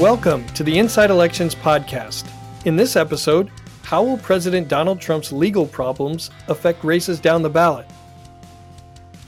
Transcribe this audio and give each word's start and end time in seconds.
Welcome 0.00 0.46
to 0.54 0.64
the 0.64 0.78
Inside 0.78 1.10
Elections 1.10 1.54
podcast. 1.54 2.26
In 2.64 2.74
this 2.74 2.96
episode, 2.96 3.50
how 3.82 4.02
will 4.02 4.16
President 4.16 4.66
Donald 4.66 4.98
Trump's 4.98 5.30
legal 5.30 5.66
problems 5.66 6.30
affect 6.48 6.82
races 6.82 7.20
down 7.20 7.42
the 7.42 7.50
ballot? 7.50 7.84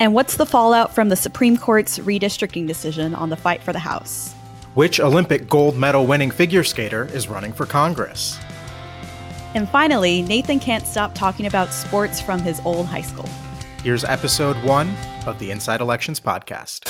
And 0.01 0.15
what's 0.15 0.39
the 0.39 0.47
fallout 0.47 0.95
from 0.95 1.11
the 1.11 1.15
Supreme 1.15 1.59
Court's 1.59 1.99
redistricting 1.99 2.67
decision 2.67 3.15
on 3.15 3.29
the 3.29 3.37
fight 3.37 3.63
for 3.63 3.75
the 3.75 3.81
House? 3.81 4.33
Which 4.73 4.99
Olympic 4.99 5.47
gold 5.47 5.77
medal 5.77 6.07
winning 6.07 6.31
figure 6.31 6.65
skater 6.65 7.05
is 7.13 7.29
running 7.29 7.53
for 7.53 7.67
Congress? 7.67 8.41
And 9.55 9.69
finally, 9.69 10.23
Nathan 10.23 10.59
can't 10.59 10.87
stop 10.87 11.15
talking 11.15 11.45
about 11.45 11.75
sports 11.75 12.19
from 12.19 12.41
his 12.41 12.63
old 12.65 12.87
high 12.87 13.03
school. 13.03 13.29
Here's 13.85 14.05
episode 14.05 14.57
one 14.65 14.97
of 15.27 15.39
the 15.39 15.51
Inside 15.51 15.83
Elections 15.83 16.19
podcast. 16.19 16.89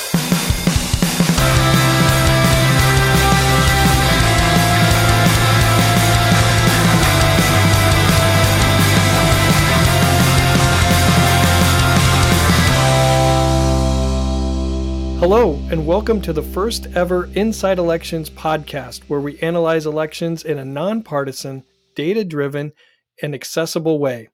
Hello, 15.23 15.53
and 15.71 15.87
welcome 15.87 16.19
to 16.19 16.33
the 16.33 16.43
first 16.43 16.87
ever 16.95 17.29
Inside 17.33 17.79
Elections 17.79 18.29
podcast, 18.29 19.03
where 19.03 19.21
we 19.21 19.39
analyze 19.39 19.85
elections 19.85 20.43
in 20.43 20.57
a 20.59 20.65
nonpartisan, 20.65 21.63
data 21.95 22.25
driven, 22.25 22.73
and 23.21 23.33
accessible 23.33 23.99
way. 23.99 24.27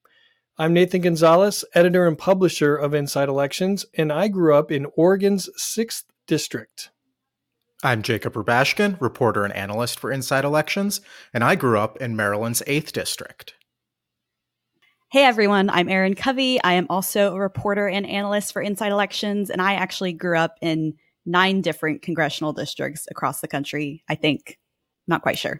I'm 0.58 0.72
Nathan 0.72 1.02
Gonzales, 1.02 1.64
editor 1.76 2.08
and 2.08 2.18
publisher 2.18 2.74
of 2.74 2.92
Inside 2.92 3.28
Elections, 3.28 3.86
and 3.94 4.12
I 4.12 4.26
grew 4.26 4.52
up 4.52 4.72
in 4.72 4.88
Oregon's 4.96 5.48
6th 5.56 6.06
District. 6.26 6.90
I'm 7.84 8.02
Jacob 8.02 8.32
Rubashkin, 8.32 9.00
reporter 9.00 9.44
and 9.44 9.54
analyst 9.54 10.00
for 10.00 10.10
Inside 10.10 10.44
Elections, 10.44 11.00
and 11.32 11.44
I 11.44 11.54
grew 11.54 11.78
up 11.78 11.98
in 11.98 12.16
Maryland's 12.16 12.64
8th 12.66 12.90
District. 12.90 13.54
Hey 15.12 15.24
everyone, 15.24 15.70
I'm 15.70 15.88
Erin 15.88 16.14
Covey. 16.14 16.62
I 16.62 16.74
am 16.74 16.86
also 16.88 17.34
a 17.34 17.40
reporter 17.40 17.88
and 17.88 18.06
analyst 18.06 18.52
for 18.52 18.62
Inside 18.62 18.92
Elections, 18.92 19.50
and 19.50 19.60
I 19.60 19.74
actually 19.74 20.12
grew 20.12 20.38
up 20.38 20.54
in 20.62 20.94
nine 21.26 21.62
different 21.62 22.02
congressional 22.02 22.52
districts 22.52 23.08
across 23.10 23.40
the 23.40 23.48
country. 23.48 24.04
I 24.08 24.14
think, 24.14 24.56
not 25.08 25.22
quite 25.22 25.36
sure. 25.36 25.58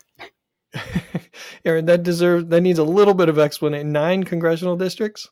Erin, 1.64 1.86
that 1.86 2.04
deserves 2.04 2.46
that 2.46 2.60
needs 2.60 2.78
a 2.78 2.84
little 2.84 3.12
bit 3.12 3.28
of 3.28 3.40
explanation. 3.40 3.90
Nine 3.90 4.22
congressional 4.22 4.76
districts. 4.76 5.28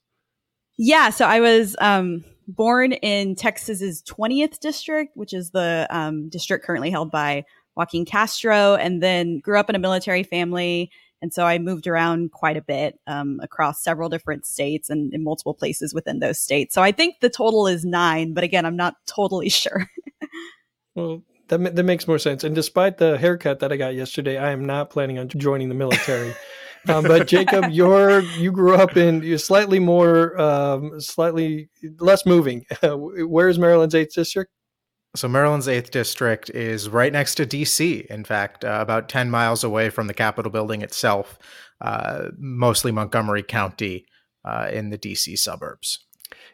Yeah, 0.77 1.11
so 1.11 1.25
I 1.25 1.39
was 1.39 1.77
um, 1.81 2.25
born 2.49 2.95
in 2.95 3.37
Texas's 3.37 4.03
20th 4.03 4.59
district, 4.59 5.17
which 5.17 5.33
is 5.33 5.51
the 5.51 5.87
um, 5.91 6.29
district 6.29 6.65
currently 6.65 6.91
held 6.91 7.13
by 7.13 7.45
Joaquin 7.77 8.05
Castro, 8.05 8.75
and 8.75 9.01
then 9.01 9.39
grew 9.39 9.61
up 9.61 9.71
in 9.71 9.77
a 9.77 9.79
military 9.79 10.25
family 10.25 10.91
and 11.21 11.33
so 11.33 11.45
I 11.45 11.59
moved 11.59 11.87
around 11.87 12.33
quite 12.33 12.57
a 12.57 12.63
bit 12.63 12.99
um, 13.07 13.41
across 13.43 13.83
several 13.83 14.09
different 14.09 14.47
states 14.47 14.89
and 14.89 15.13
in 15.13 15.25
multiple 15.25 15.55
places 15.55 15.93
within 15.93 16.21
those 16.21 16.39
states. 16.39 16.75
So 16.75 16.83
I 16.83 16.93
think 16.93 17.17
the 17.21 17.31
total 17.31 17.67
is 17.67 17.85
nine, 17.85 18.35
but 18.35 18.45
again, 18.45 18.65
I'm 18.65 18.77
not 18.77 18.95
totally 19.07 19.49
sure. 19.49 19.89
well, 20.95 21.23
that, 21.49 21.75
that 21.75 21.83
makes 21.83 22.07
more 22.07 22.19
sense. 22.19 22.45
And 22.45 22.55
despite 22.55 22.99
the 22.99 23.19
haircut 23.19 23.61
that 23.61 23.73
I 23.73 23.77
got 23.77 23.95
yesterday, 23.95 24.39
I 24.39 24.51
am 24.53 24.65
not 24.65 24.91
planning 24.91 25.19
on 25.19 25.29
joining 25.29 25.69
the 25.69 25.75
military. 25.75 26.35
um, 26.89 27.05
but 27.05 27.27
Jacob, 27.27 27.71
you're 27.71 28.21
you 28.21 28.53
grew 28.53 28.75
up 28.75 28.97
in 28.97 29.23
you're 29.23 29.39
slightly 29.39 29.81
more, 29.81 30.41
um, 30.41 31.01
slightly 31.01 31.69
less 31.99 32.25
moving. 32.25 32.65
Where's 32.83 33.59
Maryland's 33.59 33.95
eighth 33.95 34.15
district? 34.15 34.53
So, 35.19 35.27
Maryland's 35.27 35.67
8th 35.67 35.91
District 35.91 36.49
is 36.51 36.89
right 36.89 37.13
next 37.13 37.35
to 37.35 37.45
DC. 37.45 38.07
In 38.07 38.23
fact, 38.23 38.65
uh, 38.65 38.79
about 38.81 39.09
10 39.09 39.33
miles 39.33 39.65
away 39.65 39.91
from 39.91 40.07
the 40.07 40.15
Capitol 40.15 40.53
building 40.53 40.81
itself, 40.81 41.41
uh, 41.81 42.29
mostly 42.39 42.93
Montgomery 42.93 43.43
County 43.43 44.07
uh, 44.45 44.71
in 44.73 44.91
the 44.91 44.97
DC 44.97 45.37
suburbs. 45.37 46.07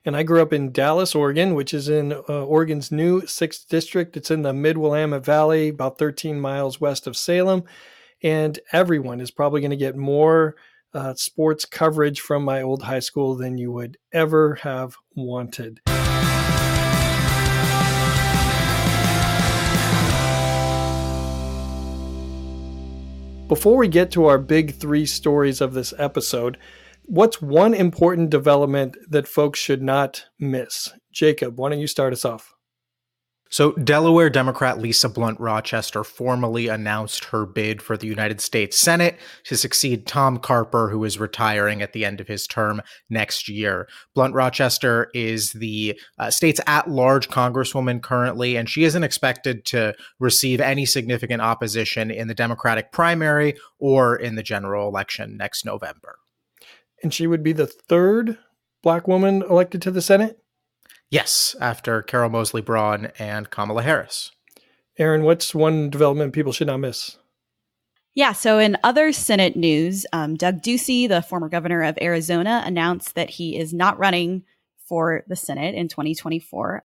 And 0.07 0.17
I 0.17 0.23
grew 0.23 0.41
up 0.41 0.55
in 0.55 0.73
Dallas, 0.73 1.15
Oregon, 1.15 1.55
which 1.55 1.75
is 1.75 1.91
in 1.91 2.15
uh, 2.15 2.47
Oregon's 2.47 2.91
new 2.91 3.21
6th 3.21 3.69
District. 3.69 4.17
It's 4.17 4.31
in 4.31 4.41
the 4.41 4.55
Mid 4.55 4.79
Willamette 4.79 5.27
Valley, 5.27 5.69
about 5.69 5.99
13 5.99 6.41
miles 6.41 6.81
west 6.81 7.07
of 7.07 7.19
Salem. 7.19 7.65
And 8.23 8.59
everyone 8.73 9.21
is 9.21 9.31
probably 9.31 9.61
going 9.61 9.73
to 9.73 9.77
get 9.77 9.95
more 9.95 10.57
uh, 10.95 11.13
sports 11.13 11.67
coverage 11.67 12.19
from 12.19 12.43
my 12.43 12.63
old 12.63 12.85
high 12.85 13.01
school 13.01 13.37
than 13.37 13.59
you 13.59 13.71
would 13.73 13.99
ever 14.11 14.55
have 14.63 14.97
wanted. 15.15 15.83
Before 23.49 23.77
we 23.77 23.89
get 23.89 24.11
to 24.13 24.25
our 24.25 24.39
big 24.39 24.75
three 24.75 25.05
stories 25.05 25.61
of 25.61 25.75
this 25.75 25.93
episode, 25.99 26.57
what's 27.05 27.43
one 27.43 27.75
important 27.75 28.31
development 28.31 28.97
that 29.11 29.29
folks 29.29 29.61
should 29.61 29.83
not 29.83 30.25
miss? 30.39 30.89
Jacob, 31.13 31.59
why 31.59 31.69
don't 31.69 31.79
you 31.79 31.87
start 31.87 32.15
us 32.15 32.25
off? 32.25 32.55
So, 33.55 33.71
Delaware 33.75 34.31
Democrat 34.31 34.81
Lisa 34.81 35.09
Blunt 35.09 35.39
Rochester 35.39 36.03
formally 36.03 36.67
announced 36.67 37.27
her 37.27 37.47
bid 37.47 37.81
for 37.81 37.97
the 37.97 38.09
United 38.09 38.41
States 38.41 38.77
Senate 38.77 39.17
to 39.45 39.57
succeed 39.57 40.09
Tom 40.09 40.39
Carper, 40.39 40.89
who 40.91 41.05
is 41.05 41.21
retiring 41.21 41.81
at 41.81 41.93
the 41.93 42.05
end 42.05 42.21
of 42.21 42.27
his 42.27 42.49
term 42.49 42.83
next 43.09 43.49
year. 43.49 43.87
Blunt 44.13 44.35
Rochester 44.35 45.09
is 45.15 45.53
the 45.53 45.97
uh, 46.19 46.33
state's 46.33 46.61
at 46.67 46.91
large 46.91 47.29
congresswoman 47.29 48.03
currently, 48.03 48.57
and 48.57 48.69
she 48.69 48.83
isn't 48.83 49.05
expected 49.05 49.65
to 49.67 49.95
receive 50.19 50.61
any 50.61 50.85
significant 50.85 51.41
opposition 51.41 52.11
in 52.11 52.27
the 52.27 52.35
Democratic 52.35 52.91
primary 52.91 53.55
or 53.79 54.17
in 54.17 54.35
the 54.35 54.43
general 54.43 54.89
election 54.89 55.37
next 55.37 55.65
November. 55.65 56.19
And 57.05 57.15
she 57.15 57.29
would 57.29 57.45
be 57.45 57.53
the 57.53 57.69
third 57.69 58.37
black 58.83 59.07
woman 59.07 59.43
elected 59.43 59.81
to 59.83 59.93
the 59.93 60.03
Senate? 60.03 60.41
Yes, 61.15 61.55
after 61.61 62.03
Carol 62.03 62.29
Moseley 62.29 62.61
Braun 62.61 63.13
and 63.21 63.49
Kamala 63.49 63.85
Harris. 63.85 64.33
Erin, 64.99 65.23
what's 65.23 65.55
one 65.55 65.89
development 65.89 66.33
people 66.33 66.51
should 66.51 66.67
not 66.67 66.79
miss? 66.79 67.19
Yeah, 68.15 68.33
so 68.33 68.59
in 68.59 68.77
other 68.83 69.13
Senate 69.13 69.55
news, 69.55 70.07
um, 70.13 70.35
Doug 70.35 70.61
Ducey, 70.61 71.09
the 71.09 71.23
former 71.23 71.49
governor 71.49 71.85
of 71.85 71.97
Arizona, 72.03 72.65
announced 72.67 73.15
that 73.15 73.31
he 73.31 73.57
is 73.57 73.73
not 73.73 73.97
running 73.97 74.43
for 74.89 75.23
the 75.29 75.37
Senate 75.37 75.77
in 75.77 75.87
2024, 75.87 76.83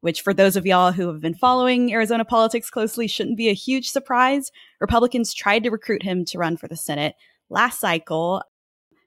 which, 0.00 0.20
for 0.20 0.32
those 0.32 0.54
of 0.54 0.64
y'all 0.64 0.92
who 0.92 1.08
have 1.08 1.20
been 1.20 1.34
following 1.34 1.92
Arizona 1.92 2.24
politics 2.24 2.70
closely, 2.70 3.08
shouldn't 3.08 3.36
be 3.36 3.48
a 3.48 3.52
huge 3.52 3.90
surprise. 3.90 4.52
Republicans 4.80 5.34
tried 5.34 5.64
to 5.64 5.70
recruit 5.70 6.04
him 6.04 6.24
to 6.26 6.38
run 6.38 6.56
for 6.56 6.68
the 6.68 6.76
Senate 6.76 7.16
last 7.50 7.80
cycle, 7.80 8.44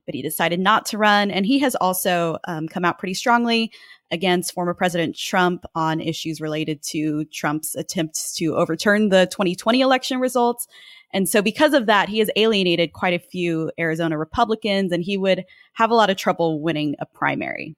but 0.05 0.15
he 0.15 0.21
decided 0.21 0.59
not 0.59 0.85
to 0.87 0.97
run. 0.97 1.31
And 1.31 1.45
he 1.45 1.59
has 1.59 1.75
also 1.75 2.39
um, 2.45 2.67
come 2.67 2.83
out 2.83 2.99
pretty 2.99 3.13
strongly 3.13 3.71
against 4.11 4.53
former 4.53 4.73
President 4.73 5.15
Trump 5.15 5.65
on 5.75 6.01
issues 6.01 6.41
related 6.41 6.81
to 6.83 7.25
Trump's 7.25 7.75
attempts 7.75 8.33
to 8.35 8.55
overturn 8.55 9.09
the 9.09 9.27
2020 9.27 9.81
election 9.81 10.19
results. 10.19 10.67
And 11.13 11.27
so, 11.27 11.41
because 11.41 11.73
of 11.73 11.87
that, 11.87 12.09
he 12.09 12.19
has 12.19 12.29
alienated 12.35 12.93
quite 12.93 13.13
a 13.13 13.19
few 13.19 13.71
Arizona 13.79 14.17
Republicans, 14.17 14.91
and 14.91 15.03
he 15.03 15.17
would 15.17 15.45
have 15.73 15.91
a 15.91 15.95
lot 15.95 16.09
of 16.09 16.17
trouble 16.17 16.61
winning 16.61 16.95
a 16.99 17.05
primary. 17.05 17.75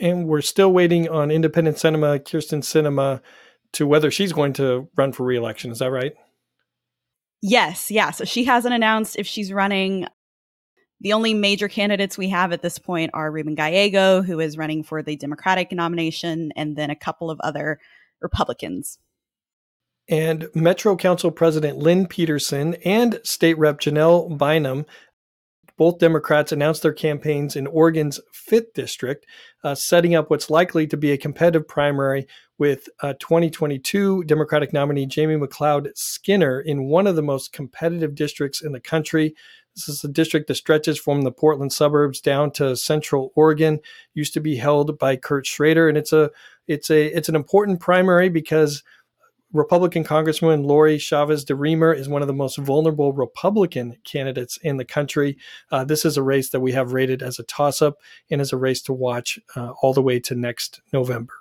And 0.00 0.26
we're 0.26 0.40
still 0.40 0.72
waiting 0.72 1.08
on 1.08 1.30
independent 1.30 1.76
Sinema, 1.76 2.20
Kyrsten 2.20 2.62
Sinema, 2.62 3.20
to 3.72 3.86
whether 3.86 4.10
she's 4.10 4.32
going 4.32 4.52
to 4.54 4.88
run 4.96 5.12
for 5.12 5.24
reelection. 5.24 5.70
Is 5.70 5.80
that 5.80 5.90
right? 5.90 6.14
Yes, 7.40 7.90
yeah. 7.90 8.10
So 8.10 8.24
she 8.24 8.44
hasn't 8.44 8.74
announced 8.74 9.16
if 9.16 9.26
she's 9.26 9.52
running. 9.52 10.06
The 11.00 11.12
only 11.12 11.32
major 11.32 11.68
candidates 11.68 12.18
we 12.18 12.28
have 12.30 12.52
at 12.52 12.62
this 12.62 12.78
point 12.78 13.10
are 13.14 13.30
Ruben 13.30 13.54
Gallego, 13.54 14.22
who 14.22 14.40
is 14.40 14.58
running 14.58 14.82
for 14.82 15.02
the 15.02 15.16
Democratic 15.16 15.70
nomination, 15.70 16.52
and 16.56 16.76
then 16.76 16.90
a 16.90 16.96
couple 16.96 17.30
of 17.30 17.38
other 17.40 17.78
Republicans. 18.20 18.98
And 20.08 20.48
Metro 20.54 20.96
Council 20.96 21.30
President 21.30 21.78
Lynn 21.78 22.06
Peterson 22.06 22.74
and 22.84 23.20
State 23.22 23.58
Rep 23.58 23.78
Janelle 23.78 24.36
Bynum, 24.36 24.86
both 25.76 25.98
Democrats, 25.98 26.50
announced 26.50 26.82
their 26.82 26.94
campaigns 26.94 27.54
in 27.54 27.66
Oregon's 27.66 28.18
5th 28.34 28.72
District, 28.74 29.26
uh, 29.62 29.74
setting 29.74 30.14
up 30.14 30.30
what's 30.30 30.50
likely 30.50 30.86
to 30.86 30.96
be 30.96 31.12
a 31.12 31.18
competitive 31.18 31.68
primary 31.68 32.26
with 32.58 32.88
uh, 33.02 33.12
2022 33.20 34.24
Democratic 34.24 34.72
nominee 34.72 35.06
Jamie 35.06 35.36
McLeod 35.36 35.90
Skinner 35.94 36.60
in 36.60 36.88
one 36.88 37.06
of 37.06 37.14
the 37.14 37.22
most 37.22 37.52
competitive 37.52 38.14
districts 38.14 38.62
in 38.62 38.72
the 38.72 38.80
country. 38.80 39.34
This 39.78 39.88
is 39.88 40.02
a 40.02 40.08
district 40.08 40.48
that 40.48 40.56
stretches 40.56 40.98
from 40.98 41.22
the 41.22 41.30
Portland 41.30 41.72
suburbs 41.72 42.20
down 42.20 42.50
to 42.52 42.74
Central 42.76 43.30
Oregon. 43.36 43.78
Used 44.12 44.34
to 44.34 44.40
be 44.40 44.56
held 44.56 44.98
by 44.98 45.14
Kurt 45.14 45.46
Schrader, 45.46 45.88
and 45.88 45.96
it's 45.96 46.12
a 46.12 46.30
it's 46.66 46.90
a 46.90 47.06
it's 47.06 47.28
an 47.28 47.36
important 47.36 47.78
primary 47.78 48.28
because 48.28 48.82
Republican 49.52 50.02
Congresswoman 50.02 50.66
Lori 50.66 50.98
Chavez 50.98 51.44
de 51.44 51.54
DeRemer 51.54 51.96
is 51.96 52.08
one 52.08 52.22
of 52.22 52.28
the 52.28 52.34
most 52.34 52.58
vulnerable 52.58 53.12
Republican 53.12 53.96
candidates 54.02 54.58
in 54.58 54.78
the 54.78 54.84
country. 54.84 55.38
Uh, 55.70 55.84
this 55.84 56.04
is 56.04 56.16
a 56.16 56.22
race 56.22 56.50
that 56.50 56.60
we 56.60 56.72
have 56.72 56.92
rated 56.92 57.22
as 57.22 57.38
a 57.38 57.44
toss 57.44 57.80
up 57.80 57.98
and 58.30 58.40
as 58.40 58.52
a 58.52 58.56
race 58.56 58.82
to 58.82 58.92
watch 58.92 59.38
uh, 59.54 59.70
all 59.80 59.94
the 59.94 60.02
way 60.02 60.18
to 60.18 60.34
next 60.34 60.80
November. 60.92 61.34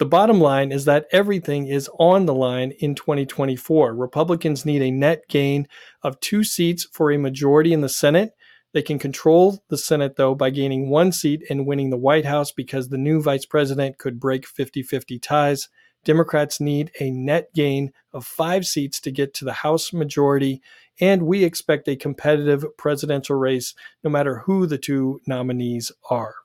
The 0.00 0.06
bottom 0.06 0.40
line 0.40 0.72
is 0.72 0.86
that 0.86 1.04
everything 1.12 1.66
is 1.66 1.90
on 1.98 2.24
the 2.24 2.32
line 2.32 2.72
in 2.78 2.94
2024. 2.94 3.94
Republicans 3.94 4.64
need 4.64 4.80
a 4.80 4.90
net 4.90 5.24
gain 5.28 5.68
of 6.02 6.18
two 6.20 6.42
seats 6.42 6.88
for 6.90 7.12
a 7.12 7.18
majority 7.18 7.74
in 7.74 7.82
the 7.82 7.88
Senate. 7.90 8.30
They 8.72 8.80
can 8.80 8.98
control 8.98 9.62
the 9.68 9.76
Senate, 9.76 10.16
though, 10.16 10.34
by 10.34 10.48
gaining 10.48 10.88
one 10.88 11.12
seat 11.12 11.42
and 11.50 11.66
winning 11.66 11.90
the 11.90 11.98
White 11.98 12.24
House 12.24 12.50
because 12.50 12.88
the 12.88 12.96
new 12.96 13.20
vice 13.20 13.44
president 13.44 13.98
could 13.98 14.18
break 14.18 14.46
50 14.46 14.82
50 14.82 15.18
ties. 15.18 15.68
Democrats 16.02 16.62
need 16.62 16.90
a 16.98 17.10
net 17.10 17.52
gain 17.54 17.92
of 18.14 18.24
five 18.24 18.64
seats 18.64 19.00
to 19.00 19.10
get 19.10 19.34
to 19.34 19.44
the 19.44 19.52
House 19.52 19.92
majority, 19.92 20.62
and 20.98 21.26
we 21.26 21.44
expect 21.44 21.86
a 21.88 21.94
competitive 21.94 22.64
presidential 22.78 23.36
race 23.36 23.74
no 24.02 24.08
matter 24.08 24.44
who 24.46 24.66
the 24.66 24.78
two 24.78 25.20
nominees 25.26 25.92
are. 26.08 26.36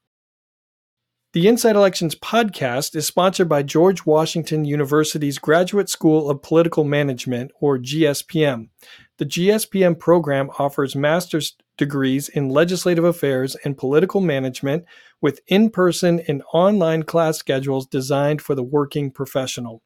The 1.36 1.50
Inside 1.50 1.76
Elections 1.76 2.16
podcast 2.16 2.96
is 2.96 3.08
sponsored 3.08 3.50
by 3.50 3.62
George 3.62 4.06
Washington 4.06 4.64
University's 4.64 5.38
Graduate 5.38 5.90
School 5.90 6.30
of 6.30 6.42
Political 6.42 6.86
Management, 6.86 7.52
or 7.60 7.78
GSPM. 7.78 8.70
The 9.18 9.26
GSPM 9.26 10.00
program 10.00 10.50
offers 10.58 10.96
master's 10.96 11.58
degrees 11.78 12.30
in 12.30 12.48
legislative 12.48 13.04
affairs 13.04 13.58
and 13.66 13.78
political 13.78 14.22
management 14.22 14.86
with 15.20 15.42
in 15.48 15.72
person 15.72 16.22
and 16.30 16.42
online 16.54 17.04
class 17.04 17.38
schedules 17.38 17.86
designed 17.86 18.42
for 18.42 18.56
the 18.56 18.64
working 18.64 19.12
professional. 19.12 19.82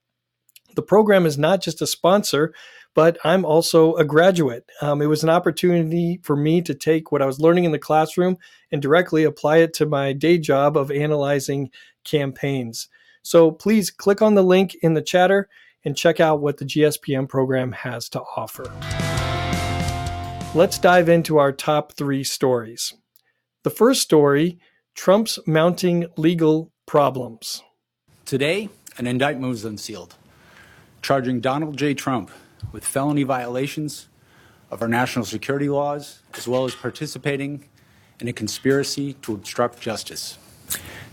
The 0.75 0.81
program 0.81 1.25
is 1.25 1.37
not 1.37 1.61
just 1.61 1.81
a 1.81 1.87
sponsor, 1.87 2.53
but 2.95 3.17
I'm 3.23 3.45
also 3.45 3.95
a 3.95 4.03
graduate. 4.03 4.65
Um, 4.81 5.01
it 5.01 5.07
was 5.07 5.23
an 5.23 5.29
opportunity 5.29 6.19
for 6.23 6.35
me 6.35 6.61
to 6.63 6.73
take 6.73 7.11
what 7.11 7.21
I 7.21 7.25
was 7.25 7.39
learning 7.39 7.63
in 7.63 7.71
the 7.71 7.79
classroom 7.79 8.37
and 8.71 8.81
directly 8.81 9.23
apply 9.23 9.57
it 9.57 9.73
to 9.75 9.85
my 9.85 10.13
day 10.13 10.37
job 10.37 10.75
of 10.77 10.91
analyzing 10.91 11.69
campaigns. 12.03 12.87
So 13.21 13.51
please 13.51 13.91
click 13.91 14.21
on 14.21 14.35
the 14.35 14.43
link 14.43 14.75
in 14.81 14.93
the 14.93 15.01
chatter 15.01 15.49
and 15.85 15.95
check 15.95 16.19
out 16.19 16.41
what 16.41 16.57
the 16.57 16.65
GSPM 16.65 17.29
program 17.29 17.71
has 17.71 18.09
to 18.09 18.21
offer. 18.35 18.65
Let's 20.55 20.79
dive 20.79 21.09
into 21.09 21.37
our 21.37 21.51
top 21.51 21.93
three 21.93 22.23
stories. 22.23 22.93
The 23.63 23.69
first 23.69 24.01
story 24.01 24.59
Trump's 24.95 25.39
mounting 25.47 26.07
legal 26.17 26.73
problems. 26.85 27.63
Today, 28.25 28.67
an 28.97 29.07
indictment 29.07 29.49
was 29.49 29.63
unsealed 29.63 30.15
charging 31.01 31.39
Donald 31.39 31.77
J. 31.77 31.93
Trump 31.93 32.31
with 32.71 32.85
felony 32.85 33.23
violations 33.23 34.07
of 34.71 34.81
our 34.81 34.87
national 34.87 35.25
security 35.25 35.69
laws, 35.69 36.21
as 36.35 36.47
well 36.47 36.65
as 36.65 36.75
participating 36.75 37.63
in 38.19 38.27
a 38.27 38.33
conspiracy 38.33 39.13
to 39.13 39.33
obstruct 39.33 39.79
justice. 39.79 40.37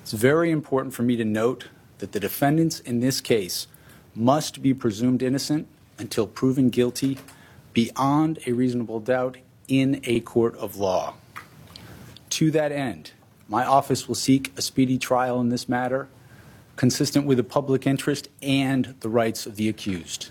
It's 0.03 0.13
very 0.13 0.51
important 0.51 0.95
for 0.95 1.03
me 1.03 1.17
to 1.17 1.25
note 1.25 1.69
that 1.99 2.13
the 2.13 2.21
defendants 2.21 2.81
in 2.81 3.01
this 3.01 3.21
case 3.21 3.67
must 4.15 4.63
be 4.63 4.75
presumed 4.75 5.23
innocent 5.23 5.67
until 5.99 6.27
proven 6.27 6.69
guilty 6.69 7.19
beyond 7.73 8.39
a 8.47 8.53
reasonable 8.53 9.01
doubt 9.01 9.39
in 9.69 10.01
a 10.05 10.21
court 10.21 10.57
of 10.57 10.77
law. 10.77 11.15
To 12.31 12.51
that 12.51 12.73
end, 12.73 13.13
my 13.49 13.65
office 13.65 14.09
will 14.09 14.15
seek 14.15 14.53
a 14.57 14.63
speedy 14.63 14.99
trial 14.99 15.41
in 15.41 15.49
this 15.49 15.69
matter 15.69 16.09
consistent 16.77 17.27
with 17.27 17.39
the 17.39 17.45
public 17.45 17.87
interest 17.87 18.29
and 18.43 18.95
the 19.01 19.09
rights 19.09 19.47
of 19.47 19.57
the 19.57 19.69
accused. 19.69 20.31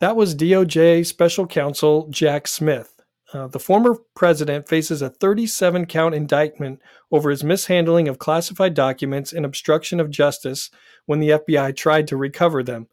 That 0.00 0.16
was 0.16 0.34
DOJ 0.34 1.06
Special 1.06 1.46
Counsel 1.46 2.08
Jack 2.10 2.48
Smith. 2.48 3.00
Uh, 3.32 3.46
the 3.46 3.58
former 3.58 3.96
president 4.14 4.68
faces 4.68 5.00
a 5.00 5.08
37 5.08 5.86
count 5.86 6.14
indictment 6.14 6.80
over 7.10 7.30
his 7.30 7.42
mishandling 7.42 8.08
of 8.08 8.18
classified 8.18 8.74
documents 8.74 9.32
and 9.32 9.46
obstruction 9.46 10.00
of 10.00 10.10
justice 10.10 10.70
when 11.06 11.18
the 11.18 11.30
FBI 11.30 11.74
tried 11.74 12.06
to 12.08 12.16
recover 12.16 12.62
them. 12.62 12.88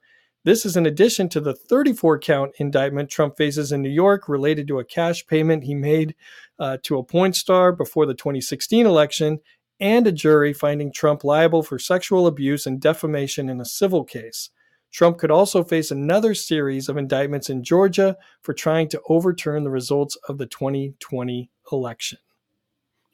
This 0.45 0.65
is 0.65 0.77
in 0.77 0.85
addition 0.85 1.27
to 1.29 1.41
the 1.41 1.53
34 1.53 2.19
count 2.19 2.51
indictment 2.59 3.09
Trump 3.09 3.35
faces 3.35 3.73
in 3.73 3.81
New 3.81 3.89
York 3.89 4.29
related 4.29 4.67
to 4.69 4.79
a 4.79 4.85
cash 4.85 5.27
payment 5.27 5.65
he 5.65 5.75
made 5.75 6.15
uh, 6.59 6.77
to 6.83 6.97
a 6.97 7.03
porn 7.03 7.33
star 7.33 7.73
before 7.73 8.05
the 8.05 8.13
2016 8.13 8.85
election 8.85 9.39
and 9.79 10.07
a 10.07 10.11
jury 10.11 10.53
finding 10.53 10.91
Trump 10.91 11.23
liable 11.23 11.63
for 11.63 11.79
sexual 11.79 12.27
abuse 12.27 12.65
and 12.65 12.81
defamation 12.81 13.49
in 13.49 13.61
a 13.61 13.65
civil 13.65 14.03
case. 14.03 14.49
Trump 14.91 15.17
could 15.17 15.31
also 15.31 15.63
face 15.63 15.91
another 15.91 16.33
series 16.33 16.89
of 16.89 16.97
indictments 16.97 17.49
in 17.49 17.63
Georgia 17.63 18.17
for 18.41 18.53
trying 18.53 18.89
to 18.89 19.01
overturn 19.07 19.63
the 19.63 19.69
results 19.69 20.17
of 20.27 20.37
the 20.37 20.47
2020 20.47 21.49
election. 21.71 22.17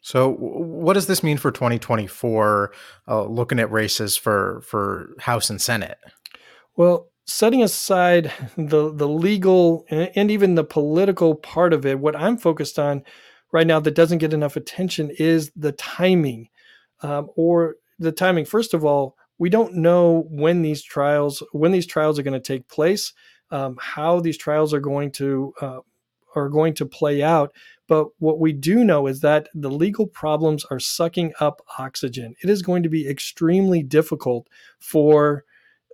So, 0.01 0.33
what 0.33 0.93
does 0.93 1.07
this 1.07 1.23
mean 1.23 1.37
for 1.37 1.51
2024? 1.51 2.71
Uh, 3.07 3.25
looking 3.25 3.59
at 3.59 3.71
races 3.71 4.15
for 4.15 4.61
for 4.61 5.15
House 5.19 5.49
and 5.49 5.59
Senate. 5.59 5.97
Well, 6.75 7.09
setting 7.25 7.63
aside 7.63 8.31
the 8.55 8.93
the 8.93 9.07
legal 9.07 9.85
and 9.89 10.29
even 10.29 10.55
the 10.55 10.63
political 10.63 11.35
part 11.35 11.73
of 11.73 11.85
it, 11.85 11.99
what 11.99 12.15
I'm 12.15 12.37
focused 12.37 12.77
on 12.77 13.03
right 13.51 13.65
now 13.65 13.79
that 13.79 13.95
doesn't 13.95 14.19
get 14.19 14.33
enough 14.33 14.55
attention 14.55 15.11
is 15.17 15.51
the 15.55 15.71
timing 15.71 16.49
um, 17.01 17.29
or 17.35 17.75
the 17.99 18.11
timing. 18.11 18.45
First 18.45 18.73
of 18.73 18.83
all, 18.83 19.15
we 19.37 19.49
don't 19.49 19.75
know 19.75 20.25
when 20.29 20.61
these 20.61 20.81
trials 20.81 21.43
when 21.51 21.71
these 21.71 21.85
trials 21.85 22.17
are 22.17 22.23
going 22.23 22.33
to 22.33 22.39
take 22.39 22.67
place, 22.67 23.13
um, 23.51 23.77
how 23.79 24.19
these 24.19 24.37
trials 24.37 24.73
are 24.73 24.79
going 24.79 25.11
to 25.13 25.53
uh, 25.61 25.79
are 26.35 26.49
going 26.49 26.73
to 26.75 26.85
play 26.85 27.23
out. 27.23 27.53
But 27.87 28.07
what 28.19 28.39
we 28.39 28.51
do 28.53 28.83
know 28.83 29.07
is 29.07 29.21
that 29.21 29.47
the 29.53 29.69
legal 29.69 30.07
problems 30.07 30.65
are 30.65 30.79
sucking 30.79 31.33
up 31.39 31.61
oxygen. 31.77 32.35
It 32.43 32.49
is 32.49 32.61
going 32.61 32.83
to 32.83 32.89
be 32.89 33.07
extremely 33.07 33.83
difficult 33.83 34.47
for 34.79 35.43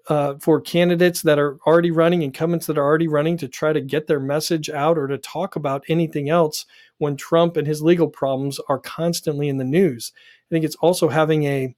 uh, 0.08 0.36
for 0.40 0.60
candidates 0.60 1.22
that 1.22 1.38
are 1.38 1.60
already 1.68 1.92
running, 1.92 2.24
incumbents 2.24 2.66
that 2.66 2.78
are 2.78 2.84
already 2.84 3.08
running, 3.08 3.38
to 3.38 3.48
try 3.48 3.72
to 3.72 3.82
get 3.82 4.08
their 4.08 4.20
message 4.20 4.70
out 4.70 4.98
or 4.98 5.08
to 5.08 5.18
talk 5.18 5.56
about 5.56 5.84
anything 5.88 6.28
else 6.28 6.66
when 6.98 7.16
Trump 7.16 7.56
and 7.56 7.68
his 7.68 7.84
legal 7.84 8.08
problems 8.08 8.60
are 8.68 8.80
constantly 8.80 9.48
in 9.48 9.58
the 9.58 9.64
news. 9.64 10.12
I 10.52 10.56
think 10.56 10.66
it's 10.66 10.76
also 10.76 11.08
having 11.08 11.44
a 11.46 11.76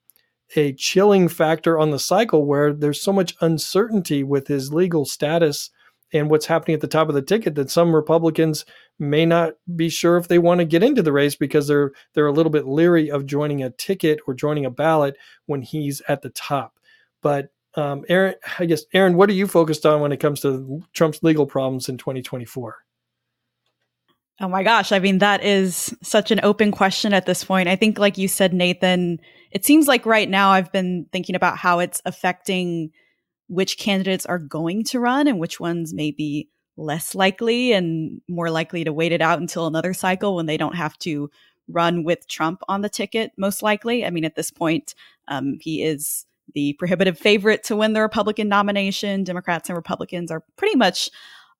a 0.55 0.73
chilling 0.73 1.27
factor 1.29 1.79
on 1.79 1.91
the 1.91 1.99
cycle 1.99 2.45
where 2.45 2.73
there's 2.73 3.01
so 3.01 3.13
much 3.13 3.35
uncertainty 3.41 4.23
with 4.23 4.47
his 4.47 4.73
legal 4.73 5.05
status 5.05 5.69
and 6.11 6.29
what's 6.29 6.45
happening 6.45 6.75
at 6.75 6.81
the 6.81 6.87
top 6.87 7.09
of 7.09 7.15
the 7.15 7.21
ticket 7.21 7.55
that 7.55 7.71
some 7.71 7.95
Republicans 7.95 8.65
may 8.99 9.25
not 9.25 9.53
be 9.75 9.89
sure 9.89 10.17
if 10.17 10.27
they 10.27 10.37
want 10.37 10.59
to 10.59 10.65
get 10.65 10.83
into 10.83 11.01
the 11.01 11.11
race 11.11 11.35
because 11.35 11.67
they're 11.67 11.91
they're 12.13 12.27
a 12.27 12.31
little 12.31 12.51
bit 12.51 12.67
leery 12.67 13.09
of 13.09 13.25
joining 13.25 13.63
a 13.63 13.71
ticket 13.71 14.19
or 14.27 14.33
joining 14.33 14.65
a 14.65 14.71
ballot 14.71 15.17
when 15.45 15.61
he's 15.61 16.01
at 16.07 16.21
the 16.21 16.29
top. 16.29 16.79
But 17.21 17.49
um, 17.75 18.05
Erin, 18.09 18.35
I 18.59 18.65
guess 18.65 18.83
Erin, 18.93 19.15
what 19.15 19.29
are 19.29 19.33
you 19.33 19.47
focused 19.47 19.85
on 19.85 20.01
when 20.01 20.11
it 20.11 20.19
comes 20.19 20.41
to 20.41 20.83
Trump's 20.93 21.23
legal 21.23 21.47
problems 21.47 21.89
in 21.89 21.97
2024? 21.97 22.77
Oh 24.41 24.47
my 24.47 24.63
gosh. 24.63 24.91
I 24.91 24.99
mean, 24.99 25.19
that 25.19 25.43
is 25.43 25.95
such 26.01 26.31
an 26.31 26.39
open 26.43 26.71
question 26.71 27.13
at 27.13 27.25
this 27.25 27.43
point. 27.43 27.69
I 27.69 27.75
think, 27.75 27.99
like 27.99 28.17
you 28.17 28.27
said, 28.27 28.53
Nathan, 28.53 29.19
it 29.51 29.63
seems 29.63 29.87
like 29.87 30.05
right 30.05 30.29
now 30.29 30.49
I've 30.49 30.71
been 30.71 31.05
thinking 31.11 31.35
about 31.35 31.57
how 31.57 31.79
it's 31.79 32.01
affecting 32.05 32.91
which 33.47 33.77
candidates 33.77 34.25
are 34.25 34.39
going 34.39 34.83
to 34.85 34.99
run 34.99 35.27
and 35.27 35.39
which 35.39 35.59
ones 35.59 35.93
may 35.93 36.11
be 36.11 36.49
less 36.75 37.13
likely 37.13 37.73
and 37.73 38.21
more 38.27 38.49
likely 38.49 38.83
to 38.83 38.91
wait 38.91 39.11
it 39.11 39.21
out 39.21 39.39
until 39.39 39.67
another 39.67 39.93
cycle 39.93 40.35
when 40.35 40.47
they 40.47 40.57
don't 40.57 40.75
have 40.75 40.97
to 40.97 41.29
run 41.67 42.03
with 42.03 42.27
Trump 42.27 42.61
on 42.67 42.81
the 42.81 42.89
ticket, 42.89 43.31
most 43.37 43.61
likely. 43.61 44.03
I 44.03 44.09
mean, 44.09 44.25
at 44.25 44.35
this 44.35 44.49
point, 44.49 44.95
um, 45.27 45.59
he 45.61 45.83
is 45.83 46.25
the 46.55 46.73
prohibitive 46.73 47.17
favorite 47.17 47.63
to 47.65 47.75
win 47.75 47.93
the 47.93 48.01
Republican 48.01 48.49
nomination. 48.49 49.23
Democrats 49.23 49.69
and 49.69 49.75
Republicans 49.75 50.31
are 50.31 50.43
pretty 50.57 50.75
much 50.75 51.09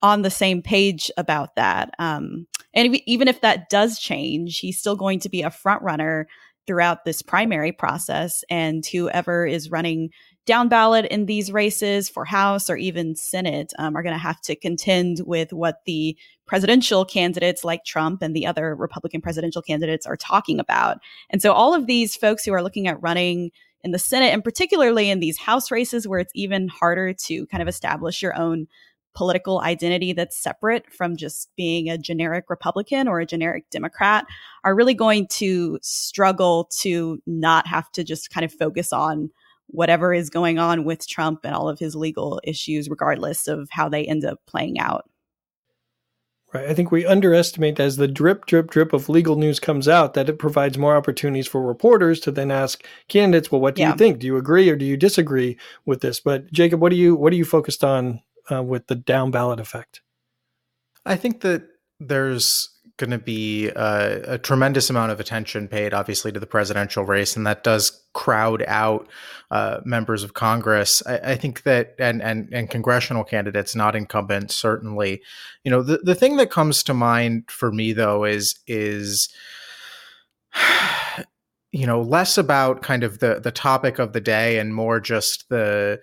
on 0.04 0.22
the 0.22 0.30
same 0.30 0.62
page 0.62 1.10
about 1.18 1.56
that. 1.56 1.96
Um, 1.98 2.46
and 2.76 3.00
even 3.08 3.28
if 3.28 3.42
that 3.42 3.70
does 3.70 3.98
change, 3.98 4.60
he's 4.60 4.78
still 4.78 4.98
going 4.98 5.20
to 5.22 5.30
be 5.30 5.42
a 5.42 5.50
front 5.50 5.82
runner 5.82 6.28
throughout 6.68 7.06
this 7.06 7.22
primary 7.22 7.72
process. 7.72 8.44
And 8.50 8.86
whoever 8.86 9.46
is 9.46 9.72
running 9.72 10.10
down 10.46 10.68
ballot 10.68 11.06
in 11.06 11.26
these 11.26 11.52
races 11.52 12.10
for 12.10 12.26
House 12.26 12.70
or 12.70 12.76
even 12.76 13.16
Senate 13.16 13.72
um, 13.80 13.96
are 13.96 14.04
going 14.04 14.14
to 14.14 14.20
have 14.20 14.42
to 14.42 14.56
contend 14.56 15.22
with 15.26 15.54
what 15.54 15.78
the 15.86 16.18
presidential 16.46 17.06
candidates 17.06 17.64
like 17.64 17.86
Trump 17.86 18.22
and 18.22 18.36
the 18.36 18.46
other 18.46 18.76
Republican 18.76 19.22
presidential 19.22 19.62
candidates 19.62 20.06
are 20.06 20.18
talking 20.18 20.60
about. 20.60 20.98
And 21.30 21.42
so 21.42 21.54
all 21.54 21.74
of 21.74 21.88
these 21.88 22.16
folks 22.16 22.44
who 22.44 22.54
are 22.54 22.64
looking 22.64 22.88
at 22.88 23.02
running 23.02 23.52
in 23.84 23.92
the 23.92 24.00
Senate 24.00 24.34
and 24.34 24.44
particularly 24.44 25.10
in 25.10 25.22
these 25.22 25.38
House 25.38 25.72
races 25.72 26.08
where 26.08 26.20
it's 26.20 26.32
even 26.36 26.68
harder 26.68 27.14
to 27.14 27.46
kind 27.48 27.62
of 27.62 27.70
establish 27.70 28.22
your 28.22 28.38
own 28.38 28.68
political 29.14 29.62
identity 29.62 30.14
that's 30.14 30.38
separate 30.38 30.92
from 30.92 31.16
just 31.16 31.50
being 31.56 31.90
a 31.90 31.98
generic 31.98 32.46
Republican 32.50 33.08
or 33.08 33.20
a 33.20 33.26
generic 33.26 33.70
Democrat 33.70 34.26
are 34.64 34.76
really 34.76 34.94
going 34.94 35.28
to 35.28 35.80
struggle 35.82 36.70
to 36.80 37.22
not 37.26 37.68
have 37.68 37.92
to 37.92 38.04
just 38.04 38.30
kind 38.30 38.46
of 38.46 38.54
focus 38.54 38.92
on 38.92 39.30
whatever 39.68 40.14
is 40.14 40.30
going 40.30 40.60
on 40.60 40.84
with 40.84 41.08
Trump 41.08 41.42
and 41.44 41.56
all 41.56 41.70
of 41.70 41.80
his 41.80 41.96
legal 41.96 42.42
issues, 42.44 42.90
regardless 42.90 43.48
of 43.48 43.68
how 43.72 43.90
they 43.90 44.06
end 44.06 44.26
up 44.26 44.40
playing 44.46 44.80
out. 44.80 45.10
Right. 46.54 46.70
I 46.70 46.76
think 46.76 46.92
we 46.92 47.04
underestimate 47.04 47.80
as 47.80 47.98
the 47.98 48.08
drip, 48.08 48.46
drip, 48.46 48.70
drip 48.70 48.94
of 48.94 49.10
legal 49.10 49.36
news 49.36 49.60
comes 49.60 49.88
out 49.88 50.14
that 50.14 50.30
it 50.30 50.38
provides 50.38 50.78
more 50.78 50.96
opportunities 50.96 51.48
for 51.48 51.64
reporters 51.64 52.20
to 52.22 52.32
then 52.32 52.52
ask 52.52 52.86
candidates, 53.08 53.52
well, 53.52 53.60
what 53.60 53.74
do 53.74 53.82
yeah. 53.82 53.92
you 53.92 53.98
think? 53.98 54.20
Do 54.20 54.28
you 54.28 54.38
agree 54.38 54.70
or 54.70 54.76
do 54.76 54.86
you 54.86 54.96
disagree 54.96 55.58
with 55.86 56.02
this? 56.02 56.20
But 56.20 56.52
Jacob, 56.52 56.80
what 56.80 56.90
do 56.90 56.96
you 56.96 57.16
what 57.16 57.34
are 57.34 57.38
you 57.38 57.46
focused 57.46 57.84
on 57.84 58.22
uh, 58.52 58.64
with 58.64 58.88
the 58.88 58.96
down 58.96 59.32
ballot 59.32 59.60
effect? 59.60 60.02
I 61.06 61.16
think 61.16 61.42
that 61.42 61.64
there's 62.00 62.70
going 62.98 63.12
to 63.12 63.18
be 63.18 63.70
a, 63.70 64.34
a, 64.34 64.38
tremendous 64.38 64.90
amount 64.90 65.12
of 65.12 65.20
attention 65.20 65.68
paid, 65.68 65.94
obviously, 65.94 66.32
to 66.32 66.40
the 66.40 66.46
presidential 66.46 67.04
race, 67.04 67.36
and 67.36 67.46
that 67.48 67.64
does 67.64 68.04
crowd 68.14 68.64
out 68.68 69.08
uh, 69.50 69.80
members 69.84 70.24
of 70.24 70.34
Congress. 70.34 71.02
I, 71.06 71.18
I, 71.32 71.36
think 71.36 71.64
that 71.64 71.96
and 71.98 72.22
and 72.22 72.50
and 72.54 72.70
congressional 72.70 73.24
candidates, 73.24 73.76
not 73.76 73.96
incumbents, 73.96 74.56
certainly. 74.56 75.22
You 75.64 75.72
know, 75.72 75.82
the 75.82 75.98
the 75.98 76.16
thing 76.16 76.38
that 76.38 76.52
comes 76.52 76.84
to 76.84 76.94
mind 76.94 77.50
for 77.50 77.72
me 77.72 77.94
though 77.94 78.26
is 78.26 78.60
is 78.68 79.34
you 81.72 81.88
know 81.88 82.02
less 82.02 82.38
about 82.38 82.84
kind 82.84 83.04
of 83.04 83.20
the 83.20 83.40
the 83.40 83.52
topic 83.52 83.98
of 83.98 84.14
the 84.14 84.22
day 84.22 84.60
and 84.60 84.76
more 84.76 85.00
just 85.00 85.50
the 85.50 86.00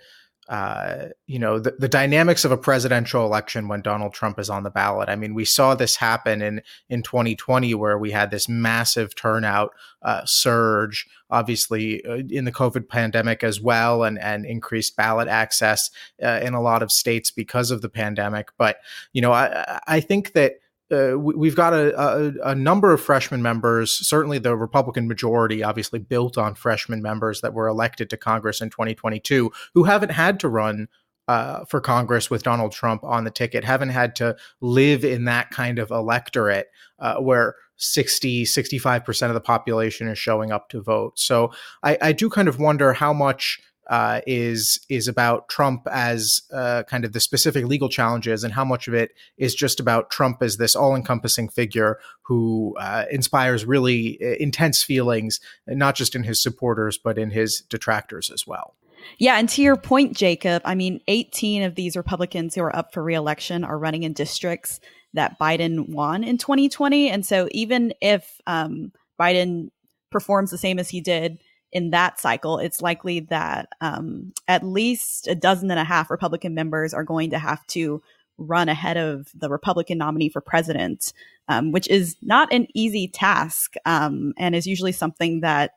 uh, 0.51 1.11
you 1.29 1.39
know 1.39 1.61
the, 1.61 1.77
the, 1.79 1.89
dynamics 1.89 2.45
of 2.45 2.51
a 2.51 2.57
presidential 2.57 3.25
election 3.25 3.69
when 3.69 3.83
Donald 3.83 4.13
Trump 4.13 4.37
is 4.37 4.51
on 4.51 4.65
the 4.65 4.71
ballot. 4.71 5.09
I 5.09 5.15
mean, 5.15 5.33
we 5.33 5.45
saw 5.45 5.77
this 5.77 5.95
happen 5.95 6.43
in 6.43 6.61
in 6.89 7.05
2020 7.05 7.73
where 7.75 7.97
we 7.97 8.11
had 8.11 8.33
this 8.33 8.49
massive 8.49 9.15
turnout 9.15 9.71
uh, 10.03 10.23
surge, 10.25 11.07
obviously 11.31 12.05
uh, 12.05 12.23
in 12.29 12.47
the 12.47 12.53
COVID 12.53 12.89
pandemic 12.89 13.45
as 13.45 13.61
well, 13.61 14.03
and 14.03 14.19
and 14.19 14.45
increased 14.45 14.97
ballot 14.97 15.29
access 15.29 15.89
uh, 16.21 16.41
in 16.43 16.53
a 16.53 16.61
lot 16.61 16.83
of 16.83 16.91
states 16.91 17.31
because 17.31 17.71
of 17.71 17.81
the 17.81 17.89
pandemic. 17.89 18.49
But 18.59 18.79
you 19.13 19.23
know, 19.23 19.31
I 19.31 19.81
I 19.87 20.01
think 20.01 20.33
that 20.33 20.55
uh, 20.91 21.19
we've 21.19 21.57
got 21.57 21.73
a, 21.73 21.99
a, 22.01 22.51
a, 22.51 22.55
number 22.55 22.93
of 22.93 23.01
freshman 23.01 23.43
members, 23.43 23.93
certainly 23.93 24.39
the 24.39 24.57
Republican 24.57 25.07
majority, 25.07 25.63
obviously 25.63 25.99
built 25.99 26.37
on 26.37 26.55
freshman 26.55 27.01
members 27.01 27.41
that 27.41 27.55
were 27.55 27.69
elected 27.69 28.11
to 28.11 28.17
Congress 28.17 28.61
in 28.61 28.71
2022, 28.71 29.53
who 29.75 29.85
haven't 29.85 30.11
had 30.11 30.41
to 30.41 30.49
run 30.49 30.89
uh, 31.29 31.65
for 31.67 31.81
Congress 31.81 32.29
with 32.29 32.43
Donald 32.43 32.73
Trump 32.73 33.05
on 33.05 33.23
the 33.23 33.31
ticket, 33.31 33.63
haven't 33.63 33.91
had 33.91 34.17
to 34.17 34.37
live 34.61 35.05
in 35.05 35.27
that 35.27 35.51
kind 35.51 35.79
of 35.79 35.91
electorate 35.93 36.67
uh, 36.99 37.17
where 37.19 37.55
60, 37.77 38.45
65% 38.45 39.29
of 39.29 39.35
the 39.35 39.41
population 39.41 40.09
is 40.09 40.19
showing 40.19 40.51
up 40.51 40.69
to 40.71 40.83
vote. 40.83 41.19
So 41.19 41.53
I, 41.85 41.99
I 42.03 42.13
do 42.13 42.29
kind 42.29 42.49
of 42.49 42.59
wonder 42.59 42.93
how 42.93 43.13
much 43.13 43.61
uh, 43.91 44.21
is 44.25 44.81
is 44.89 45.09
about 45.09 45.49
Trump 45.49 45.87
as 45.91 46.43
uh, 46.55 46.85
kind 46.85 47.05
of 47.05 47.13
the 47.13 47.19
specific 47.19 47.67
legal 47.67 47.89
challenges, 47.89 48.45
and 48.45 48.55
how 48.55 48.65
much 48.65 48.87
of 48.87 48.95
it 48.95 49.11
is 49.37 49.53
just 49.53 49.81
about 49.81 50.11
Trump 50.11 50.43
as 50.43 50.57
this 50.57 50.77
all-encompassing 50.77 51.49
figure 51.49 51.99
who 52.23 52.77
uh, 52.79 53.05
inspires 53.11 53.67
really 53.67 54.17
uh, 54.23 54.37
intense 54.39 54.85
feelings, 54.85 55.41
not 55.67 55.97
just 55.97 56.15
in 56.15 56.23
his 56.23 56.41
supporters 56.41 56.99
but 57.03 57.19
in 57.19 57.31
his 57.31 57.63
detractors 57.69 58.31
as 58.31 58.47
well. 58.47 58.77
Yeah, 59.19 59.39
and 59.39 59.49
to 59.51 59.63
your 59.63 59.77
point, 59.77 60.17
Jacob, 60.17 60.63
I 60.65 60.75
mean, 60.77 61.01
18 61.09 61.63
of 61.63 61.75
these 61.75 61.97
Republicans 61.97 62.55
who 62.55 62.63
are 62.63 62.77
up 62.77 62.95
for 62.95 63.03
reelection 63.03 63.65
are 63.65 63.79
running 63.79 64.05
in 64.05 64.13
districts 64.13 64.79
that 65.15 65.39
Biden 65.41 65.89
won 65.89 66.23
in 66.23 66.39
2020, 66.39 67.11
and 67.11 67.27
so 67.27 67.49
even 67.51 67.93
if 68.01 68.41
um, 68.47 68.93
Biden 69.21 69.71
performs 70.13 70.53
the 70.53 70.59
same 70.59 70.79
as 70.79 70.89
he 70.89 71.01
did 71.01 71.39
in 71.73 71.91
that 71.91 72.21
cycle, 72.21 72.59
it's 72.59 72.83
likely 72.83 73.21
that 73.21 73.69
um, 73.81 74.33
at 74.49 74.65
least 74.65 75.29
a 75.29 75.35
dozen 75.35 75.71
and 75.71 75.81
a 75.81 75.85
half 75.85 76.11
Republican 76.11 76.55
members 76.55 76.93
are 76.93 77.05
going 77.05 77.31
to 77.31 77.39
have 77.39 77.65
to 77.69 78.03
run 78.39 78.69
ahead 78.69 78.97
of 78.97 79.29
the 79.35 79.49
Republican 79.49 79.99
nominee 79.99 80.29
for 80.29 80.41
president, 80.41 81.13
um, 81.49 81.73
which 81.73 81.89
is 81.89 82.17
not 82.23 82.53
an 82.53 82.67
easy 82.75 83.07
task 83.07 83.75
um, 83.85 84.33
and 84.39 84.55
is 84.55 84.67
usually 84.67 84.93
something 84.93 85.41
that 85.41 85.73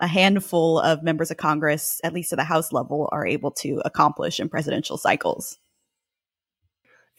a 0.00 0.06
handful 0.06 0.78
of 0.80 1.02
members 1.02 1.30
of 1.30 1.36
Congress, 1.36 2.00
at 2.04 2.12
least 2.12 2.32
at 2.32 2.38
the 2.38 2.44
House 2.44 2.72
level, 2.72 3.08
are 3.12 3.26
able 3.26 3.50
to 3.50 3.80
accomplish 3.84 4.40
in 4.40 4.48
presidential 4.48 4.98
cycles. 4.98 5.58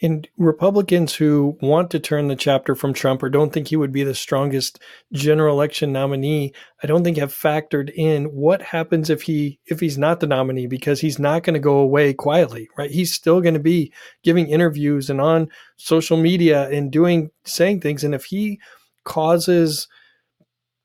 And 0.01 0.27
Republicans 0.37 1.15
who 1.15 1.57
want 1.59 1.89
to 1.91 1.99
turn 1.99 2.27
the 2.27 2.35
chapter 2.35 2.75
from 2.75 2.93
Trump 2.93 3.23
or 3.23 3.29
don't 3.29 3.51
think 3.51 3.67
he 3.67 3.75
would 3.75 3.91
be 3.91 4.03
the 4.03 4.13
strongest 4.13 4.79
general 5.11 5.55
election 5.55 5.91
nominee, 5.91 6.53
I 6.83 6.87
don't 6.87 7.03
think 7.03 7.17
have 7.17 7.33
factored 7.33 7.91
in 7.95 8.25
what 8.25 8.61
happens 8.61 9.09
if 9.09 9.23
he 9.23 9.59
if 9.65 9.79
he's 9.79 9.97
not 9.97 10.19
the 10.19 10.27
nominee 10.27 10.67
because 10.67 11.01
he's 11.01 11.17
not 11.17 11.43
going 11.43 11.55
to 11.55 11.59
go 11.59 11.79
away 11.79 12.13
quietly, 12.13 12.69
right? 12.77 12.91
He's 12.91 13.13
still 13.13 13.41
going 13.41 13.55
to 13.55 13.59
be 13.59 13.91
giving 14.23 14.47
interviews 14.47 15.09
and 15.09 15.19
on 15.19 15.49
social 15.77 16.17
media 16.17 16.69
and 16.69 16.91
doing 16.91 17.31
saying 17.45 17.81
things 17.81 18.03
and 18.03 18.13
if 18.13 18.25
he 18.25 18.59
causes 19.03 19.87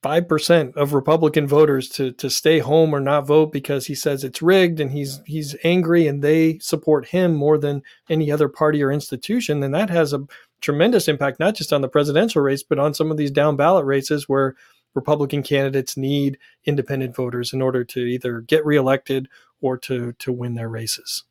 five 0.03 0.29
percent 0.29 0.77
of 0.77 0.93
Republican 0.95 1.47
voters 1.47 1.89
to 1.91 2.13
to 2.13 2.29
stay 2.29 2.59
home 2.59 2.95
or 2.95 3.01
not 3.01 3.27
vote 3.27 3.53
because 3.53 3.87
he 3.87 3.95
says 3.95 4.25
it's 4.25 4.43
rigged 4.43 4.81
and 4.81 4.91
he's 4.91 5.21
he's 5.27 5.57
angry 5.65 6.07
and 6.07 6.23
they 6.23 6.59
support 6.59 7.07
him 7.07 7.35
more 7.35 7.57
than 7.59 7.83
any 8.09 8.31
other 8.31 8.49
party 8.49 8.83
or 8.83 8.91
institution, 8.91 9.61
then 9.61 9.71
that 9.71 9.91
has 9.91 10.13
a 10.13 10.27
tremendous 10.61 11.09
impact 11.09 11.41
not 11.41 11.55
just 11.55 11.73
on 11.73 11.81
the 11.81 11.89
presidential 11.89 12.41
race 12.41 12.63
but 12.63 12.79
on 12.79 12.95
some 12.95 13.11
of 13.11 13.17
these 13.17 13.33
down 13.33 13.57
ballot 13.57 13.85
races 13.85 14.29
where 14.29 14.55
Republican 14.95 15.43
candidates 15.43 15.97
need 15.97 16.39
independent 16.65 17.17
voters 17.17 17.53
in 17.53 17.61
order 17.61 17.83
to 17.83 18.01
either 18.01 18.41
get 18.43 18.65
reelected 18.65 19.29
or 19.61 19.77
to 19.79 20.13
to 20.15 20.33
win 20.33 20.55
their 20.55 20.69
races. 20.69 21.25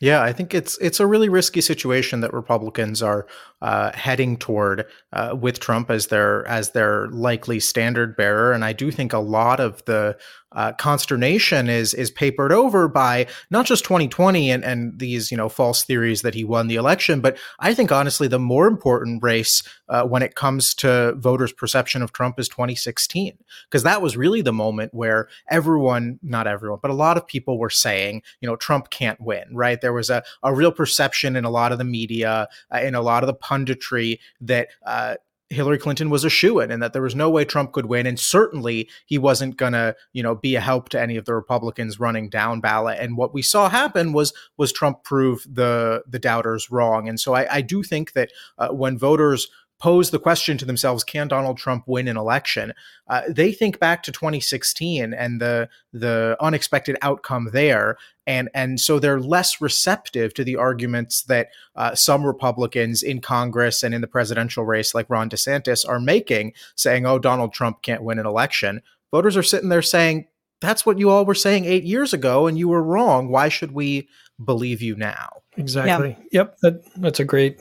Yeah, 0.00 0.22
I 0.22 0.32
think 0.32 0.54
it's 0.54 0.78
it's 0.78 1.00
a 1.00 1.06
really 1.06 1.28
risky 1.28 1.60
situation 1.60 2.20
that 2.20 2.32
Republicans 2.32 3.02
are 3.02 3.26
uh, 3.60 3.90
heading 3.92 4.36
toward 4.36 4.86
uh, 5.12 5.36
with 5.38 5.58
Trump 5.58 5.90
as 5.90 6.06
their 6.06 6.46
as 6.46 6.70
their 6.70 7.08
likely 7.08 7.58
standard 7.58 8.16
bearer, 8.16 8.52
and 8.52 8.64
I 8.64 8.72
do 8.72 8.92
think 8.92 9.12
a 9.12 9.18
lot 9.18 9.58
of 9.58 9.84
the 9.86 10.16
uh, 10.52 10.72
consternation 10.72 11.68
is 11.68 11.92
is 11.94 12.10
papered 12.10 12.52
over 12.52 12.88
by 12.88 13.26
not 13.50 13.66
just 13.66 13.84
2020 13.84 14.50
and, 14.50 14.64
and 14.64 14.98
these 14.98 15.30
you 15.30 15.36
know 15.36 15.48
false 15.48 15.84
theories 15.84 16.22
that 16.22 16.34
he 16.34 16.44
won 16.44 16.68
the 16.68 16.76
election, 16.76 17.20
but 17.20 17.36
I 17.58 17.74
think 17.74 17.92
honestly 17.92 18.28
the 18.28 18.38
more 18.38 18.66
important 18.66 19.22
race 19.22 19.62
uh, 19.88 20.04
when 20.04 20.22
it 20.22 20.34
comes 20.34 20.74
to 20.76 21.14
voters' 21.16 21.52
perception 21.52 22.02
of 22.02 22.12
Trump 22.12 22.38
is 22.38 22.48
2016 22.48 23.36
because 23.64 23.82
that 23.82 24.00
was 24.00 24.16
really 24.16 24.40
the 24.40 24.52
moment 24.52 24.94
where 24.94 25.28
everyone, 25.50 26.18
not 26.22 26.46
everyone, 26.46 26.78
but 26.80 26.90
a 26.90 26.94
lot 26.94 27.16
of 27.16 27.26
people 27.26 27.58
were 27.58 27.70
saying 27.70 28.22
you 28.40 28.48
know 28.48 28.56
Trump 28.56 28.90
can't 28.90 29.20
win. 29.20 29.44
Right? 29.52 29.80
There 29.80 29.92
was 29.92 30.10
a 30.10 30.22
a 30.42 30.54
real 30.54 30.72
perception 30.72 31.36
in 31.36 31.44
a 31.44 31.50
lot 31.50 31.72
of 31.72 31.78
the 31.78 31.84
media, 31.84 32.48
uh, 32.74 32.78
in 32.78 32.94
a 32.94 33.02
lot 33.02 33.22
of 33.22 33.26
the 33.26 33.34
punditry 33.34 34.18
that 34.40 34.68
uh, 34.86 35.16
Hillary 35.50 35.78
Clinton 35.78 36.10
was 36.10 36.24
a 36.24 36.30
shoo 36.30 36.60
in 36.60 36.70
and 36.70 36.82
that 36.82 36.92
there 36.92 37.02
was 37.02 37.14
no 37.14 37.30
way 37.30 37.44
Trump 37.44 37.72
could 37.72 37.86
win. 37.86 38.06
And 38.06 38.20
certainly 38.20 38.88
he 39.06 39.16
wasn't 39.16 39.56
going 39.56 39.72
to, 39.72 39.96
you 40.12 40.22
know, 40.22 40.34
be 40.34 40.56
a 40.56 40.60
help 40.60 40.90
to 40.90 41.00
any 41.00 41.16
of 41.16 41.24
the 41.24 41.34
Republicans 41.34 41.98
running 41.98 42.28
down 42.28 42.60
ballot. 42.60 42.98
And 43.00 43.16
what 43.16 43.32
we 43.32 43.42
saw 43.42 43.68
happen 43.68 44.12
was 44.12 44.32
was 44.56 44.72
Trump 44.72 45.04
prove 45.04 45.46
the 45.50 46.02
the 46.06 46.18
doubters 46.18 46.70
wrong. 46.70 47.08
And 47.08 47.18
so 47.18 47.34
I, 47.34 47.56
I 47.56 47.60
do 47.62 47.82
think 47.82 48.12
that 48.12 48.30
uh, 48.58 48.68
when 48.68 48.98
voters 48.98 49.48
pose 49.78 50.10
the 50.10 50.18
question 50.18 50.58
to 50.58 50.64
themselves, 50.64 51.04
can 51.04 51.28
Donald 51.28 51.56
Trump 51.56 51.84
win 51.86 52.08
an 52.08 52.16
election? 52.16 52.72
Uh, 53.08 53.22
they 53.28 53.52
think 53.52 53.78
back 53.78 54.02
to 54.02 54.12
2016 54.12 55.14
and 55.14 55.40
the 55.40 55.68
the 55.92 56.36
unexpected 56.40 56.96
outcome 57.02 57.50
there, 57.52 57.96
and 58.26 58.48
and 58.54 58.80
so 58.80 58.98
they're 58.98 59.20
less 59.20 59.60
receptive 59.60 60.34
to 60.34 60.44
the 60.44 60.56
arguments 60.56 61.22
that 61.24 61.48
uh, 61.76 61.94
some 61.94 62.24
Republicans 62.24 63.02
in 63.02 63.20
Congress 63.20 63.82
and 63.82 63.94
in 63.94 64.00
the 64.00 64.06
presidential 64.06 64.64
race, 64.64 64.94
like 64.94 65.08
Ron 65.08 65.30
DeSantis, 65.30 65.88
are 65.88 66.00
making, 66.00 66.52
saying, 66.74 67.06
"Oh, 67.06 67.18
Donald 67.18 67.52
Trump 67.52 67.82
can't 67.82 68.02
win 68.02 68.18
an 68.18 68.26
election." 68.26 68.82
Voters 69.12 69.36
are 69.36 69.42
sitting 69.42 69.68
there 69.68 69.82
saying, 69.82 70.26
"That's 70.60 70.84
what 70.84 70.98
you 70.98 71.10
all 71.10 71.24
were 71.24 71.34
saying 71.34 71.64
eight 71.64 71.84
years 71.84 72.12
ago, 72.12 72.46
and 72.46 72.58
you 72.58 72.68
were 72.68 72.82
wrong. 72.82 73.28
Why 73.28 73.48
should 73.48 73.72
we 73.72 74.08
believe 74.44 74.82
you 74.82 74.96
now?" 74.96 75.42
Exactly. 75.56 76.16
Yeah. 76.30 76.40
Yep. 76.40 76.56
That, 76.62 76.94
that's 76.96 77.20
a 77.20 77.24
great. 77.24 77.60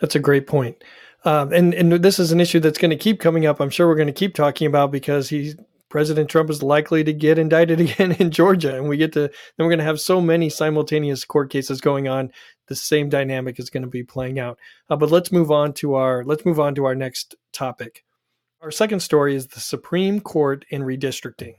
That's 0.00 0.14
a 0.14 0.20
great 0.20 0.46
point. 0.46 0.76
Um, 1.26 1.52
and 1.52 1.74
and 1.74 1.92
this 1.92 2.20
is 2.20 2.30
an 2.30 2.40
issue 2.40 2.60
that's 2.60 2.78
going 2.78 2.92
to 2.92 2.96
keep 2.96 3.18
coming 3.18 3.46
up. 3.46 3.60
I'm 3.60 3.68
sure 3.68 3.88
we're 3.88 3.96
going 3.96 4.06
to 4.06 4.12
keep 4.12 4.34
talking 4.34 4.68
about 4.68 4.92
because 4.92 5.28
he's 5.28 5.56
President 5.88 6.30
Trump 6.30 6.50
is 6.50 6.62
likely 6.62 7.02
to 7.02 7.12
get 7.12 7.36
indicted 7.36 7.80
again 7.80 8.12
in 8.12 8.30
Georgia, 8.30 8.76
and 8.76 8.88
we 8.88 8.96
get 8.96 9.12
to 9.14 9.22
then 9.22 9.30
we're 9.58 9.68
going 9.68 9.80
to 9.80 9.84
have 9.84 10.00
so 10.00 10.20
many 10.20 10.48
simultaneous 10.48 11.24
court 11.24 11.50
cases 11.50 11.80
going 11.80 12.06
on. 12.06 12.30
The 12.68 12.76
same 12.76 13.08
dynamic 13.08 13.58
is 13.58 13.70
going 13.70 13.82
to 13.82 13.88
be 13.88 14.04
playing 14.04 14.38
out. 14.38 14.58
Uh, 14.88 14.96
but 14.96 15.10
let's 15.10 15.32
move 15.32 15.50
on 15.50 15.72
to 15.74 15.94
our 15.94 16.24
let's 16.24 16.46
move 16.46 16.60
on 16.60 16.76
to 16.76 16.84
our 16.84 16.94
next 16.94 17.34
topic. 17.52 18.04
Our 18.62 18.70
second 18.70 19.00
story 19.00 19.34
is 19.34 19.48
the 19.48 19.60
Supreme 19.60 20.20
Court 20.20 20.64
in 20.70 20.82
redistricting. 20.82 21.54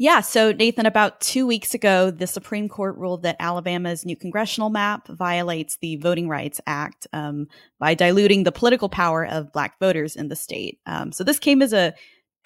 Yeah. 0.00 0.22
So, 0.22 0.50
Nathan, 0.52 0.86
about 0.86 1.20
two 1.20 1.46
weeks 1.46 1.74
ago, 1.74 2.10
the 2.10 2.26
Supreme 2.26 2.70
Court 2.70 2.96
ruled 2.96 3.22
that 3.24 3.36
Alabama's 3.38 4.06
new 4.06 4.16
congressional 4.16 4.70
map 4.70 5.06
violates 5.08 5.76
the 5.76 5.96
Voting 5.96 6.26
Rights 6.26 6.58
Act 6.66 7.06
um, 7.12 7.48
by 7.78 7.92
diluting 7.92 8.44
the 8.44 8.50
political 8.50 8.88
power 8.88 9.26
of 9.26 9.52
Black 9.52 9.78
voters 9.78 10.16
in 10.16 10.28
the 10.28 10.36
state. 10.36 10.78
Um, 10.86 11.12
so, 11.12 11.22
this 11.22 11.38
came 11.38 11.60
as 11.60 11.74
a 11.74 11.92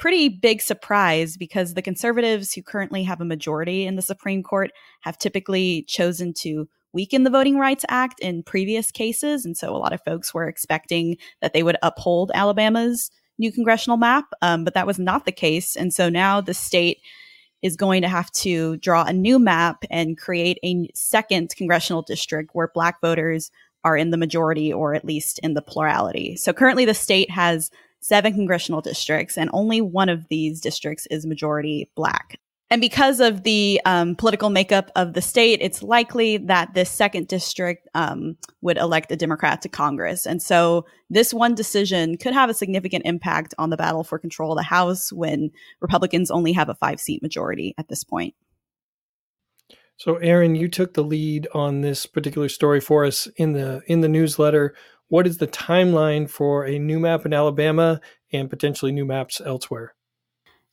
pretty 0.01 0.29
big 0.29 0.63
surprise 0.63 1.37
because 1.37 1.75
the 1.75 1.81
conservatives 1.81 2.53
who 2.53 2.61
currently 2.61 3.05
have 3.05 3.21
a 3.21 3.25
majority 3.25 3.87
in 3.87 3.95
the 3.95 4.03
Supreme 4.03 4.43
Court 4.43 4.73
have 5.03 5.17
typically 5.17 5.83
chosen 5.83 6.35
to 6.39 6.69
weaken 6.93 7.23
the 7.23 7.31
Voting 7.31 7.57
Rights 7.57 7.85
Act 7.89 8.19
in 8.19 8.43
previous 8.43 8.91
cases. 8.91 9.45
And 9.45 9.57
so 9.57 9.71
a 9.71 9.79
lot 9.79 9.93
of 9.93 10.03
folks 10.03 10.35
were 10.35 10.49
expecting 10.49 11.19
that 11.41 11.53
they 11.53 11.63
would 11.63 11.77
uphold 11.83 12.33
Alabama's 12.35 13.13
new 13.39 13.53
congressional 13.53 13.97
map, 13.97 14.25
um, 14.43 14.65
but 14.65 14.75
that 14.75 14.89
was 14.89 14.99
not 14.99 15.25
the 15.25 15.31
case. 15.31 15.77
And 15.77 15.95
so 15.95 16.09
now 16.09 16.41
the 16.41 16.53
state 16.53 16.99
is 17.65 17.77
going 17.77 18.03
to 18.03 18.09
have 18.09 18.31
to 18.31 18.77
draw 18.77 19.05
a 19.05 19.13
new 19.13 19.39
map 19.39 19.85
and 19.91 20.19
create 20.19 20.59
a 20.63 20.87
second 20.95 21.57
congressional 21.57 22.03
district 22.03 22.51
where 22.53 22.71
Black 22.75 23.01
voters 23.01 23.51
are 23.85 23.97
in 23.97 24.11
the 24.11 24.19
majority 24.19 24.71
or 24.71 24.95
at 24.95 25.05
least 25.05 25.39
in 25.41 25.55
the 25.55 25.63
plurality. 25.63 26.37
So 26.37 26.53
currently 26.53 26.85
the 26.85 26.93
state 26.93 27.31
has 27.31 27.71
seven 28.01 28.35
congressional 28.35 28.83
districts, 28.83 29.39
and 29.39 29.49
only 29.55 29.81
one 29.81 30.11
of 30.11 30.29
these 30.29 30.61
districts 30.61 31.07
is 31.11 31.25
majority 31.25 31.91
Black. 31.95 32.39
And 32.71 32.81
because 32.81 33.21
of 33.21 33.43
the 33.43 33.81
um, 33.85 34.17
political 34.17 34.49
makeup 34.49 34.91
of 34.97 35.13
the 35.13 35.21
state, 35.21 35.59
it's 35.61 35.83
likely 35.83 36.39
that 36.39 36.73
this 36.75 36.91
second 36.91 37.29
district 37.29 37.87
um, 37.95 38.37
would 38.63 38.79
elect 38.79 39.13
a 39.13 39.17
Democrat 39.17 39.63
to 39.63 39.69
Congress. 39.69 40.27
And 40.27 40.43
so 40.43 40.87
this 41.11 41.35
one 41.35 41.55
decision 41.55 42.17
could 42.17 42.33
have 42.33 42.49
a 42.49 42.55
significant 42.55 43.05
impact 43.05 43.55
on 43.59 43.71
the 43.71 43.77
battle 43.77 44.03
for 44.03 44.19
control 44.19 44.53
of 44.53 44.57
the 44.57 44.63
House 44.63 45.13
when 45.13 45.51
Republicans 45.81 46.31
only 46.31 46.53
have 46.53 46.69
a 46.69 46.75
five 46.75 47.01
seat 47.01 47.23
majority 47.23 47.75
at 47.77 47.89
this 47.89 48.03
point. 48.03 48.35
So, 49.97 50.17
Erin, 50.17 50.57
you 50.57 50.69
took 50.69 50.95
the 50.95 51.05
lead 51.05 51.47
on 51.55 51.83
this 51.83 52.07
particular 52.07 52.49
story 52.49 52.81
for 52.81 53.05
us 53.05 53.29
in 53.37 53.53
the 53.53 53.83
in 53.87 54.01
the 54.01 54.09
newsletter. 54.09 54.75
What 55.09 55.27
is 55.27 55.39
the 55.39 55.47
timeline 55.47 56.29
for 56.29 56.67
a 56.67 56.79
new 56.79 56.99
map 56.99 57.25
in 57.25 57.33
Alabama 57.33 58.01
and 58.33 58.51
potentially 58.51 58.91
new 58.91 59.05
maps 59.05 59.41
elsewhere? 59.45 59.95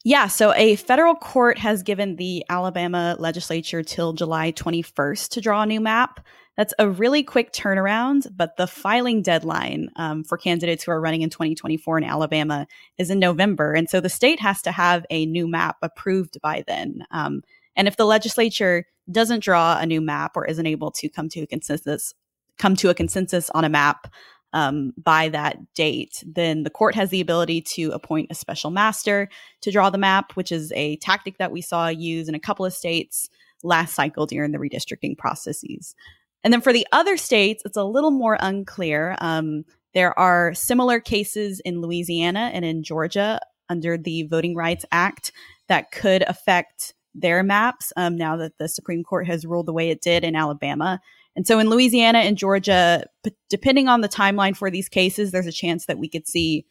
Yeah, 0.04 0.28
so 0.28 0.54
a 0.56 0.78
federal 0.78 1.14
court 1.16 1.60
has 1.60 1.84
given 1.84 2.16
the 2.16 2.44
Alabama 2.50 3.16
legislature 3.20 3.84
till 3.84 4.14
July 4.14 4.52
21st 4.52 5.30
to 5.30 5.42
draw 5.42 5.62
a 5.62 5.66
new 5.68 5.80
map. 5.80 6.26
That's 6.58 6.74
a 6.80 6.90
really 6.90 7.24
quick 7.24 7.54
turnaround, 7.54 8.28
but 8.36 8.58
the 8.58 8.68
filing 8.68 9.22
deadline 9.22 9.90
um, 9.96 10.24
for 10.24 10.38
candidates 10.38 10.84
who 10.84 10.92
are 10.92 11.00
running 11.00 11.22
in 11.22 11.30
2024 11.30 12.00
in 12.00 12.04
Alabama 12.04 12.68
is 12.98 13.10
in 13.10 13.20
November. 13.20 13.74
And 13.74 13.90
so 13.90 14.02
the 14.02 14.10
state 14.10 14.40
has 14.40 14.62
to 14.64 14.72
have 14.72 15.06
a 15.10 15.26
new 15.28 15.48
map 15.48 15.78
approved 15.82 16.42
by 16.42 16.64
then. 16.68 17.06
Um, 17.12 17.44
and 17.76 17.88
if 17.88 17.96
the 17.96 18.06
legislature 18.06 18.86
doesn't 19.10 19.44
draw 19.44 19.78
a 19.80 19.86
new 19.86 20.02
map 20.02 20.32
or 20.36 20.46
isn't 20.46 20.68
able 20.68 20.92
to 20.92 21.10
come 21.10 21.30
to 21.30 21.42
a 21.42 21.48
consensus, 21.48 22.14
come 22.58 22.76
to 22.78 22.90
a 22.90 22.96
consensus 22.96 23.50
on 23.52 23.64
a 23.64 23.70
map 23.70 24.08
um, 24.54 24.94
by 24.98 25.30
that 25.30 25.74
date, 25.74 26.24
then 26.26 26.64
the 26.64 26.70
court 26.70 26.96
has 26.96 27.10
the 27.10 27.22
ability 27.22 27.62
to 27.62 27.92
appoint 27.92 28.28
a 28.32 28.36
special 28.36 28.72
master 28.72 29.30
to 29.62 29.72
draw 29.72 29.90
the 29.90 29.98
map, 29.98 30.36
which 30.36 30.52
is 30.52 30.72
a 30.74 30.98
tactic 30.98 31.38
that 31.38 31.52
we 31.52 31.62
saw 31.62 31.88
used 31.88 32.30
in 32.30 32.36
a 32.36 32.40
couple 32.40 32.66
of 32.66 32.74
states 32.74 33.30
last 33.64 33.96
cycle 33.96 34.26
during 34.26 34.52
the 34.52 34.58
redistricting 34.58 35.18
processes. 35.18 35.96
And 36.44 36.52
then 36.52 36.62
for 36.62 36.74
the 36.74 36.88
other 36.92 37.18
states, 37.18 37.64
it's 37.66 37.78
a 37.78 37.84
little 37.84 38.12
more 38.12 38.38
unclear. 38.40 39.16
Um, 39.20 39.64
there 39.94 40.18
are 40.18 40.54
similar 40.54 41.00
cases 41.00 41.60
in 41.62 41.82
Louisiana 41.82 42.50
and 42.54 42.66
in 42.66 42.84
Georgia 42.84 43.40
under 43.70 43.98
the 43.98 44.24
Voting 44.24 44.56
Rights 44.56 44.86
Act 44.92 45.32
that 45.68 45.92
could 45.92 46.24
affect 46.24 46.94
their 47.14 47.44
maps 47.44 47.92
um, 47.98 48.18
now 48.18 48.38
that 48.38 48.58
the 48.58 48.68
Supreme 48.68 49.04
Court 49.04 49.28
has 49.28 49.46
ruled 49.46 49.66
the 49.66 49.74
way 49.74 49.90
it 49.90 50.02
did 50.02 50.24
in 50.24 50.36
Alabama. 50.36 51.00
And 51.36 51.48
so 51.48 51.60
in 51.60 51.70
Louisiana 51.70 52.20
and 52.20 52.38
Georgia, 52.38 53.06
p- 53.24 53.36
depending 53.50 53.88
on 53.88 54.02
the 54.02 54.10
timeline 54.10 54.56
for 54.56 54.70
these 54.70 54.90
cases, 54.90 55.32
there's 55.32 55.48
a 55.48 55.52
chance 55.52 55.86
that 55.86 55.98
we 55.98 56.10
could 56.10 56.28
see 56.28 56.66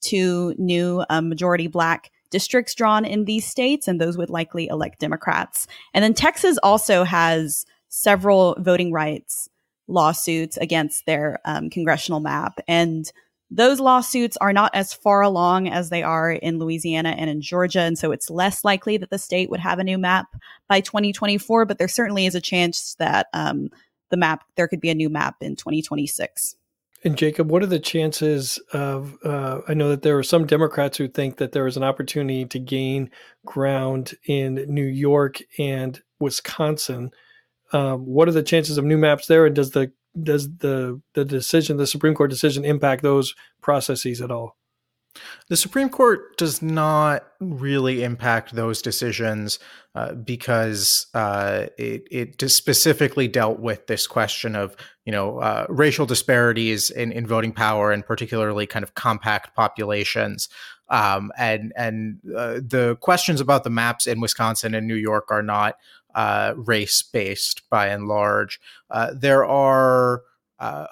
two 0.00 0.54
new 0.58 1.04
um, 1.10 1.28
majority 1.28 1.66
black 1.66 2.10
districts 2.30 2.74
drawn 2.74 3.04
in 3.04 3.24
these 3.24 3.46
states, 3.46 3.88
and 3.88 4.00
those 4.00 4.18
would 4.18 4.30
likely 4.30 4.66
elect 4.66 5.00
Democrats. 5.00 5.66
And 5.92 6.02
then 6.02 6.14
Texas 6.14 6.58
also 6.62 7.04
has 7.04 7.64
several 7.88 8.56
voting 8.58 8.92
rights 8.92 9.48
lawsuits 9.86 10.56
against 10.56 11.06
their 11.06 11.38
um, 11.44 11.70
congressional 11.70 12.20
map. 12.20 12.58
And 12.66 13.10
those 13.50 13.78
lawsuits 13.78 14.36
are 14.38 14.52
not 14.52 14.74
as 14.74 14.92
far 14.92 15.22
along 15.22 15.68
as 15.68 15.90
they 15.90 16.02
are 16.02 16.32
in 16.32 16.58
Louisiana 16.58 17.10
and 17.10 17.30
in 17.30 17.40
Georgia. 17.40 17.82
And 17.82 17.98
so 17.98 18.10
it's 18.10 18.30
less 18.30 18.64
likely 18.64 18.96
that 18.96 19.10
the 19.10 19.18
state 19.18 19.50
would 19.50 19.60
have 19.60 19.78
a 19.78 19.84
new 19.84 19.98
map 19.98 20.26
by 20.68 20.80
2024, 20.80 21.66
but 21.66 21.78
there 21.78 21.88
certainly 21.88 22.26
is 22.26 22.34
a 22.34 22.40
chance 22.40 22.96
that 22.98 23.28
um, 23.32 23.68
the 24.14 24.18
map, 24.18 24.44
there 24.56 24.68
could 24.68 24.80
be 24.80 24.90
a 24.90 24.94
new 24.94 25.10
map 25.10 25.36
in 25.40 25.56
2026. 25.56 26.54
And 27.02 27.18
Jacob, 27.18 27.50
what 27.50 27.62
are 27.62 27.66
the 27.66 27.80
chances 27.80 28.58
of? 28.72 29.18
Uh, 29.22 29.60
I 29.68 29.74
know 29.74 29.90
that 29.90 30.02
there 30.02 30.16
are 30.16 30.22
some 30.22 30.46
Democrats 30.46 30.96
who 30.96 31.06
think 31.06 31.36
that 31.36 31.52
there 31.52 31.66
is 31.66 31.76
an 31.76 31.82
opportunity 31.82 32.46
to 32.46 32.58
gain 32.58 33.10
ground 33.44 34.14
in 34.24 34.64
New 34.68 34.86
York 34.86 35.42
and 35.58 36.00
Wisconsin. 36.18 37.10
Um, 37.72 38.06
what 38.06 38.28
are 38.28 38.32
the 38.32 38.42
chances 38.42 38.78
of 38.78 38.86
new 38.86 38.96
maps 38.96 39.26
there, 39.26 39.44
and 39.44 39.54
does 39.54 39.72
the 39.72 39.92
does 40.22 40.48
the 40.58 41.02
the 41.12 41.26
decision, 41.26 41.76
the 41.76 41.86
Supreme 41.86 42.14
Court 42.14 42.30
decision, 42.30 42.64
impact 42.64 43.02
those 43.02 43.34
processes 43.60 44.22
at 44.22 44.30
all? 44.30 44.56
The 45.48 45.56
Supreme 45.56 45.88
Court 45.88 46.36
does 46.36 46.62
not 46.62 47.26
really 47.40 48.02
impact 48.02 48.54
those 48.54 48.82
decisions 48.82 49.58
uh, 49.94 50.14
because 50.14 51.06
uh, 51.14 51.66
it, 51.78 52.08
it 52.10 52.50
specifically 52.50 53.28
dealt 53.28 53.60
with 53.60 53.86
this 53.86 54.06
question 54.06 54.56
of 54.56 54.74
you 55.04 55.12
know 55.12 55.38
uh, 55.38 55.66
racial 55.68 56.06
disparities 56.06 56.90
in, 56.90 57.12
in 57.12 57.26
voting 57.26 57.52
power 57.52 57.92
and 57.92 58.04
particularly 58.04 58.66
kind 58.66 58.82
of 58.82 58.94
compact 58.94 59.54
populations. 59.54 60.48
Um, 60.88 61.30
and 61.38 61.72
and 61.76 62.18
uh, 62.36 62.54
the 62.54 62.96
questions 63.00 63.40
about 63.40 63.64
the 63.64 63.70
maps 63.70 64.06
in 64.06 64.20
Wisconsin 64.20 64.74
and 64.74 64.86
New 64.86 64.96
York 64.96 65.30
are 65.30 65.42
not 65.42 65.76
uh, 66.14 66.54
race 66.56 67.02
based 67.02 67.62
by 67.70 67.88
and 67.88 68.08
large. 68.08 68.60
Uh, 68.90 69.12
there 69.14 69.44
are 69.44 70.22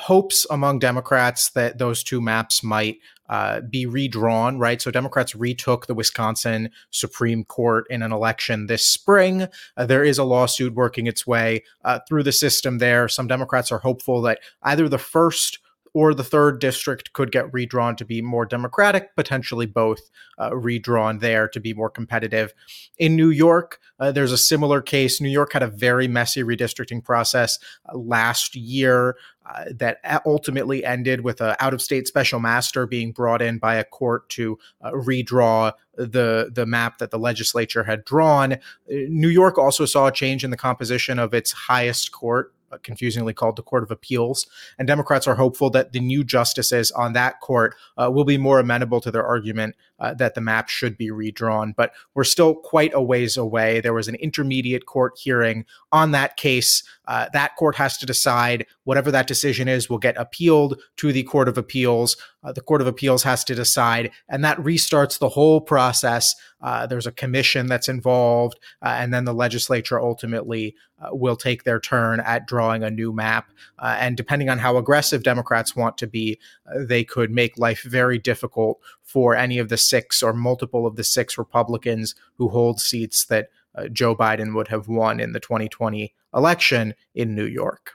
hopes 0.00 0.46
among 0.50 0.78
Democrats 0.78 1.50
that 1.50 1.78
those 1.78 2.02
two 2.02 2.20
maps 2.20 2.62
might 2.62 2.98
uh, 3.32 3.62
be 3.62 3.86
redrawn, 3.86 4.58
right? 4.58 4.82
So 4.82 4.90
Democrats 4.90 5.34
retook 5.34 5.86
the 5.86 5.94
Wisconsin 5.94 6.68
Supreme 6.90 7.44
Court 7.44 7.86
in 7.88 8.02
an 8.02 8.12
election 8.12 8.66
this 8.66 8.86
spring. 8.86 9.48
Uh, 9.74 9.86
there 9.86 10.04
is 10.04 10.18
a 10.18 10.24
lawsuit 10.24 10.74
working 10.74 11.06
its 11.06 11.26
way 11.26 11.64
uh, 11.82 12.00
through 12.06 12.24
the 12.24 12.32
system 12.32 12.76
there. 12.76 13.08
Some 13.08 13.28
Democrats 13.28 13.72
are 13.72 13.78
hopeful 13.78 14.20
that 14.22 14.40
either 14.62 14.86
the 14.86 14.98
first 14.98 15.60
or 15.94 16.12
the 16.12 16.24
third 16.24 16.58
district 16.58 17.14
could 17.14 17.32
get 17.32 17.52
redrawn 17.52 17.96
to 17.96 18.04
be 18.04 18.20
more 18.20 18.44
democratic, 18.44 19.14
potentially 19.16 19.66
both 19.66 20.10
uh, 20.38 20.54
redrawn 20.54 21.18
there 21.18 21.48
to 21.48 21.60
be 21.60 21.72
more 21.72 21.90
competitive. 21.90 22.52
In 22.98 23.16
New 23.16 23.30
York, 23.30 23.78
uh, 23.98 24.10
there's 24.12 24.32
a 24.32 24.38
similar 24.38 24.80
case. 24.80 25.20
New 25.20 25.28
York 25.28 25.52
had 25.52 25.62
a 25.62 25.68
very 25.68 26.08
messy 26.08 26.42
redistricting 26.42 27.04
process 27.04 27.58
uh, 27.88 27.96
last 27.96 28.54
year 28.56 29.16
uh, 29.44 29.64
that 29.74 29.98
ultimately 30.24 30.84
ended 30.84 31.22
with 31.22 31.40
an 31.40 31.56
out-of-state 31.58 32.06
special 32.06 32.40
master 32.40 32.86
being 32.86 33.12
brought 33.12 33.42
in 33.42 33.58
by 33.58 33.74
a 33.74 33.84
court 33.84 34.28
to 34.30 34.58
uh, 34.80 34.90
redraw 34.92 35.72
the 35.94 36.50
the 36.52 36.64
map 36.64 36.98
that 36.98 37.10
the 37.10 37.18
legislature 37.18 37.84
had 37.84 38.04
drawn. 38.04 38.54
Uh, 38.54 38.58
New 38.86 39.28
York 39.28 39.58
also 39.58 39.84
saw 39.84 40.06
a 40.06 40.12
change 40.12 40.44
in 40.44 40.50
the 40.50 40.56
composition 40.56 41.18
of 41.18 41.34
its 41.34 41.52
highest 41.52 42.12
court 42.12 42.54
confusingly 42.78 43.32
called 43.32 43.56
the 43.56 43.62
Court 43.62 43.82
of 43.82 43.90
Appeals. 43.90 44.46
And 44.78 44.86
Democrats 44.88 45.26
are 45.26 45.34
hopeful 45.34 45.70
that 45.70 45.92
the 45.92 46.00
new 46.00 46.24
justices 46.24 46.90
on 46.92 47.12
that 47.12 47.40
court 47.40 47.74
uh, 47.96 48.10
will 48.10 48.24
be 48.24 48.38
more 48.38 48.58
amenable 48.58 49.00
to 49.00 49.10
their 49.10 49.26
argument 49.26 49.76
uh, 49.98 50.14
that 50.14 50.34
the 50.34 50.40
map 50.40 50.68
should 50.68 50.96
be 50.96 51.10
redrawn. 51.10 51.74
But 51.76 51.92
we're 52.14 52.24
still 52.24 52.54
quite 52.54 52.92
a 52.94 53.02
ways 53.02 53.36
away. 53.36 53.80
There 53.80 53.94
was 53.94 54.08
an 54.08 54.16
intermediate 54.16 54.86
court 54.86 55.18
hearing 55.18 55.64
on 55.90 56.10
that 56.12 56.36
case. 56.36 56.82
Uh, 57.06 57.28
that 57.32 57.56
court 57.56 57.76
has 57.76 57.98
to 57.98 58.06
decide 58.06 58.66
whatever 58.84 59.10
that 59.10 59.26
decision 59.26 59.68
is 59.68 59.90
will 59.90 59.98
get 59.98 60.16
appealed 60.16 60.80
to 60.96 61.12
the 61.12 61.22
Court 61.24 61.48
of 61.48 61.58
Appeals. 61.58 62.16
Uh, 62.42 62.52
the 62.52 62.60
Court 62.60 62.80
of 62.80 62.86
Appeals 62.86 63.22
has 63.22 63.44
to 63.44 63.54
decide, 63.54 64.10
and 64.28 64.44
that 64.44 64.58
restarts 64.58 65.18
the 65.18 65.28
whole 65.28 65.60
process. 65.60 66.34
Uh, 66.60 66.86
there's 66.86 67.06
a 67.06 67.12
commission 67.12 67.66
that's 67.66 67.88
involved, 67.88 68.58
uh, 68.82 68.96
and 68.98 69.12
then 69.14 69.24
the 69.24 69.34
legislature 69.34 70.00
ultimately 70.00 70.74
uh, 71.00 71.08
will 71.12 71.36
take 71.36 71.64
their 71.64 71.80
turn 71.80 72.20
at 72.20 72.46
drawing 72.46 72.82
a 72.82 72.90
new 72.90 73.12
map. 73.12 73.50
Uh, 73.78 73.96
and 73.98 74.16
depending 74.16 74.48
on 74.48 74.58
how 74.58 74.76
aggressive 74.76 75.22
Democrats 75.22 75.76
want 75.76 75.96
to 75.98 76.06
be, 76.06 76.38
they 76.76 77.04
could 77.04 77.30
make 77.30 77.58
life 77.58 77.82
very 77.82 78.18
difficult 78.18 78.80
for 79.02 79.34
any 79.34 79.58
of 79.58 79.68
the 79.68 79.76
six 79.76 80.22
or 80.22 80.32
multiple 80.32 80.86
of 80.86 80.96
the 80.96 81.04
six 81.04 81.38
Republicans 81.38 82.14
who 82.34 82.48
hold 82.48 82.80
seats 82.80 83.24
that 83.26 83.48
Joe 83.90 84.14
Biden 84.14 84.54
would 84.54 84.68
have 84.68 84.86
won 84.86 85.18
in 85.18 85.32
the 85.32 85.40
2020 85.40 86.12
election 86.34 86.94
in 87.14 87.34
New 87.34 87.46
York. 87.46 87.92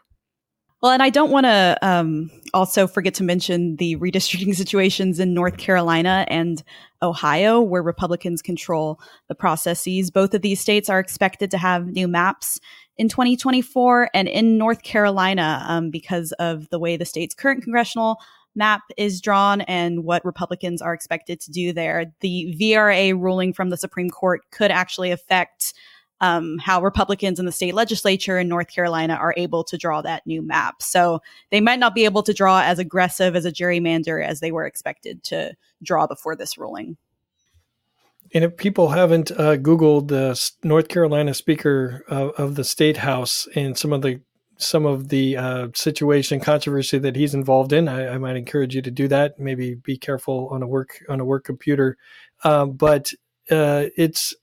Well, 0.82 0.92
and 0.92 1.02
I 1.02 1.10
don't 1.10 1.32
want 1.32 1.46
to 1.46 1.78
um, 1.82 2.30
also 2.54 2.86
forget 2.86 3.16
to 3.16 3.24
mention 3.24 3.78
the 3.78 3.96
redistricting 3.96 4.56
situations 4.56 5.20
in 5.20 5.34
North 5.34 5.58
Carolina 5.58 6.26
and 6.28 6.64
Ohio, 7.02 7.62
where 7.62 7.82
Republicans 7.82 8.42
control 8.44 9.00
the 9.28 9.36
processes. 9.36 10.12
Both 10.12 10.36
of 10.36 10.44
these 10.44 10.62
states 10.62 10.88
are 10.88 11.00
expected 11.00 11.50
to 11.52 11.58
have 11.58 11.88
new 11.88 12.08
maps 12.08 12.60
in 12.98 13.10
2024. 13.10 14.12
And 14.14 14.28
in 14.28 14.58
North 14.58 14.84
Carolina, 14.84 15.64
um, 15.68 15.90
because 15.90 16.32
of 16.34 16.70
the 16.70 16.80
way 16.80 16.96
the 16.96 17.06
state's 17.06 17.34
current 17.34 17.64
congressional 17.64 18.18
map 18.56 18.82
is 18.98 19.22
drawn 19.22 19.62
and 19.62 20.04
what 20.04 20.26
Republicans 20.26 20.82
are 20.82 20.94
expected 20.94 21.40
to 21.42 21.52
do 21.52 21.74
there, 21.74 22.06
the 22.22 22.56
VRA 22.60 23.20
ruling 23.20 23.52
from 23.52 23.70
the 23.70 23.78
Supreme 23.78 24.10
Court 24.10 24.42
could 24.52 24.72
actually 24.72 25.12
affect 25.12 25.74
um, 26.22 26.58
how 26.58 26.82
Republicans 26.82 27.40
in 27.40 27.46
the 27.46 27.52
state 27.52 27.76
legislature 27.76 28.40
in 28.40 28.48
North 28.48 28.68
Carolina 28.68 29.14
are 29.14 29.34
able 29.38 29.64
to 29.66 29.78
draw 29.78 30.02
that 30.02 30.26
new 30.26 30.42
map. 30.42 30.82
So 30.82 31.22
they 31.52 31.62
might 31.62 31.80
not 31.80 31.96
be 31.96 32.06
able 32.06 32.24
to 32.24 32.34
draw 32.34 32.62
as 32.62 32.80
aggressive 32.80 33.36
as 33.36 33.46
a 33.46 33.52
gerrymander 33.52 34.26
as 34.26 34.40
they 34.40 34.52
were 34.52 34.66
expected 34.66 35.24
to 35.26 35.56
draw 35.84 36.08
before 36.08 36.36
this 36.36 36.58
ruling. 36.58 36.98
And 38.34 38.44
if 38.44 38.58
people 38.58 38.90
haven't 38.90 39.32
uh, 39.32 39.58
Googled 39.58 40.10
the 40.10 40.52
North 40.64 40.90
Carolina 40.90 41.34
Speaker 41.34 42.04
of, 42.08 42.32
of, 42.32 42.56
the 42.56 42.64
State 42.64 42.98
House 42.98 43.48
and 43.56 43.78
some 43.78 43.94
of 43.94 44.02
the 44.02 44.20
some 44.60 44.86
of 44.88 45.10
the 45.10 45.38
uh, 45.38 45.68
situation 45.76 46.40
controversy 46.40 46.98
that 46.98 47.16
he's 47.16 47.36
involved 47.36 47.72
in, 47.72 47.88
I, 47.88 48.16
I, 48.16 48.18
might 48.18 48.36
encourage 48.36 48.74
you 48.74 48.82
to 48.82 48.90
do 48.90 49.08
that. 49.08 49.40
Maybe 49.40 49.76
be 49.76 49.98
careful 49.98 50.50
on 50.52 50.64
a 50.64 50.68
work 50.68 51.04
on 51.08 51.20
a 51.20 51.26
work 51.26 51.46
computer. 51.46 51.96
Um, 52.44 52.72
but 52.72 53.14
uh, 53.52 53.86
it's 53.96 54.34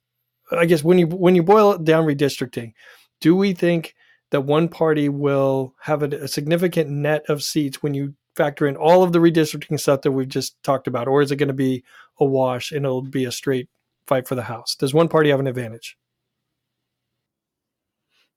I 0.50 0.66
guess 0.66 0.85
when 0.85 0.98
you 0.98 1.07
when 1.07 1.35
you 1.35 1.42
boil 1.42 1.72
it 1.72 1.85
down 1.85 2.04
redistricting, 2.04 2.74
do 3.20 3.35
we 3.35 3.52
think 3.52 3.94
that 4.30 4.42
one 4.42 4.68
party 4.68 5.09
will 5.09 5.74
have 5.80 6.02
a, 6.02 6.07
a 6.07 6.28
significant 6.28 6.90
net 6.90 7.24
of 7.28 7.42
seats 7.42 7.83
when 7.83 7.94
you 7.94 8.14
factor 8.37 8.66
in 8.66 8.76
all 8.76 9.02
of 9.02 9.12
the 9.12 9.18
redistricting 9.18 9.78
stuff 9.78 10.02
that 10.02 10.12
we've 10.12 10.28
just 10.28 10.61
talked 10.62 10.87
about, 10.87 11.09
or 11.09 11.22
is 11.22 11.30
it 11.30 11.37
going 11.37 11.48
to 11.48 11.54
be 11.54 11.85
a 12.18 12.24
wash 12.24 12.72
and 12.72 12.85
it'll 12.85 13.02
be 13.02 13.24
a 13.24 13.33
straight 13.33 13.68
fight 14.07 14.26
for 14.26 14.35
the 14.35 14.42
House? 14.42 14.74
Does 14.74 14.92
one 14.92 15.09
party 15.09 15.30
have 15.30 15.40
an 15.40 15.46
advantage? 15.46 15.96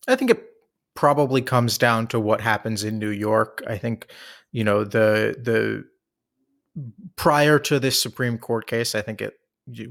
I 0.08 0.16
think 0.16 0.32
it 0.32 0.44
probably 0.96 1.42
comes 1.42 1.78
down 1.78 2.08
to 2.08 2.20
what 2.20 2.42
happens 2.42 2.84
in 2.84 3.00
New 3.00 3.10
York. 3.10 3.64
I 3.68 3.78
think, 3.78 4.08
you 4.52 4.64
know, 4.64 4.84
the 4.84 5.36
the 5.42 5.86
prior 7.16 7.60
to 7.60 7.80
this 7.80 8.02
Supreme 8.02 8.38
Court 8.38 8.68
case, 8.68 8.96
I 8.96 9.02
think 9.02 9.22
it 9.22 9.34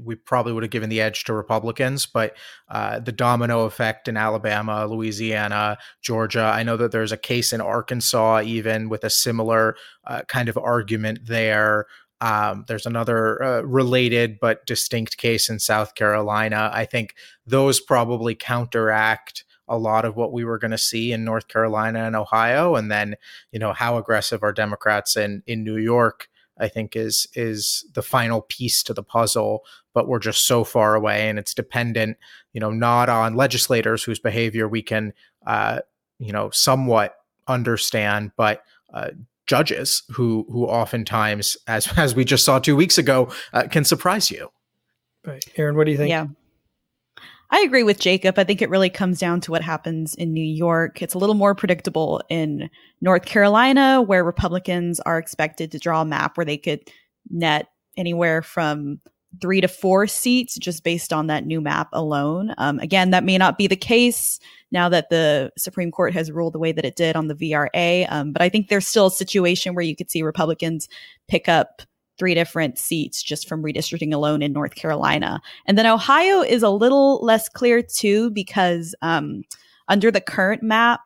we 0.03 0.15
probably 0.15 0.53
would 0.53 0.63
have 0.63 0.71
given 0.71 0.89
the 0.89 1.01
edge 1.01 1.23
to 1.25 1.33
Republicans, 1.33 2.05
but 2.05 2.35
uh, 2.69 2.99
the 2.99 3.11
domino 3.11 3.65
effect 3.65 4.07
in 4.07 4.17
Alabama, 4.17 4.85
Louisiana, 4.87 5.77
Georgia. 6.01 6.51
I 6.53 6.63
know 6.63 6.77
that 6.77 6.91
there's 6.91 7.11
a 7.11 7.17
case 7.17 7.53
in 7.53 7.61
Arkansas, 7.61 8.41
even 8.41 8.89
with 8.89 9.03
a 9.03 9.09
similar 9.09 9.75
uh, 10.05 10.21
kind 10.27 10.49
of 10.49 10.57
argument 10.57 11.19
there. 11.25 11.85
Um, 12.19 12.65
there's 12.67 12.87
another 12.87 13.43
uh, 13.43 13.61
related 13.61 14.39
but 14.41 14.65
distinct 14.65 15.17
case 15.17 15.49
in 15.49 15.59
South 15.59 15.93
Carolina. 15.93 16.71
I 16.73 16.85
think 16.85 17.13
those 17.45 17.79
probably 17.79 18.33
counteract 18.33 19.45
a 19.67 19.77
lot 19.77 20.05
of 20.05 20.15
what 20.15 20.31
we 20.31 20.43
were 20.43 20.57
going 20.57 20.71
to 20.71 20.77
see 20.77 21.11
in 21.11 21.23
North 21.23 21.47
Carolina 21.47 22.05
and 22.05 22.15
Ohio. 22.15 22.75
And 22.75 22.89
then, 22.89 23.15
you 23.51 23.59
know, 23.59 23.73
how 23.73 23.97
aggressive 23.97 24.41
are 24.41 24.53
Democrats 24.53 25.15
in 25.15 25.43
in 25.45 25.63
New 25.63 25.77
York? 25.77 26.27
I 26.59 26.67
think 26.67 26.95
is 26.95 27.27
is 27.33 27.85
the 27.93 28.01
final 28.01 28.41
piece 28.41 28.83
to 28.83 28.93
the 28.93 29.03
puzzle. 29.03 29.63
But 29.93 30.07
we're 30.07 30.19
just 30.19 30.45
so 30.45 30.63
far 30.63 30.95
away, 30.95 31.29
and 31.29 31.39
it's 31.39 31.53
dependent, 31.53 32.17
you 32.53 32.59
know, 32.59 32.71
not 32.71 33.09
on 33.09 33.35
legislators 33.35 34.03
whose 34.03 34.19
behavior 34.19 34.67
we 34.67 34.81
can, 34.81 35.13
uh, 35.45 35.79
you 36.19 36.31
know, 36.31 36.49
somewhat 36.51 37.15
understand, 37.47 38.31
but 38.35 38.63
uh, 38.93 39.09
judges 39.47 40.03
who 40.11 40.45
who 40.51 40.65
oftentimes, 40.65 41.57
as 41.67 41.87
as 41.97 42.15
we 42.15 42.25
just 42.25 42.45
saw 42.45 42.59
two 42.59 42.75
weeks 42.75 42.97
ago, 42.97 43.31
uh, 43.53 43.63
can 43.69 43.83
surprise 43.83 44.29
you. 44.29 44.51
Right, 45.25 45.43
Erin, 45.57 45.75
what 45.75 45.85
do 45.85 45.91
you 45.91 45.97
think? 45.97 46.09
Yeah. 46.09 46.27
I 47.49 47.61
agree 47.61 47.83
with 47.83 47.99
Jacob. 47.99 48.37
I 48.37 48.43
think 48.43 48.61
it 48.61 48.69
really 48.69 48.89
comes 48.89 49.19
down 49.19 49.39
to 49.41 49.51
what 49.51 49.61
happens 49.61 50.13
in 50.15 50.33
New 50.33 50.43
York. 50.43 51.01
It's 51.01 51.13
a 51.13 51.17
little 51.17 51.35
more 51.35 51.55
predictable 51.55 52.21
in 52.29 52.69
North 52.99 53.25
Carolina, 53.25 54.01
where 54.01 54.23
Republicans 54.23 54.99
are 55.01 55.17
expected 55.17 55.71
to 55.71 55.79
draw 55.79 56.01
a 56.01 56.05
map 56.05 56.35
where 56.35 56.45
they 56.45 56.57
could 56.57 56.81
net 57.29 57.67
anywhere 57.95 58.41
from 58.41 58.99
three 59.41 59.61
to 59.61 59.67
four 59.67 60.07
seats 60.07 60.57
just 60.57 60.83
based 60.83 61.13
on 61.13 61.27
that 61.27 61.45
new 61.45 61.61
map 61.61 61.89
alone. 61.93 62.53
Um, 62.57 62.79
again, 62.79 63.11
that 63.11 63.23
may 63.23 63.37
not 63.37 63.57
be 63.57 63.67
the 63.67 63.75
case 63.75 64.39
now 64.71 64.89
that 64.89 65.09
the 65.09 65.51
Supreme 65.57 65.91
Court 65.91 66.13
has 66.13 66.31
ruled 66.31 66.53
the 66.53 66.59
way 66.59 66.71
that 66.71 66.85
it 66.85 66.95
did 66.95 67.15
on 67.15 67.27
the 67.27 67.35
VRA. 67.35 68.07
Um, 68.09 68.33
but 68.33 68.41
I 68.41 68.49
think 68.49 68.67
there's 68.67 68.87
still 68.87 69.07
a 69.07 69.11
situation 69.11 69.73
where 69.73 69.85
you 69.85 69.95
could 69.95 70.11
see 70.11 70.21
Republicans 70.21 70.89
pick 71.27 71.47
up 71.47 71.81
three 72.17 72.33
different 72.33 72.77
seats 72.77 73.21
just 73.21 73.47
from 73.47 73.63
redistricting 73.63 74.13
alone 74.13 74.41
in 74.41 74.53
North 74.53 74.75
Carolina. 74.75 75.41
And 75.65 75.77
then 75.77 75.85
Ohio 75.85 76.41
is 76.41 76.63
a 76.63 76.69
little 76.69 77.23
less 77.23 77.47
clear 77.49 77.81
too, 77.81 78.31
because 78.31 78.95
um, 79.01 79.43
under 79.87 80.11
the 80.11 80.21
current 80.21 80.63
map, 80.63 81.01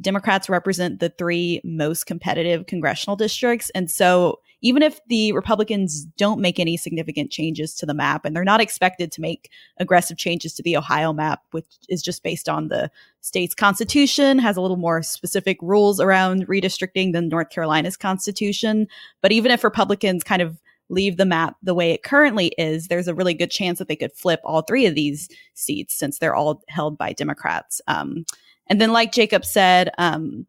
Democrats 0.00 0.48
represent 0.48 1.00
the 1.00 1.10
three 1.10 1.60
most 1.62 2.06
competitive 2.06 2.66
congressional 2.66 3.16
districts. 3.16 3.70
And 3.74 3.90
so 3.90 4.40
even 4.62 4.82
if 4.82 5.00
the 5.06 5.32
Republicans 5.32 6.04
don't 6.16 6.40
make 6.40 6.58
any 6.58 6.76
significant 6.76 7.30
changes 7.30 7.74
to 7.74 7.86
the 7.86 7.94
map, 7.94 8.24
and 8.24 8.34
they're 8.34 8.44
not 8.44 8.60
expected 8.60 9.10
to 9.12 9.20
make 9.20 9.50
aggressive 9.78 10.16
changes 10.16 10.54
to 10.54 10.62
the 10.62 10.76
Ohio 10.76 11.12
map, 11.12 11.42
which 11.50 11.66
is 11.88 12.02
just 12.02 12.22
based 12.22 12.48
on 12.48 12.68
the 12.68 12.90
state's 13.20 13.54
constitution, 13.54 14.38
has 14.38 14.56
a 14.56 14.60
little 14.60 14.76
more 14.76 15.02
specific 15.02 15.58
rules 15.60 16.00
around 16.00 16.46
redistricting 16.46 17.12
than 17.12 17.28
North 17.28 17.50
Carolina's 17.50 17.96
constitution. 17.96 18.86
But 19.22 19.32
even 19.32 19.50
if 19.50 19.64
Republicans 19.64 20.22
kind 20.22 20.42
of 20.42 20.60
leave 20.88 21.16
the 21.16 21.24
map 21.24 21.56
the 21.62 21.74
way 21.74 21.92
it 21.92 22.02
currently 22.02 22.48
is, 22.58 22.88
there's 22.88 23.08
a 23.08 23.14
really 23.14 23.34
good 23.34 23.50
chance 23.50 23.78
that 23.78 23.88
they 23.88 23.96
could 23.96 24.12
flip 24.12 24.40
all 24.44 24.62
three 24.62 24.86
of 24.86 24.94
these 24.94 25.28
seats 25.54 25.96
since 25.96 26.18
they're 26.18 26.34
all 26.34 26.62
held 26.68 26.98
by 26.98 27.12
Democrats. 27.12 27.80
Um, 27.86 28.24
and 28.66 28.80
then, 28.80 28.92
like 28.92 29.12
Jacob 29.12 29.44
said, 29.44 29.90
um, 29.98 30.46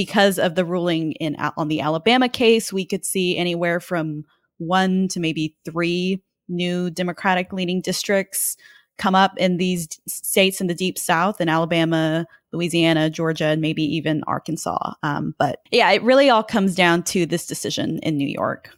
because 0.00 0.38
of 0.38 0.54
the 0.54 0.64
ruling 0.64 1.12
in 1.20 1.36
on 1.58 1.68
the 1.68 1.82
Alabama 1.82 2.26
case, 2.26 2.72
we 2.72 2.86
could 2.86 3.04
see 3.04 3.36
anywhere 3.36 3.80
from 3.80 4.24
one 4.56 5.08
to 5.08 5.20
maybe 5.20 5.54
three 5.66 6.22
new 6.48 6.88
Democratic 6.88 7.52
leaning 7.52 7.82
districts 7.82 8.56
come 8.96 9.14
up 9.14 9.36
in 9.36 9.58
these 9.58 10.00
states 10.08 10.58
in 10.58 10.68
the 10.68 10.74
deep 10.74 10.96
South 10.96 11.38
in 11.38 11.50
Alabama, 11.50 12.24
Louisiana, 12.50 13.10
Georgia, 13.10 13.48
and 13.48 13.60
maybe 13.60 13.82
even 13.82 14.24
Arkansas. 14.26 14.94
Um, 15.02 15.34
but 15.38 15.58
yeah, 15.70 15.90
it 15.90 16.02
really 16.02 16.30
all 16.30 16.42
comes 16.42 16.74
down 16.74 17.02
to 17.02 17.26
this 17.26 17.46
decision 17.46 17.98
in 17.98 18.16
New 18.16 18.26
York. 18.26 18.70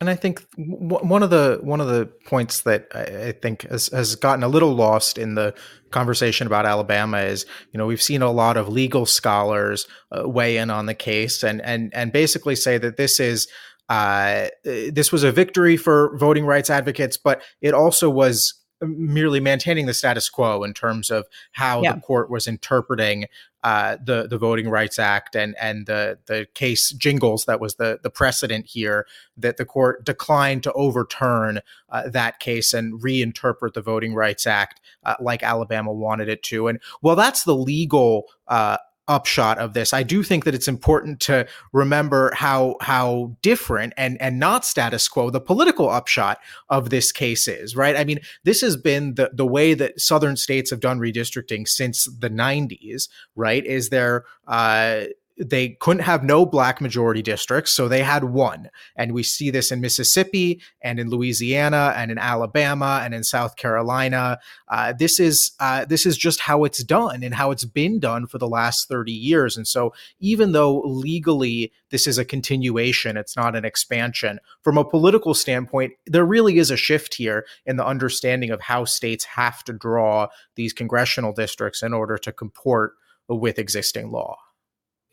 And 0.00 0.10
I 0.10 0.16
think 0.16 0.44
one 0.56 1.22
of 1.22 1.30
the 1.30 1.60
one 1.62 1.80
of 1.80 1.86
the 1.86 2.06
points 2.26 2.62
that 2.62 2.88
I 2.94 3.32
think 3.32 3.62
has, 3.62 3.88
has 3.88 4.16
gotten 4.16 4.42
a 4.42 4.48
little 4.48 4.74
lost 4.74 5.18
in 5.18 5.34
the 5.34 5.54
conversation 5.92 6.48
about 6.48 6.66
Alabama 6.66 7.18
is, 7.18 7.46
you 7.72 7.78
know, 7.78 7.86
we've 7.86 8.02
seen 8.02 8.20
a 8.20 8.30
lot 8.30 8.56
of 8.56 8.68
legal 8.68 9.06
scholars 9.06 9.86
uh, 10.10 10.28
weigh 10.28 10.56
in 10.56 10.68
on 10.68 10.86
the 10.86 10.94
case 10.94 11.44
and 11.44 11.62
and 11.62 11.94
and 11.94 12.12
basically 12.12 12.56
say 12.56 12.76
that 12.76 12.96
this 12.96 13.20
is 13.20 13.46
uh, 13.88 14.48
this 14.64 15.12
was 15.12 15.22
a 15.22 15.30
victory 15.30 15.76
for 15.76 16.16
voting 16.18 16.44
rights 16.44 16.70
advocates, 16.70 17.16
but 17.16 17.42
it 17.60 17.72
also 17.72 18.10
was 18.10 18.54
merely 18.80 19.40
maintaining 19.40 19.86
the 19.86 19.94
status 19.94 20.28
quo 20.28 20.64
in 20.64 20.74
terms 20.74 21.10
of 21.10 21.26
how 21.52 21.82
yeah. 21.82 21.94
the 21.94 22.00
court 22.00 22.30
was 22.30 22.46
interpreting 22.46 23.26
uh, 23.64 23.96
the 24.04 24.28
the 24.28 24.36
Voting 24.36 24.68
Rights 24.68 24.98
Act 24.98 25.34
and 25.34 25.56
and 25.58 25.86
the 25.86 26.18
the 26.26 26.46
case 26.52 26.90
Gingles 26.92 27.46
that 27.46 27.60
was 27.60 27.76
the 27.76 27.98
the 28.02 28.10
precedent 28.10 28.66
here 28.66 29.06
that 29.38 29.56
the 29.56 29.64
court 29.64 30.04
declined 30.04 30.62
to 30.64 30.72
overturn 30.74 31.60
uh, 31.88 32.10
that 32.10 32.40
case 32.40 32.74
and 32.74 33.00
reinterpret 33.02 33.72
the 33.72 33.80
Voting 33.80 34.14
Rights 34.14 34.46
Act 34.46 34.82
uh, 35.04 35.14
like 35.18 35.42
Alabama 35.42 35.92
wanted 35.94 36.28
it 36.28 36.42
to. 36.44 36.68
And 36.68 36.78
well, 37.00 37.16
that's 37.16 37.44
the 37.44 37.56
legal 37.56 38.26
uh, 38.48 38.76
upshot 39.08 39.58
of 39.58 39.74
this. 39.74 39.92
I 39.92 40.02
do 40.02 40.22
think 40.22 40.44
that 40.44 40.54
it's 40.54 40.68
important 40.68 41.20
to 41.20 41.46
remember 41.72 42.32
how 42.34 42.76
how 42.80 43.36
different 43.42 43.92
and 43.96 44.20
and 44.20 44.38
not 44.38 44.64
status 44.64 45.08
quo 45.08 45.30
the 45.30 45.40
political 45.40 45.90
upshot 45.90 46.38
of 46.68 46.90
this 46.90 47.12
case 47.12 47.46
is, 47.46 47.76
right? 47.76 47.96
I 47.96 48.04
mean, 48.04 48.20
this 48.44 48.60
has 48.60 48.76
been 48.76 49.14
the 49.14 49.30
the 49.32 49.46
way 49.46 49.74
that 49.74 50.00
southern 50.00 50.36
states 50.36 50.70
have 50.70 50.80
done 50.80 50.98
redistricting 50.98 51.68
since 51.68 52.06
the 52.18 52.30
90s, 52.30 53.08
right? 53.36 53.64
Is 53.64 53.90
there 53.90 54.24
uh 54.46 55.04
they 55.36 55.70
couldn't 55.80 56.04
have 56.04 56.22
no 56.22 56.46
black 56.46 56.80
majority 56.80 57.20
districts, 57.20 57.74
so 57.74 57.88
they 57.88 58.02
had 58.02 58.24
one. 58.24 58.70
And 58.96 59.12
we 59.12 59.24
see 59.24 59.50
this 59.50 59.72
in 59.72 59.80
Mississippi 59.80 60.60
and 60.80 61.00
in 61.00 61.10
Louisiana 61.10 61.92
and 61.96 62.10
in 62.10 62.18
Alabama 62.18 63.00
and 63.02 63.12
in 63.14 63.24
South 63.24 63.56
Carolina. 63.56 64.38
Uh, 64.68 64.92
this 64.96 65.18
is 65.18 65.52
uh, 65.58 65.84
this 65.86 66.06
is 66.06 66.16
just 66.16 66.40
how 66.40 66.64
it's 66.64 66.84
done 66.84 67.24
and 67.24 67.34
how 67.34 67.50
it's 67.50 67.64
been 67.64 67.98
done 67.98 68.26
for 68.26 68.38
the 68.38 68.48
last 68.48 68.88
30 68.88 69.10
years. 69.10 69.56
And 69.56 69.66
so 69.66 69.92
even 70.20 70.52
though 70.52 70.80
legally 70.80 71.72
this 71.90 72.06
is 72.06 72.16
a 72.16 72.24
continuation, 72.24 73.16
it's 73.16 73.36
not 73.36 73.56
an 73.56 73.64
expansion, 73.64 74.38
from 74.62 74.78
a 74.78 74.84
political 74.84 75.34
standpoint, 75.34 75.94
there 76.06 76.24
really 76.24 76.58
is 76.58 76.70
a 76.70 76.76
shift 76.76 77.14
here 77.14 77.44
in 77.66 77.76
the 77.76 77.86
understanding 77.86 78.50
of 78.50 78.60
how 78.60 78.84
states 78.84 79.24
have 79.24 79.64
to 79.64 79.72
draw 79.72 80.28
these 80.54 80.72
congressional 80.72 81.32
districts 81.32 81.82
in 81.82 81.92
order 81.92 82.18
to 82.18 82.32
comport 82.32 82.92
with 83.28 83.58
existing 83.58 84.10
law 84.10 84.36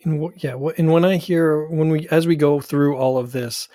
and 0.03 0.31
yeah, 0.37 0.55
and 0.77 0.91
when 0.91 1.05
I 1.05 1.17
hear 1.17 1.67
when 1.67 1.89
we 1.89 2.07
as 2.09 2.27
we 2.27 2.35
go 2.35 2.59
through 2.59 2.97
all 2.97 3.17
of 3.17 3.31
this, 3.31 3.67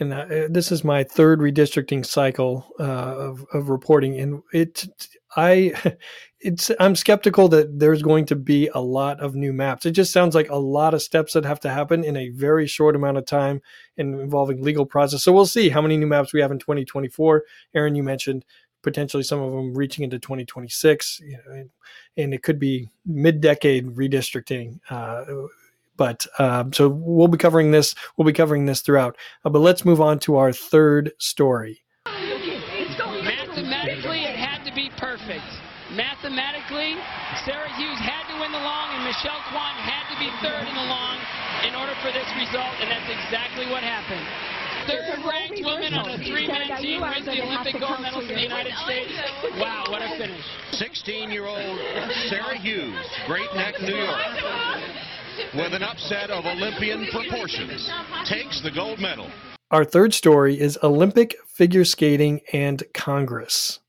and 0.00 0.12
uh, 0.12 0.26
this 0.48 0.72
is 0.72 0.84
my 0.84 1.04
third 1.04 1.40
redistricting 1.40 2.04
cycle 2.04 2.66
uh, 2.78 2.82
of 2.82 3.44
of 3.52 3.68
reporting, 3.68 4.18
and 4.18 4.42
it 4.52 4.86
I 5.36 5.72
it's 6.40 6.70
I'm 6.78 6.96
skeptical 6.96 7.48
that 7.48 7.78
there's 7.78 8.02
going 8.02 8.26
to 8.26 8.36
be 8.36 8.68
a 8.74 8.80
lot 8.80 9.20
of 9.20 9.34
new 9.34 9.52
maps. 9.52 9.86
It 9.86 9.92
just 9.92 10.12
sounds 10.12 10.34
like 10.34 10.50
a 10.50 10.56
lot 10.56 10.94
of 10.94 11.02
steps 11.02 11.32
that 11.32 11.44
have 11.44 11.60
to 11.60 11.70
happen 11.70 12.04
in 12.04 12.16
a 12.16 12.30
very 12.30 12.66
short 12.66 12.96
amount 12.96 13.18
of 13.18 13.26
time 13.26 13.60
and 13.96 14.20
involving 14.20 14.62
legal 14.62 14.86
process. 14.86 15.22
So 15.22 15.32
we'll 15.32 15.46
see 15.46 15.68
how 15.68 15.80
many 15.80 15.96
new 15.96 16.06
maps 16.06 16.32
we 16.32 16.40
have 16.40 16.50
in 16.50 16.58
2024. 16.58 17.44
Erin, 17.74 17.94
you 17.94 18.02
mentioned 18.02 18.44
potentially 18.84 19.24
some 19.24 19.40
of 19.40 19.50
them 19.50 19.74
reaching 19.74 20.04
into 20.04 20.20
2026, 20.20 21.20
you 21.20 21.32
know, 21.32 21.52
and, 21.52 21.70
and, 22.16 22.34
it 22.34 22.42
could 22.42 22.60
be 22.60 22.88
mid-decade 23.04 23.96
redistricting. 23.96 24.78
Uh, 24.88 25.24
but 25.96 26.26
um, 26.38 26.72
so 26.72 26.88
we'll 26.88 27.28
be 27.28 27.38
covering 27.38 27.70
this. 27.70 27.94
We'll 28.16 28.26
be 28.26 28.32
covering 28.32 28.66
this 28.66 28.80
throughout. 28.80 29.16
Uh, 29.44 29.50
but 29.50 29.60
let's 29.60 29.84
move 29.84 30.00
on 30.00 30.18
to 30.20 30.36
our 30.36 30.52
third 30.52 31.12
story. 31.18 31.82
Mathematically, 32.06 34.24
it 34.24 34.36
had 34.36 34.64
to 34.64 34.74
be 34.74 34.90
perfect. 34.96 35.44
Mathematically, 35.92 36.96
Sarah 37.44 37.70
Hughes 37.76 38.00
had 38.00 38.26
to 38.32 38.40
win 38.40 38.50
the 38.50 38.58
long, 38.58 38.90
and 38.94 39.04
Michelle 39.04 39.42
Kwan 39.52 39.74
had 39.78 40.10
to 40.10 40.18
be 40.18 40.30
third 40.42 40.66
in 40.66 40.74
the 40.74 40.88
long 40.90 41.18
in 41.62 41.74
order 41.74 41.94
for 42.02 42.10
this 42.10 42.26
result, 42.36 42.74
and 42.82 42.90
that's 42.90 43.08
exactly 43.08 43.66
what 43.70 43.82
happened. 43.82 44.26
Third-ranked 44.86 45.64
woman 45.64 45.94
on 45.94 46.10
a 46.10 46.18
three-man 46.18 46.80
team 46.80 47.00
wins 47.00 47.24
the 47.24 47.42
Olympic 47.42 47.80
gold 47.80 48.00
medal 48.00 48.20
for 48.20 48.34
the 48.34 48.40
United 48.40 48.74
States. 48.84 49.12
Wow, 49.58 49.86
what 49.88 50.02
a 50.02 50.08
finish. 50.18 50.44
16-year-old 50.72 51.78
Sarah 52.28 52.58
Hughes, 52.58 53.06
Great 53.26 53.48
Neck, 53.54 53.80
New 53.80 53.96
York, 53.96 54.18
with 55.54 55.72
an 55.72 55.82
upset 55.82 56.30
of 56.30 56.44
Olympian 56.44 57.06
proportions, 57.12 57.90
takes 58.24 58.60
the 58.60 58.70
gold 58.70 58.98
medal. 58.98 59.30
Our 59.70 59.84
third 59.84 60.12
story 60.12 60.60
is 60.60 60.78
Olympic 60.82 61.34
figure 61.46 61.84
skating 61.84 62.40
and 62.52 62.82
Congress. 62.92 63.80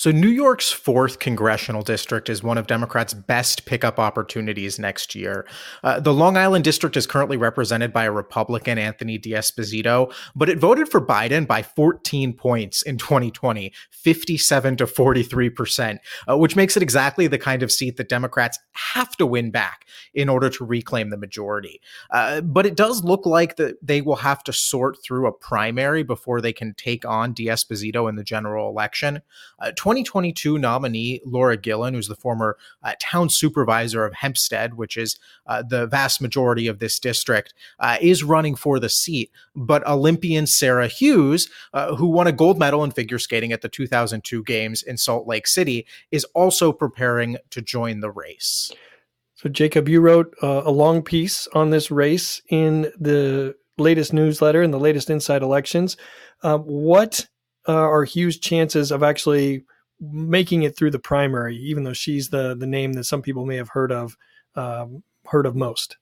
So, 0.00 0.10
New 0.10 0.30
York's 0.30 0.72
fourth 0.72 1.18
congressional 1.18 1.82
district 1.82 2.30
is 2.30 2.42
one 2.42 2.56
of 2.56 2.66
Democrats' 2.66 3.12
best 3.12 3.66
pickup 3.66 3.98
opportunities 3.98 4.78
next 4.78 5.14
year. 5.14 5.46
Uh, 5.84 6.00
the 6.00 6.14
Long 6.14 6.38
Island 6.38 6.64
district 6.64 6.96
is 6.96 7.06
currently 7.06 7.36
represented 7.36 7.92
by 7.92 8.04
a 8.04 8.10
Republican, 8.10 8.78
Anthony 8.78 9.18
D'Esposito, 9.18 10.10
but 10.34 10.48
it 10.48 10.56
voted 10.56 10.88
for 10.88 11.02
Biden 11.02 11.46
by 11.46 11.62
14 11.62 12.32
points 12.32 12.80
in 12.80 12.96
2020, 12.96 13.74
57 13.90 14.76
to 14.78 14.86
43 14.86 15.50
percent, 15.50 16.00
uh, 16.26 16.38
which 16.38 16.56
makes 16.56 16.78
it 16.78 16.82
exactly 16.82 17.26
the 17.26 17.36
kind 17.36 17.62
of 17.62 17.70
seat 17.70 17.98
that 17.98 18.08
Democrats 18.08 18.58
have 18.72 19.14
to 19.18 19.26
win 19.26 19.50
back 19.50 19.84
in 20.14 20.30
order 20.30 20.48
to 20.48 20.64
reclaim 20.64 21.10
the 21.10 21.18
majority. 21.18 21.78
Uh, 22.10 22.40
but 22.40 22.64
it 22.64 22.74
does 22.74 23.04
look 23.04 23.26
like 23.26 23.56
that 23.56 23.76
they 23.86 24.00
will 24.00 24.16
have 24.16 24.42
to 24.44 24.52
sort 24.54 24.96
through 25.04 25.26
a 25.26 25.32
primary 25.32 26.02
before 26.02 26.40
they 26.40 26.54
can 26.54 26.72
take 26.72 27.04
on 27.04 27.34
D'Esposito 27.34 28.08
in 28.08 28.16
the 28.16 28.24
general 28.24 28.70
election. 28.70 29.20
Uh, 29.58 29.72
2022 29.90 30.56
nominee 30.56 31.20
Laura 31.24 31.56
Gillen, 31.56 31.94
who's 31.94 32.06
the 32.06 32.14
former 32.14 32.56
uh, 32.84 32.92
town 33.00 33.28
supervisor 33.28 34.04
of 34.04 34.14
Hempstead, 34.14 34.74
which 34.74 34.96
is 34.96 35.18
uh, 35.46 35.64
the 35.68 35.88
vast 35.88 36.20
majority 36.20 36.68
of 36.68 36.78
this 36.78 37.00
district, 37.00 37.54
uh, 37.80 37.96
is 38.00 38.22
running 38.22 38.54
for 38.54 38.78
the 38.78 38.88
seat. 38.88 39.32
But 39.56 39.84
Olympian 39.88 40.46
Sarah 40.46 40.86
Hughes, 40.86 41.50
uh, 41.74 41.96
who 41.96 42.06
won 42.06 42.28
a 42.28 42.32
gold 42.32 42.56
medal 42.56 42.84
in 42.84 42.92
figure 42.92 43.18
skating 43.18 43.50
at 43.50 43.62
the 43.62 43.68
2002 43.68 44.44
Games 44.44 44.84
in 44.84 44.96
Salt 44.96 45.26
Lake 45.26 45.48
City, 45.48 45.88
is 46.12 46.22
also 46.34 46.70
preparing 46.70 47.36
to 47.50 47.60
join 47.60 47.98
the 47.98 48.12
race. 48.12 48.70
So, 49.34 49.48
Jacob, 49.48 49.88
you 49.88 50.00
wrote 50.00 50.36
uh, 50.40 50.62
a 50.64 50.70
long 50.70 51.02
piece 51.02 51.48
on 51.48 51.70
this 51.70 51.90
race 51.90 52.40
in 52.48 52.92
the 53.00 53.56
latest 53.76 54.12
newsletter 54.12 54.62
in 54.62 54.70
the 54.70 54.78
latest 54.78 55.10
Inside 55.10 55.42
Elections. 55.42 55.96
Uh, 56.44 56.58
what 56.58 57.26
are 57.66 58.04
Hughes' 58.04 58.38
chances 58.38 58.90
of 58.90 59.02
actually 59.02 59.64
making 60.00 60.62
it 60.62 60.76
through 60.76 60.90
the 60.90 60.98
primary, 60.98 61.56
even 61.56 61.84
though 61.84 61.92
she's 61.92 62.30
the 62.30 62.56
the 62.56 62.66
name 62.66 62.94
that 62.94 63.04
some 63.04 63.22
people 63.22 63.46
may 63.46 63.56
have 63.56 63.70
heard 63.70 63.92
of 63.92 64.16
um, 64.54 65.02
heard 65.26 65.46
of 65.46 65.54
most. 65.54 65.96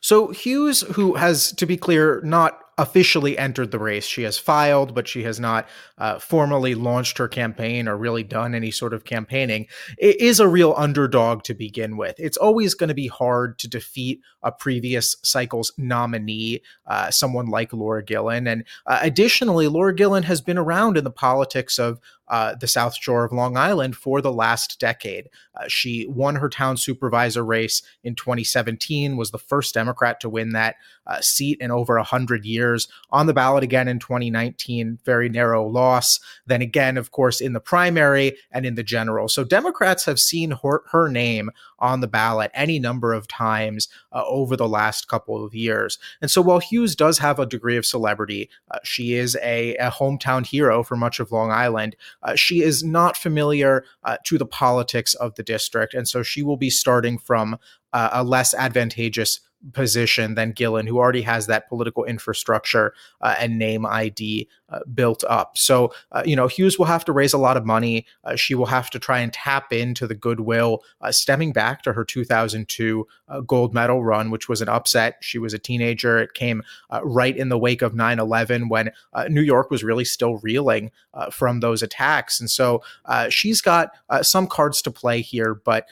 So 0.00 0.28
Hughes, 0.28 0.82
who 0.82 1.14
has, 1.14 1.52
to 1.52 1.64
be 1.64 1.78
clear, 1.78 2.20
not 2.22 2.60
officially 2.76 3.38
entered 3.38 3.70
the 3.70 3.78
race. 3.78 4.04
She 4.04 4.24
has 4.24 4.36
filed, 4.36 4.94
but 4.94 5.08
she 5.08 5.22
has 5.22 5.38
not 5.38 5.68
uh, 5.96 6.18
formally 6.18 6.74
launched 6.74 7.18
her 7.18 7.28
campaign 7.28 7.88
or 7.88 7.96
really 7.96 8.24
done 8.24 8.54
any 8.54 8.70
sort 8.70 8.92
of 8.92 9.04
campaigning. 9.04 9.66
It 9.96 10.20
is 10.20 10.40
a 10.40 10.48
real 10.48 10.74
underdog 10.76 11.44
to 11.44 11.54
begin 11.54 11.96
with. 11.96 12.16
It's 12.18 12.36
always 12.36 12.74
going 12.74 12.88
to 12.88 12.94
be 12.94 13.06
hard 13.06 13.58
to 13.60 13.68
defeat 13.68 14.20
a 14.42 14.50
previous 14.52 15.16
cycle's 15.22 15.72
nominee, 15.78 16.62
uh, 16.86 17.10
someone 17.10 17.46
like 17.46 17.72
Laura 17.72 18.04
Gillen. 18.04 18.46
And 18.46 18.64
uh, 18.86 18.98
additionally, 19.00 19.68
Laura 19.68 19.94
Gillen 19.94 20.24
has 20.24 20.40
been 20.40 20.58
around 20.58 20.98
in 20.98 21.04
the 21.04 21.10
politics 21.10 21.78
of 21.78 22.00
uh, 22.28 22.54
the 22.54 22.68
South 22.68 22.96
Shore 22.96 23.24
of 23.24 23.32
Long 23.32 23.56
Island 23.56 23.96
for 23.96 24.20
the 24.20 24.32
last 24.32 24.80
decade. 24.80 25.28
Uh, 25.54 25.64
she 25.68 26.06
won 26.06 26.36
her 26.36 26.48
town 26.48 26.76
supervisor 26.76 27.44
race 27.44 27.82
in 28.02 28.14
2017, 28.14 29.16
was 29.16 29.30
the 29.30 29.38
first 29.38 29.74
Democrat 29.74 30.20
to 30.20 30.28
win 30.28 30.50
that 30.50 30.76
uh, 31.06 31.20
seat 31.20 31.58
in 31.60 31.70
over 31.70 31.96
100 31.96 32.44
years. 32.44 32.88
On 33.10 33.26
the 33.26 33.34
ballot 33.34 33.62
again 33.62 33.88
in 33.88 33.98
2019, 33.98 34.98
very 35.04 35.28
narrow 35.28 35.66
loss. 35.66 36.18
Then 36.46 36.62
again, 36.62 36.96
of 36.96 37.10
course, 37.10 37.40
in 37.40 37.52
the 37.52 37.60
primary 37.60 38.36
and 38.50 38.64
in 38.64 38.74
the 38.74 38.82
general. 38.82 39.28
So 39.28 39.44
Democrats 39.44 40.04
have 40.06 40.18
seen 40.18 40.52
her, 40.62 40.82
her 40.90 41.08
name 41.08 41.50
on 41.78 42.00
the 42.00 42.08
ballot 42.08 42.50
any 42.54 42.78
number 42.78 43.12
of 43.12 43.28
times 43.28 43.88
uh, 44.12 44.24
over 44.26 44.56
the 44.56 44.68
last 44.68 45.08
couple 45.08 45.44
of 45.44 45.54
years. 45.54 45.98
And 46.22 46.30
so 46.30 46.40
while 46.40 46.58
Hughes 46.58 46.96
does 46.96 47.18
have 47.18 47.38
a 47.38 47.46
degree 47.46 47.76
of 47.76 47.84
celebrity, 47.84 48.48
uh, 48.70 48.78
she 48.82 49.14
is 49.14 49.36
a, 49.42 49.76
a, 49.76 49.90
hometown 49.90 50.46
hero 50.46 50.82
for 50.82 50.96
much 50.96 51.20
of 51.20 51.30
Long 51.30 51.50
Island. 51.50 51.94
Uh, 52.24 52.34
she 52.34 52.62
is 52.62 52.82
not 52.82 53.16
familiar 53.16 53.84
uh, 54.02 54.16
to 54.24 54.38
the 54.38 54.46
politics 54.46 55.14
of 55.14 55.34
the 55.34 55.42
district. 55.42 55.94
And 55.94 56.08
so 56.08 56.22
she 56.22 56.42
will 56.42 56.56
be 56.56 56.70
starting 56.70 57.18
from 57.18 57.58
uh, 57.92 58.10
a 58.12 58.24
less 58.24 58.54
advantageous 58.54 59.40
position 59.72 60.34
than 60.34 60.52
Gillen, 60.52 60.86
who 60.86 60.98
already 60.98 61.22
has 61.22 61.46
that 61.46 61.68
political 61.68 62.04
infrastructure 62.04 62.92
uh, 63.20 63.34
and 63.38 63.58
name 63.58 63.86
ID 63.86 64.48
built 64.94 65.24
up. 65.24 65.56
So, 65.56 65.92
uh, 66.12 66.22
you 66.24 66.36
know, 66.36 66.46
Hughes 66.46 66.78
will 66.78 66.86
have 66.86 67.04
to 67.06 67.12
raise 67.12 67.32
a 67.32 67.38
lot 67.38 67.56
of 67.56 67.64
money. 67.64 68.06
Uh, 68.24 68.36
she 68.36 68.54
will 68.54 68.66
have 68.66 68.90
to 68.90 68.98
try 68.98 69.18
and 69.20 69.32
tap 69.32 69.72
into 69.72 70.06
the 70.06 70.14
goodwill 70.14 70.82
uh, 71.00 71.12
stemming 71.12 71.52
back 71.52 71.82
to 71.82 71.92
her 71.92 72.04
2002 72.04 73.06
uh, 73.28 73.40
gold 73.40 73.74
medal 73.74 74.04
run, 74.04 74.30
which 74.30 74.48
was 74.48 74.60
an 74.60 74.68
upset. 74.68 75.16
She 75.20 75.38
was 75.38 75.54
a 75.54 75.58
teenager. 75.58 76.18
It 76.18 76.34
came 76.34 76.62
right 77.02 77.36
in 77.36 77.48
the 77.48 77.58
wake 77.58 77.82
of 77.82 77.94
9 77.94 78.18
11 78.18 78.68
when 78.68 78.90
New 79.28 79.40
York 79.40 79.70
was 79.70 79.82
really 79.82 80.04
still 80.04 80.36
reeling 80.38 80.90
from 81.30 81.60
those 81.60 81.82
attacks. 81.82 82.40
And 82.40 82.50
so 82.50 82.82
she's 83.30 83.60
got 83.60 83.90
some 84.22 84.46
cards 84.46 84.82
to 84.82 84.90
play 84.90 85.20
here, 85.20 85.54
but 85.54 85.86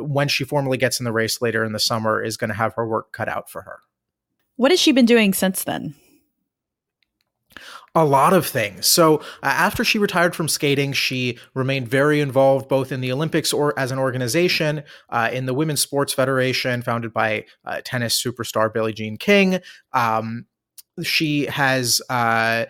when 0.00 0.28
she 0.28 0.44
formally 0.44 0.76
gets 0.76 1.00
in 1.00 1.04
the 1.04 1.12
race 1.12 1.40
later 1.40 1.64
in 1.64 1.72
the 1.72 1.78
summer, 1.78 2.22
is 2.22 2.36
going 2.36 2.48
to 2.48 2.54
have 2.54 2.74
her 2.74 2.86
work 2.86 3.12
cut 3.12 3.28
out 3.28 3.50
for 3.50 3.62
her. 3.62 3.80
What 4.56 4.70
has 4.70 4.80
she 4.80 4.92
been 4.92 5.06
doing 5.06 5.34
since 5.34 5.64
then? 5.64 5.94
A 7.96 8.04
lot 8.04 8.32
of 8.32 8.44
things. 8.44 8.86
So, 8.86 9.18
uh, 9.18 9.22
after 9.42 9.84
she 9.84 10.00
retired 10.00 10.34
from 10.34 10.48
skating, 10.48 10.92
she 10.92 11.38
remained 11.54 11.86
very 11.86 12.20
involved 12.20 12.68
both 12.68 12.90
in 12.90 13.00
the 13.00 13.12
Olympics 13.12 13.52
or 13.52 13.78
as 13.78 13.92
an 13.92 14.00
organization, 14.00 14.82
uh, 15.10 15.30
in 15.32 15.46
the 15.46 15.54
Women's 15.54 15.80
Sports 15.80 16.12
Federation, 16.12 16.82
founded 16.82 17.12
by 17.12 17.44
uh, 17.64 17.82
tennis 17.84 18.20
superstar 18.20 18.72
Billie 18.72 18.92
Jean 18.92 19.16
King. 19.16 19.60
Um, 19.92 20.46
she 21.04 21.46
has 21.46 22.02
uh, 22.10 22.64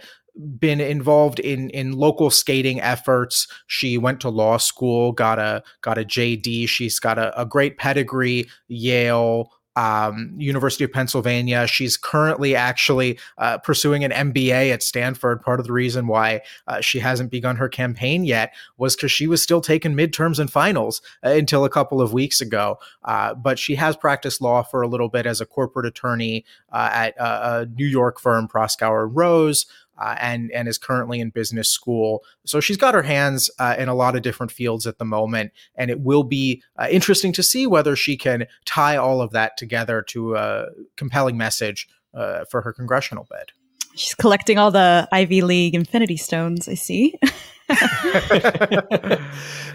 been 0.58 0.80
involved 0.80 1.38
in 1.38 1.70
in 1.70 1.92
local 1.92 2.28
skating 2.28 2.80
efforts. 2.80 3.46
She 3.66 3.96
went 3.96 4.20
to 4.20 4.28
law 4.28 4.56
school, 4.56 5.12
got 5.12 5.38
a 5.38 5.62
got 5.80 5.96
a 5.96 6.04
JD. 6.04 6.68
She's 6.68 6.98
got 6.98 7.18
a, 7.18 7.40
a 7.40 7.46
great 7.46 7.78
pedigree, 7.78 8.46
Yale, 8.68 9.50
um, 9.76 10.32
University 10.36 10.84
of 10.84 10.92
Pennsylvania. 10.92 11.66
She's 11.66 11.96
currently 11.96 12.54
actually 12.54 13.18
uh, 13.38 13.58
pursuing 13.58 14.04
an 14.04 14.10
MBA 14.10 14.72
at 14.72 14.82
Stanford. 14.82 15.42
Part 15.42 15.60
of 15.60 15.66
the 15.66 15.72
reason 15.72 16.06
why 16.06 16.42
uh, 16.66 16.80
she 16.80 17.00
hasn't 17.00 17.30
begun 17.30 17.56
her 17.56 17.68
campaign 17.68 18.24
yet 18.24 18.54
was 18.78 18.96
because 18.96 19.12
she 19.12 19.26
was 19.26 19.42
still 19.42 19.60
taking 19.60 19.94
midterms 19.94 20.38
and 20.38 20.50
finals 20.50 21.00
uh, 21.24 21.30
until 21.30 21.64
a 21.64 21.70
couple 21.70 22.00
of 22.00 22.12
weeks 22.12 22.40
ago. 22.40 22.78
Uh, 23.04 23.34
but 23.34 23.58
she 23.58 23.74
has 23.74 23.96
practiced 23.96 24.40
law 24.40 24.62
for 24.62 24.82
a 24.82 24.88
little 24.88 25.08
bit 25.08 25.26
as 25.26 25.40
a 25.40 25.46
corporate 25.46 25.86
attorney 25.86 26.44
uh, 26.72 26.90
at 26.92 27.14
a 27.18 27.66
New 27.74 27.86
York 27.86 28.20
firm, 28.20 28.48
Proskauer 28.48 29.08
Rose 29.10 29.66
uh, 29.98 30.16
and 30.20 30.50
and 30.52 30.68
is 30.68 30.78
currently 30.78 31.20
in 31.20 31.30
business 31.30 31.70
school. 31.70 32.24
So 32.44 32.60
she's 32.60 32.76
got 32.76 32.94
her 32.94 33.02
hands 33.02 33.50
uh, 33.58 33.74
in 33.78 33.88
a 33.88 33.94
lot 33.94 34.16
of 34.16 34.22
different 34.22 34.52
fields 34.52 34.86
at 34.86 34.98
the 34.98 35.04
moment, 35.04 35.52
and 35.74 35.90
it 35.90 36.00
will 36.00 36.24
be 36.24 36.62
uh, 36.76 36.88
interesting 36.90 37.32
to 37.34 37.42
see 37.42 37.66
whether 37.66 37.96
she 37.96 38.16
can 38.16 38.46
tie 38.64 38.96
all 38.96 39.20
of 39.20 39.32
that 39.32 39.56
together 39.56 40.02
to 40.02 40.36
a 40.36 40.66
compelling 40.96 41.36
message 41.36 41.88
uh, 42.14 42.44
for 42.50 42.62
her 42.62 42.72
congressional 42.72 43.26
bid. 43.30 43.52
She's 43.96 44.14
collecting 44.14 44.58
all 44.58 44.70
the 44.70 45.08
Ivy 45.12 45.42
League 45.42 45.74
Infinity 45.74 46.16
Stones. 46.16 46.68
I 46.68 46.74
see. 46.74 47.14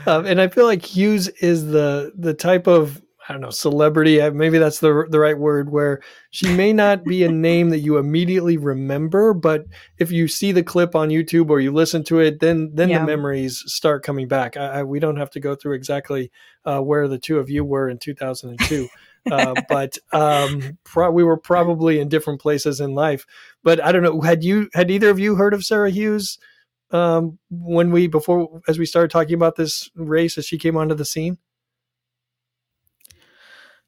um, 0.06 0.26
and 0.26 0.40
I 0.40 0.48
feel 0.48 0.66
like 0.66 0.84
Hughes 0.86 1.28
is 1.28 1.66
the 1.68 2.12
the 2.16 2.36
type 2.36 2.68
of 2.68 3.02
I 3.30 3.34
don't 3.34 3.42
know, 3.42 3.52
celebrity. 3.52 4.28
Maybe 4.32 4.58
that's 4.58 4.80
the 4.80 5.06
the 5.08 5.20
right 5.20 5.38
word. 5.38 5.72
Where 5.72 6.02
she 6.32 6.52
may 6.52 6.74
not 6.74 7.04
be 7.04 7.24
a 7.24 7.32
name 7.32 7.70
that 7.70 7.78
you 7.78 7.98
immediately 7.98 8.58
remember, 8.58 9.36
but 9.36 9.66
if 10.00 10.12
you 10.12 10.28
see 10.28 10.52
the 10.52 10.64
clip 10.64 10.96
on 10.96 11.10
YouTube 11.10 11.52
or 11.52 11.60
you 11.60 11.72
listen 11.72 12.04
to 12.06 12.22
it, 12.22 12.40
then 12.40 12.72
then 12.74 12.90
yeah. 12.90 13.00
the 13.00 13.06
memories 13.06 13.64
start 13.68 14.02
coming 14.02 14.28
back. 14.28 14.58
I, 14.58 14.80
I, 14.80 14.84
we 14.84 15.00
don't 15.00 15.18
have 15.18 15.30
to 15.32 15.40
go 15.40 15.54
through 15.54 15.76
exactly 15.76 16.32
uh, 16.66 16.82
where 16.82 17.08
the 17.08 17.20
two 17.20 17.38
of 17.38 17.52
you 17.52 17.64
were 17.64 17.88
in 17.88 18.00
2002. 18.00 18.90
uh, 19.32 19.54
but 19.70 20.00
um, 20.12 20.80
pro- 20.84 21.12
we 21.12 21.24
were 21.24 21.38
probably 21.38 22.00
in 22.00 22.10
different 22.10 22.42
places 22.42 22.82
in 22.82 22.96
life. 22.96 23.28
But 23.62 23.80
I 23.80 23.92
don't 23.92 24.02
know. 24.02 24.22
Had 24.22 24.44
you 24.44 24.72
had 24.74 24.90
either 24.90 25.12
of 25.12 25.20
you 25.20 25.36
heard 25.36 25.54
of 25.54 25.64
Sarah 25.64 25.92
Hughes 25.92 26.40
um, 26.90 27.38
when 27.52 27.92
we 27.92 28.08
before 28.08 28.60
as 28.68 28.80
we 28.80 28.88
started 28.88 29.12
talking 29.12 29.36
about 29.36 29.56
this 29.56 29.92
race 29.94 30.36
as 30.40 30.48
she 30.48 30.58
came 30.58 30.76
onto 30.76 30.96
the 30.96 31.06
scene? 31.06 31.38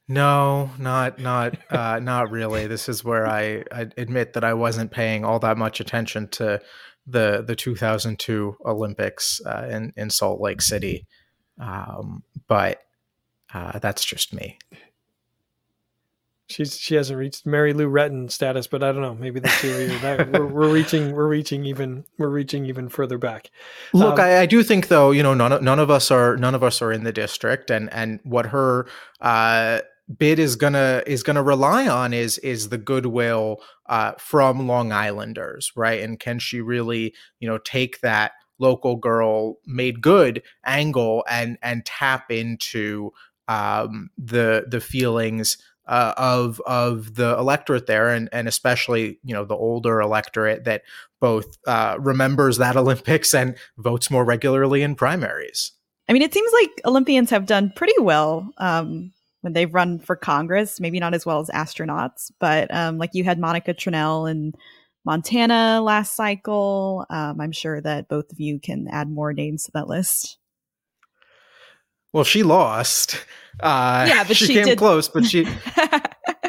No, 0.07 0.71
not 0.77 1.19
not 1.19 1.57
uh, 1.71 1.99
not 1.99 2.31
really. 2.31 2.67
This 2.67 2.89
is 2.89 3.03
where 3.03 3.25
I, 3.27 3.63
I 3.71 3.87
admit 3.97 4.33
that 4.33 4.43
I 4.43 4.53
wasn't 4.53 4.91
paying 4.91 5.23
all 5.23 5.39
that 5.39 5.57
much 5.57 5.79
attention 5.79 6.27
to 6.29 6.59
the 7.07 7.43
the 7.45 7.55
2002 7.55 8.57
Olympics 8.65 9.39
uh, 9.45 9.67
in 9.69 9.93
in 9.95 10.09
Salt 10.09 10.41
Lake 10.41 10.61
City, 10.61 11.07
um, 11.59 12.23
but 12.47 12.81
uh, 13.53 13.79
that's 13.79 14.03
just 14.03 14.33
me. 14.33 14.57
She's 16.51 16.77
she 16.77 16.95
hasn't 16.95 17.17
reached 17.17 17.45
Mary 17.45 17.71
Lou 17.71 17.89
Retton 17.89 18.29
status, 18.29 18.67
but 18.67 18.83
I 18.83 18.91
don't 18.91 19.01
know. 19.01 19.15
Maybe 19.15 19.39
the 19.39 19.47
two 19.47 19.73
of 19.73 19.89
you 19.89 20.39
we're, 20.39 20.47
we're, 20.47 20.73
reaching 20.73 21.13
we're 21.13 21.27
reaching 21.27 21.65
even 21.65 22.03
we're 22.17 22.29
reaching 22.29 22.65
even 22.65 22.89
further 22.89 23.17
back. 23.17 23.49
Look, 23.93 24.19
um, 24.19 24.25
I, 24.25 24.39
I, 24.39 24.45
do 24.45 24.61
think 24.61 24.89
though, 24.89 25.11
you 25.11 25.23
know, 25.23 25.33
none 25.33 25.53
of, 25.53 25.61
none 25.61 25.79
of 25.79 25.89
us 25.89 26.11
are 26.11 26.35
none 26.35 26.53
of 26.53 26.61
us 26.61 26.81
are 26.81 26.91
in 26.91 27.05
the 27.05 27.13
district, 27.13 27.71
and 27.71 27.91
and 27.93 28.19
what 28.23 28.47
her 28.47 28.85
uh, 29.21 29.79
bid 30.17 30.39
is 30.39 30.55
gonna 30.55 31.03
is 31.05 31.23
gonna 31.23 31.43
rely 31.43 31.87
on 31.87 32.13
is 32.13 32.37
is 32.39 32.69
the 32.69 32.77
goodwill 32.77 33.61
uh, 33.87 34.13
from 34.17 34.67
Long 34.67 34.91
Islanders, 34.91 35.71
right? 35.75 36.01
And 36.01 36.19
can 36.19 36.39
she 36.39 36.61
really, 36.61 37.13
you 37.39 37.47
know, 37.47 37.57
take 37.57 38.01
that 38.01 38.33
local 38.59 38.95
girl 38.95 39.57
made 39.65 40.01
good 40.01 40.43
angle 40.65 41.25
and 41.29 41.57
and 41.61 41.85
tap 41.85 42.31
into 42.31 43.11
um, 43.47 44.09
the 44.17 44.65
the 44.69 44.79
feelings 44.79 45.57
uh, 45.87 46.13
of 46.15 46.61
of 46.65 47.15
the 47.15 47.37
electorate 47.37 47.87
there, 47.87 48.09
and 48.09 48.29
and 48.31 48.47
especially 48.47 49.19
you 49.23 49.33
know 49.33 49.43
the 49.43 49.55
older 49.55 49.99
electorate 49.99 50.63
that 50.63 50.83
both 51.19 51.57
uh, 51.67 51.97
remembers 51.99 52.57
that 52.57 52.75
Olympics 52.77 53.33
and 53.33 53.57
votes 53.77 54.09
more 54.09 54.23
regularly 54.23 54.81
in 54.81 54.95
primaries. 54.95 55.73
I 56.07 56.13
mean, 56.13 56.21
it 56.21 56.33
seems 56.33 56.51
like 56.53 56.81
Olympians 56.85 57.29
have 57.29 57.45
done 57.45 57.71
pretty 57.75 57.99
well 57.99 58.49
um, 58.57 59.13
when 59.41 59.53
they've 59.53 59.73
run 59.73 59.99
for 59.99 60.15
Congress. 60.15 60.79
Maybe 60.79 60.99
not 60.99 61.13
as 61.13 61.25
well 61.25 61.39
as 61.39 61.49
astronauts, 61.49 62.31
but 62.39 62.73
um, 62.73 62.97
like 62.97 63.11
you 63.13 63.23
had 63.23 63.39
Monica 63.39 63.73
Tranel 63.73 64.29
in 64.29 64.53
Montana 65.05 65.81
last 65.81 66.15
cycle. 66.15 67.05
Um, 67.09 67.41
I'm 67.41 67.51
sure 67.51 67.81
that 67.81 68.07
both 68.07 68.31
of 68.31 68.39
you 68.39 68.59
can 68.59 68.87
add 68.87 69.09
more 69.09 69.33
names 69.33 69.63
to 69.65 69.71
that 69.73 69.87
list. 69.87 70.37
Well, 72.13 72.23
she 72.23 72.43
lost. 72.43 73.25
Uh, 73.59 74.05
yeah, 74.07 74.23
but 74.23 74.35
she, 74.37 74.47
she 74.47 74.53
came 74.53 74.65
did. 74.65 74.77
close, 74.77 75.07
but 75.07 75.25
she, 75.25 75.45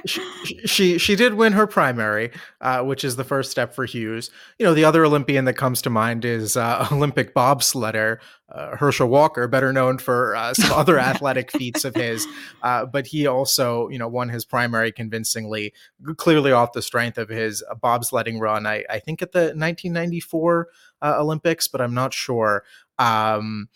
she, 0.07 0.23
she 0.67 0.99
she 0.99 1.17
did 1.17 1.35
win 1.35 1.53
her 1.53 1.67
primary, 1.67 2.31
uh, 2.61 2.83
which 2.83 3.05
is 3.05 3.17
the 3.17 3.25
first 3.25 3.51
step 3.51 3.75
for 3.75 3.85
Hughes. 3.85 4.31
You 4.59 4.67
know, 4.67 4.75
the 4.75 4.85
other 4.85 5.05
Olympian 5.05 5.45
that 5.47 5.55
comes 5.55 5.83
to 5.83 5.91
mind 5.91 6.25
is 6.25 6.57
uh, 6.57 6.89
Olympic 6.93 7.35
bobsledder 7.35 8.19
uh, 8.53 8.77
Herschel 8.77 9.09
Walker, 9.09 9.49
better 9.49 9.73
known 9.73 9.99
for 9.99 10.37
uh, 10.37 10.55
some 10.55 10.73
other 10.73 10.99
athletic 10.99 11.51
feats 11.51 11.85
of 11.85 11.95
his. 11.95 12.27
Uh, 12.63 12.87
but 12.87 13.07
he 13.07 13.27
also, 13.27 13.89
you 13.89 13.99
know, 13.99 14.09
won 14.09 14.29
his 14.29 14.45
primary 14.45 14.93
convincingly, 14.93 15.73
clearly 16.17 16.53
off 16.53 16.73
the 16.73 16.83
strength 16.83 17.19
of 17.19 17.29
his 17.29 17.65
bobsledding 17.83 18.39
run. 18.41 18.67
I, 18.67 18.85
I 18.91 18.99
think 18.99 19.23
at 19.23 19.33
the 19.33 19.55
1994 19.55 20.69
uh, 21.01 21.15
Olympics, 21.19 21.67
but 21.67 21.81
I'm 21.81 21.95
not 21.95 22.13
sure. 22.13 22.65
Um, 22.99 23.69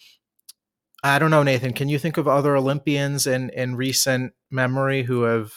I 1.03 1.19
don't 1.19 1.31
know, 1.31 1.43
Nathan. 1.43 1.73
Can 1.73 1.89
you 1.89 1.99
think 1.99 2.17
of 2.17 2.27
other 2.27 2.57
Olympians 2.57 3.27
in 3.27 3.51
in 3.51 3.77
recent 3.77 4.33
memory 4.51 5.05
who 5.05 5.23
have 5.23 5.53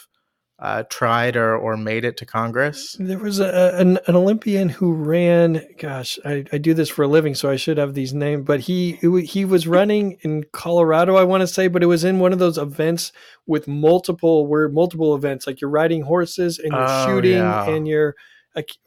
uh, 0.61 0.83
tried 0.89 1.37
or 1.37 1.55
or 1.55 1.77
made 1.77 2.03
it 2.03 2.17
to 2.17 2.25
Congress? 2.25 2.95
There 2.99 3.17
was 3.17 3.39
a, 3.39 3.73
an, 3.75 3.97
an 4.07 4.15
Olympian 4.15 4.69
who 4.69 4.93
ran. 4.93 5.65
Gosh, 5.77 6.19
I, 6.25 6.45
I 6.51 6.57
do 6.57 6.73
this 6.73 6.89
for 6.89 7.03
a 7.03 7.07
living, 7.07 7.35
so 7.35 7.49
I 7.49 7.55
should 7.55 7.77
have 7.77 7.93
these 7.93 8.13
names. 8.13 8.45
But 8.45 8.61
he 8.61 8.93
he 9.25 9.45
was 9.45 9.67
running 9.67 10.17
in 10.21 10.45
Colorado, 10.51 11.15
I 11.15 11.23
want 11.23 11.41
to 11.41 11.47
say, 11.47 11.67
but 11.67 11.81
it 11.81 11.87
was 11.87 12.03
in 12.03 12.19
one 12.19 12.33
of 12.33 12.39
those 12.39 12.57
events 12.57 13.11
with 13.45 13.67
multiple 13.67 14.47
where 14.47 14.67
multiple 14.67 15.15
events, 15.15 15.47
like 15.47 15.61
you're 15.61 15.69
riding 15.69 16.01
horses 16.01 16.59
and 16.59 16.71
you're 16.71 16.87
oh, 16.87 17.05
shooting 17.05 17.33
yeah. 17.33 17.69
and 17.69 17.87
you're. 17.87 18.15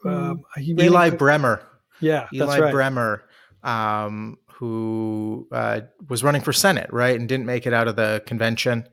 Um, 0.05 0.43
Eli 0.59 1.09
Bremer. 1.09 1.65
Yeah, 1.99 2.27
Eli 2.31 2.59
right. 2.59 2.71
Bremer. 2.71 3.23
Um, 3.63 4.37
who 4.55 5.47
uh, 5.51 5.81
was 6.09 6.23
running 6.23 6.41
for 6.41 6.53
Senate, 6.53 6.89
right, 6.91 7.19
and 7.19 7.27
didn't 7.27 7.45
make 7.45 7.65
it 7.65 7.73
out 7.73 7.87
of 7.87 7.95
the 7.95 8.21
convention 8.27 8.87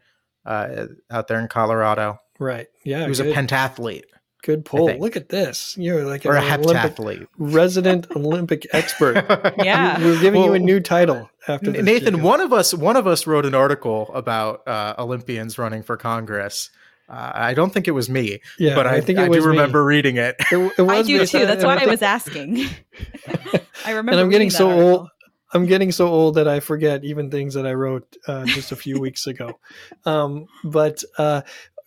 uh, 0.47 0.87
out 1.11 1.29
there 1.29 1.39
in 1.39 1.49
Colorado. 1.49 2.19
Right. 2.41 2.67
Yeah. 2.83 3.03
He 3.03 3.09
was 3.09 3.21
good. 3.21 3.37
a 3.37 3.41
pentathlete. 3.41 4.05
Good 4.43 4.65
pull. 4.65 4.87
Look 4.99 5.17
at 5.17 5.29
this. 5.29 5.77
You're 5.77 6.05
like 6.05 6.25
or 6.25 6.35
a 6.35 6.41
heptathlete, 6.41 7.27
resident 7.37 8.11
Olympic 8.17 8.67
expert. 8.73 9.27
yeah, 9.59 9.99
we're 9.99 10.19
giving 10.19 10.41
well, 10.41 10.51
you 10.51 10.55
a 10.55 10.59
new 10.59 10.81
title 10.81 11.29
after 11.47 11.71
this, 11.71 11.85
Nathan. 11.85 12.15
Jacob. 12.15 12.23
One 12.23 12.41
of 12.41 12.51
us, 12.51 12.73
one 12.73 12.97
of 12.97 13.07
us 13.07 13.27
wrote 13.27 13.45
an 13.45 13.55
article 13.55 14.11
about 14.15 14.67
uh, 14.67 14.95
Olympians 14.99 15.59
running 15.59 15.83
for 15.83 15.99
Congress. 15.99 16.71
Uh, 17.07 17.33
I 17.35 17.55
don't 17.55 17.71
think 17.71 17.87
it 17.87 17.91
was 17.91 18.09
me, 18.09 18.41
yeah, 18.59 18.75
but 18.75 18.87
I, 18.87 18.97
I 18.97 19.01
think 19.03 19.19
I 19.19 19.29
do 19.29 19.43
remember 19.43 19.85
reading 19.85 20.17
it. 20.17 20.37
it, 20.51 20.73
it 20.79 20.89
I 20.89 21.03
do 21.03 21.27
too. 21.27 21.45
That's 21.45 21.65
why 21.65 21.77
I 21.77 21.87
was 21.87 22.01
asking. 22.01 22.65
I 23.85 23.91
remember. 23.91 24.13
And 24.13 24.21
I'm 24.21 24.31
getting 24.31 24.49
so 24.49 24.71
article. 24.71 24.89
old. 24.89 25.09
I'm 25.53 25.67
getting 25.67 25.91
so 25.91 26.07
old 26.07 26.37
that 26.37 26.47
I 26.47 26.61
forget 26.61 27.05
even 27.05 27.31
things 27.31 27.55
that 27.55 27.67
I 27.67 27.75
wrote 27.75 28.17
uh, 28.29 28.47
just 28.47 28.71
a 28.71 28.77
few 28.77 29.01
weeks 29.01 29.27
ago. 29.27 29.59
Um, 30.07 30.47
but 30.63 31.03
uh, 31.19 31.43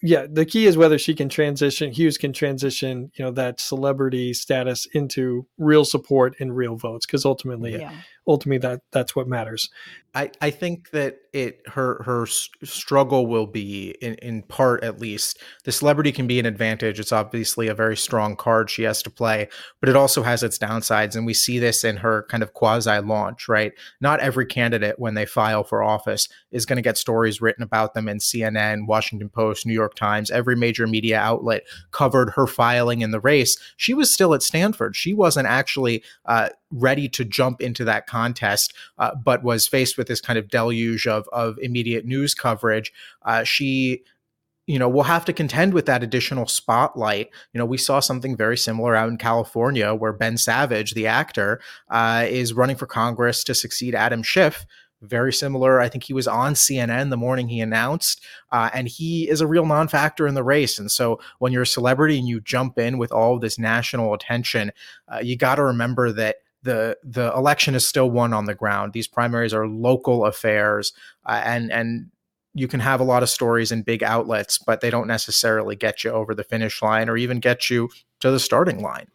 yeah, 0.06 0.26
the 0.30 0.46
key 0.46 0.66
is 0.66 0.76
whether 0.76 0.98
she 0.98 1.16
can 1.16 1.30
transition, 1.30 1.90
Hughes 1.92 2.18
can 2.18 2.34
transition, 2.34 3.10
you 3.16 3.24
know, 3.24 3.32
that 3.32 3.62
celebrity 3.62 4.34
status 4.34 4.86
into 4.94 5.48
real 5.58 5.86
support 5.86 6.36
and 6.42 6.54
real 6.56 6.76
votes, 6.76 7.06
because 7.06 7.24
ultimately, 7.24 7.72
yeah. 7.80 7.94
Ultimately 8.28 8.60
that 8.60 8.82
that's 8.92 9.16
what 9.16 9.28
matters. 9.28 9.70
I, 10.16 10.30
I 10.42 10.52
think 10.52 10.92
that 10.92 11.18
it 11.34 11.62
her 11.70 12.04
her 12.04 12.28
struggle 12.28 13.26
will 13.26 13.48
be 13.48 13.96
in, 14.00 14.14
in 14.16 14.44
part 14.44 14.84
at 14.84 15.00
least 15.00 15.42
the 15.64 15.72
celebrity 15.72 16.12
can 16.12 16.28
be 16.28 16.40
an 16.40 16.46
advantage. 16.46 17.00
It's 17.00 17.12
obviously 17.12 17.68
a 17.68 17.74
very 17.74 17.98
strong 17.98 18.36
card 18.36 18.70
she 18.70 18.84
has 18.84 19.02
to 19.04 19.10
play 19.10 19.50
but 19.80 19.90
it 19.90 19.96
also 19.96 20.22
has 20.22 20.44
its 20.44 20.60
downsides 20.60 21.16
and 21.16 21.26
we 21.26 21.34
see 21.34 21.58
this 21.58 21.84
in 21.84 21.98
her 21.98 22.28
kind 22.30 22.44
of 22.44 22.54
quasi 22.54 23.00
launch 23.00 23.48
right? 23.50 23.74
Not 24.02 24.20
every 24.20 24.46
candidate 24.46 25.00
when 25.00 25.16
they 25.16 25.26
file 25.26 25.64
for 25.64 25.82
office 25.82 26.30
is 26.52 26.66
going 26.66 26.78
to 26.78 26.84
get 26.84 26.98
stories 26.98 27.42
written 27.42 27.64
about 27.64 27.96
them 27.96 28.08
in 28.08 28.20
CNN 28.20 28.86
Washington 28.86 29.30
Post 29.30 29.66
New 29.66 29.74
York 29.74 29.96
Times. 29.96 30.30
Every 30.30 30.56
major 30.56 30.86
media 30.86 31.20
outlet 31.20 31.64
covered 31.92 32.32
her 32.32 32.46
filing 32.46 33.02
in 33.02 33.12
the 33.12 33.20
race. 33.20 33.58
She 33.78 33.94
was 33.94 34.14
still 34.14 34.34
at 34.34 34.44
Stanford. 34.44 34.96
She 34.96 35.14
wasn't 35.14 35.48
actually 35.48 36.04
uh, 36.26 36.50
ready 36.72 37.08
to 37.10 37.26
jump 37.26 37.62
into 37.62 37.84
that 37.86 38.08
contest, 38.14 38.74
uh, 38.98 39.12
but 39.16 39.44
was 39.44 39.68
faced 39.68 39.98
with 39.98 40.08
this 40.08 40.22
kind 40.22 40.38
of 40.40 40.50
deluge 40.50 41.08
of 41.08 41.28
of 41.32 41.58
immediate 41.60 42.06
news 42.06 42.34
coverage. 42.34 42.92
Uh, 43.24 43.44
she 43.44 44.04
you 44.66 44.80
know, 44.80 44.88
we'll 44.88 45.04
have 45.04 45.26
to 45.26 45.34
contend 45.34 45.74
with 45.74 45.86
that 45.88 46.04
additional 46.04 46.48
spotlight. 46.48 47.30
You 47.52 47.60
know, 47.60 47.66
we 47.66 47.78
saw 47.78 48.00
something 48.00 48.38
very 48.38 48.58
similar 48.58 48.96
out 48.96 49.10
in 49.10 49.18
California 49.18 49.94
where 49.94 50.14
Ben 50.14 50.38
Savage, 50.38 50.94
the 50.94 51.08
actor, 51.08 51.60
uh, 51.90 52.26
is 52.30 52.54
running 52.54 52.78
for 52.78 52.86
Congress 52.86 53.44
to 53.44 53.54
succeed 53.54 53.94
Adam 53.94 54.24
Schiff. 54.24 54.66
Very 55.02 55.34
similar. 55.34 55.82
I 55.82 55.90
think 55.90 56.06
he 56.06 56.14
was 56.14 56.30
on 56.30 56.54
CNN 56.54 57.10
the 57.10 57.18
morning 57.18 57.50
he 57.50 57.60
announced, 57.60 58.24
uh, 58.54 58.70
and 58.74 58.88
he 58.88 59.30
is 59.30 59.42
a 59.42 59.48
real 59.48 59.66
non 59.66 59.90
factor 59.90 60.28
in 60.28 60.34
the 60.34 60.46
race. 60.46 60.80
And 60.80 60.90
so 60.90 61.20
when 61.40 61.52
you're 61.52 61.64
a 61.64 61.68
celebrity 61.68 62.18
and 62.18 62.28
you 62.28 62.40
jump 62.40 62.80
in 62.80 62.98
with 62.98 63.12
all 63.12 63.38
this 63.38 63.60
national 63.60 64.14
attention, 64.14 64.72
uh, 65.14 65.20
you 65.22 65.36
got 65.36 65.56
to 65.56 65.64
remember 65.66 66.14
that 66.14 66.38
the 66.64 66.98
the 67.04 67.32
election 67.34 67.76
is 67.76 67.88
still 67.88 68.10
won 68.10 68.34
on 68.34 68.46
the 68.46 68.56
ground. 68.56 68.94
These 68.94 69.08
primaries 69.08 69.54
are 69.54 69.68
local 69.68 70.26
affairs, 70.26 70.94
uh, 71.26 71.42
and 71.44 71.72
and 71.72 72.10
you 72.54 72.68
can 72.68 72.80
have 72.80 73.00
a 73.00 73.04
lot 73.04 73.24
of 73.24 73.30
stories 73.30 73.72
in 73.72 73.82
big 73.82 74.04
outlets, 74.04 74.58
but 74.58 74.82
they 74.82 74.90
don't 74.90 75.08
necessarily 75.08 75.76
get 75.76 76.04
you 76.04 76.12
over 76.12 76.36
the 76.36 76.44
finish 76.44 76.82
line 76.82 77.10
or 77.10 77.18
even 77.18 77.40
get 77.40 77.70
you 77.70 77.90
to 78.20 78.32
the 78.32 78.40
starting 78.40 78.82
line. 78.82 79.08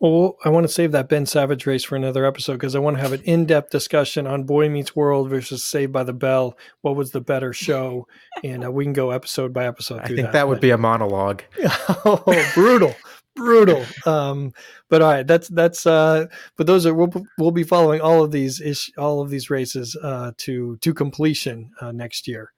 Well, 0.00 0.36
I 0.44 0.50
want 0.50 0.64
to 0.64 0.72
save 0.72 0.92
that 0.92 1.08
Ben 1.08 1.24
Savage 1.24 1.66
race 1.66 1.82
for 1.82 1.96
another 1.96 2.26
episode 2.26 2.54
because 2.54 2.74
I 2.74 2.78
want 2.80 2.96
to 2.96 3.02
have 3.02 3.12
an 3.12 3.22
in-depth 3.22 3.70
discussion 3.70 4.26
on 4.26 4.44
Boy 4.44 4.68
Meets 4.68 4.94
World 4.94 5.30
versus 5.30 5.64
Saved 5.64 5.92
by 5.92 6.02
the 6.02 6.12
Bell. 6.12 6.58
What 6.82 6.96
was 6.96 7.12
the 7.12 7.22
better 7.22 7.54
show? 7.54 8.06
And 8.42 8.66
uh, 8.66 8.70
we 8.70 8.84
can 8.84 8.92
go 8.92 9.12
episode 9.12 9.54
by 9.54 9.66
episode. 9.66 10.00
I 10.00 10.08
think 10.08 10.22
that, 10.22 10.32
that 10.32 10.48
would 10.48 10.60
be 10.60 10.70
a 10.70 10.78
monologue. 10.78 11.42
oh, 12.04 12.50
brutal 12.54 12.94
brutal. 13.34 13.84
Um, 14.06 14.52
but 14.88 15.02
all 15.02 15.10
right, 15.10 15.26
that's 15.26 15.48
that's. 15.48 15.86
Uh, 15.86 16.26
but 16.56 16.66
those 16.66 16.86
are 16.86 16.94
we'll 16.94 17.12
we'll 17.38 17.50
be 17.50 17.64
following 17.64 18.00
all 18.00 18.22
of 18.22 18.30
these 18.30 18.60
ish 18.60 18.90
all 18.96 19.20
of 19.20 19.30
these 19.30 19.50
races 19.50 19.96
uh, 20.02 20.32
to 20.38 20.76
to 20.78 20.94
completion 20.94 21.70
uh, 21.80 21.92
next 21.92 22.28
year. 22.28 22.52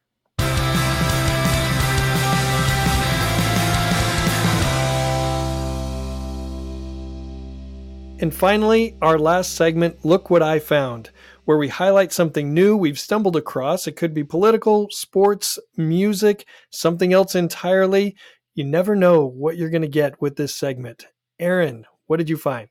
And 8.19 8.35
finally, 8.35 8.97
our 9.03 9.19
last 9.19 9.57
segment, 9.57 10.03
Look 10.03 10.31
What 10.31 10.43
I 10.43 10.59
Found, 10.59 11.11
where 11.45 11.59
we 11.59 11.69
highlight 11.69 12.13
something 12.13 12.55
new 12.55 12.75
we've 12.75 12.99
stumbled 12.99 13.37
across. 13.37 13.87
It 13.87 13.93
could 13.93 14.15
be 14.15 14.25
political, 14.25 14.89
sports, 14.91 15.59
music, 15.77 16.47
something 16.71 17.13
else 17.13 17.35
entirely. 17.35 18.17
You 18.57 18.65
never 18.65 18.97
know 18.97 19.27
what 19.27 19.59
you're 19.59 19.69
going 19.69 19.83
to 19.83 19.89
get 19.89 20.19
with 20.19 20.37
this 20.37 20.55
segment. 20.55 21.09
Erin, 21.39 21.85
what 22.07 22.17
did 22.17 22.31
you 22.31 22.39
find? 22.39 22.71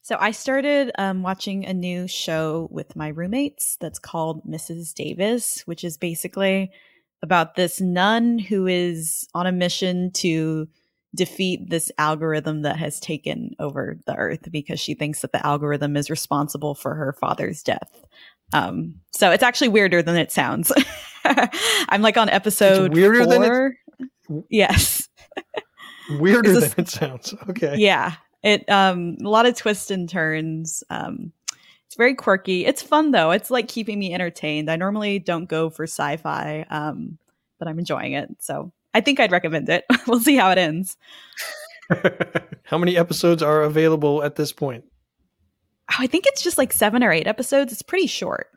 So 0.00 0.16
I 0.18 0.32
started 0.32 0.90
um, 0.98 1.22
watching 1.22 1.64
a 1.64 1.72
new 1.72 2.08
show 2.08 2.66
with 2.72 2.96
my 2.96 3.08
roommates 3.08 3.76
that's 3.76 4.00
called 4.00 4.44
Mrs. 4.44 4.94
Davis, 4.94 5.62
which 5.64 5.84
is 5.84 5.96
basically 5.96 6.72
about 7.22 7.54
this 7.54 7.80
nun 7.80 8.40
who 8.40 8.66
is 8.66 9.28
on 9.32 9.46
a 9.46 9.52
mission 9.52 10.10
to 10.14 10.66
defeat 11.14 11.70
this 11.70 11.92
algorithm 11.96 12.62
that 12.62 12.78
has 12.78 12.98
taken 12.98 13.54
over 13.60 13.96
the 14.06 14.16
earth 14.16 14.50
because 14.50 14.80
she 14.80 14.94
thinks 14.94 15.20
that 15.20 15.30
the 15.30 15.46
algorithm 15.46 15.96
is 15.96 16.10
responsible 16.10 16.74
for 16.74 16.96
her 16.96 17.12
father's 17.12 17.62
death. 17.62 18.04
Um, 18.52 18.96
so 19.12 19.30
it's 19.30 19.44
actually 19.44 19.68
weirder 19.68 20.02
than 20.02 20.16
it 20.16 20.32
sounds. 20.32 20.72
I'm 21.24 22.02
like 22.02 22.16
on 22.16 22.28
episode 22.28 22.86
It's 22.86 22.94
weirder 22.94 23.24
than 23.26 23.42
four. 23.42 23.76
Yes. 24.48 25.08
Weirder 26.18 26.52
this- 26.52 26.74
than 26.74 26.84
it 26.84 26.88
sounds. 26.88 27.34
Okay. 27.50 27.76
Yeah. 27.78 28.14
It 28.42 28.68
um 28.68 29.16
a 29.24 29.28
lot 29.28 29.46
of 29.46 29.56
twists 29.56 29.90
and 29.90 30.08
turns. 30.08 30.82
Um 30.90 31.32
it's 31.86 31.96
very 31.98 32.14
quirky. 32.14 32.64
It's 32.64 32.80
fun 32.82 33.10
though. 33.10 33.30
It's 33.32 33.50
like 33.50 33.68
keeping 33.68 33.98
me 33.98 34.14
entertained. 34.14 34.70
I 34.70 34.76
normally 34.76 35.18
don't 35.18 35.44
go 35.46 35.68
for 35.68 35.84
sci-fi, 35.84 36.64
um, 36.70 37.18
but 37.58 37.68
I'm 37.68 37.78
enjoying 37.78 38.14
it. 38.14 38.30
So 38.38 38.72
I 38.94 39.02
think 39.02 39.20
I'd 39.20 39.30
recommend 39.30 39.68
it. 39.68 39.84
we'll 40.06 40.18
see 40.18 40.36
how 40.36 40.50
it 40.50 40.56
ends. 40.58 40.96
How 42.64 42.78
many 42.78 42.96
episodes 42.96 43.42
are 43.42 43.62
available 43.62 44.22
at 44.22 44.36
this 44.36 44.52
point? 44.52 44.84
Oh, 45.90 45.96
I 45.98 46.06
think 46.06 46.24
it's 46.26 46.42
just 46.42 46.56
like 46.56 46.72
seven 46.72 47.02
or 47.02 47.12
eight 47.12 47.26
episodes. 47.26 47.72
It's 47.72 47.82
pretty 47.82 48.06
short. 48.06 48.48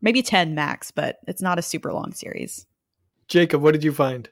Maybe 0.00 0.22
10 0.22 0.54
max, 0.54 0.90
but 0.90 1.18
it's 1.26 1.42
not 1.42 1.58
a 1.58 1.62
super 1.62 1.92
long 1.92 2.12
series. 2.14 2.64
Jacob, 3.26 3.60
what 3.60 3.72
did 3.72 3.84
you 3.84 3.92
find? 3.92 4.30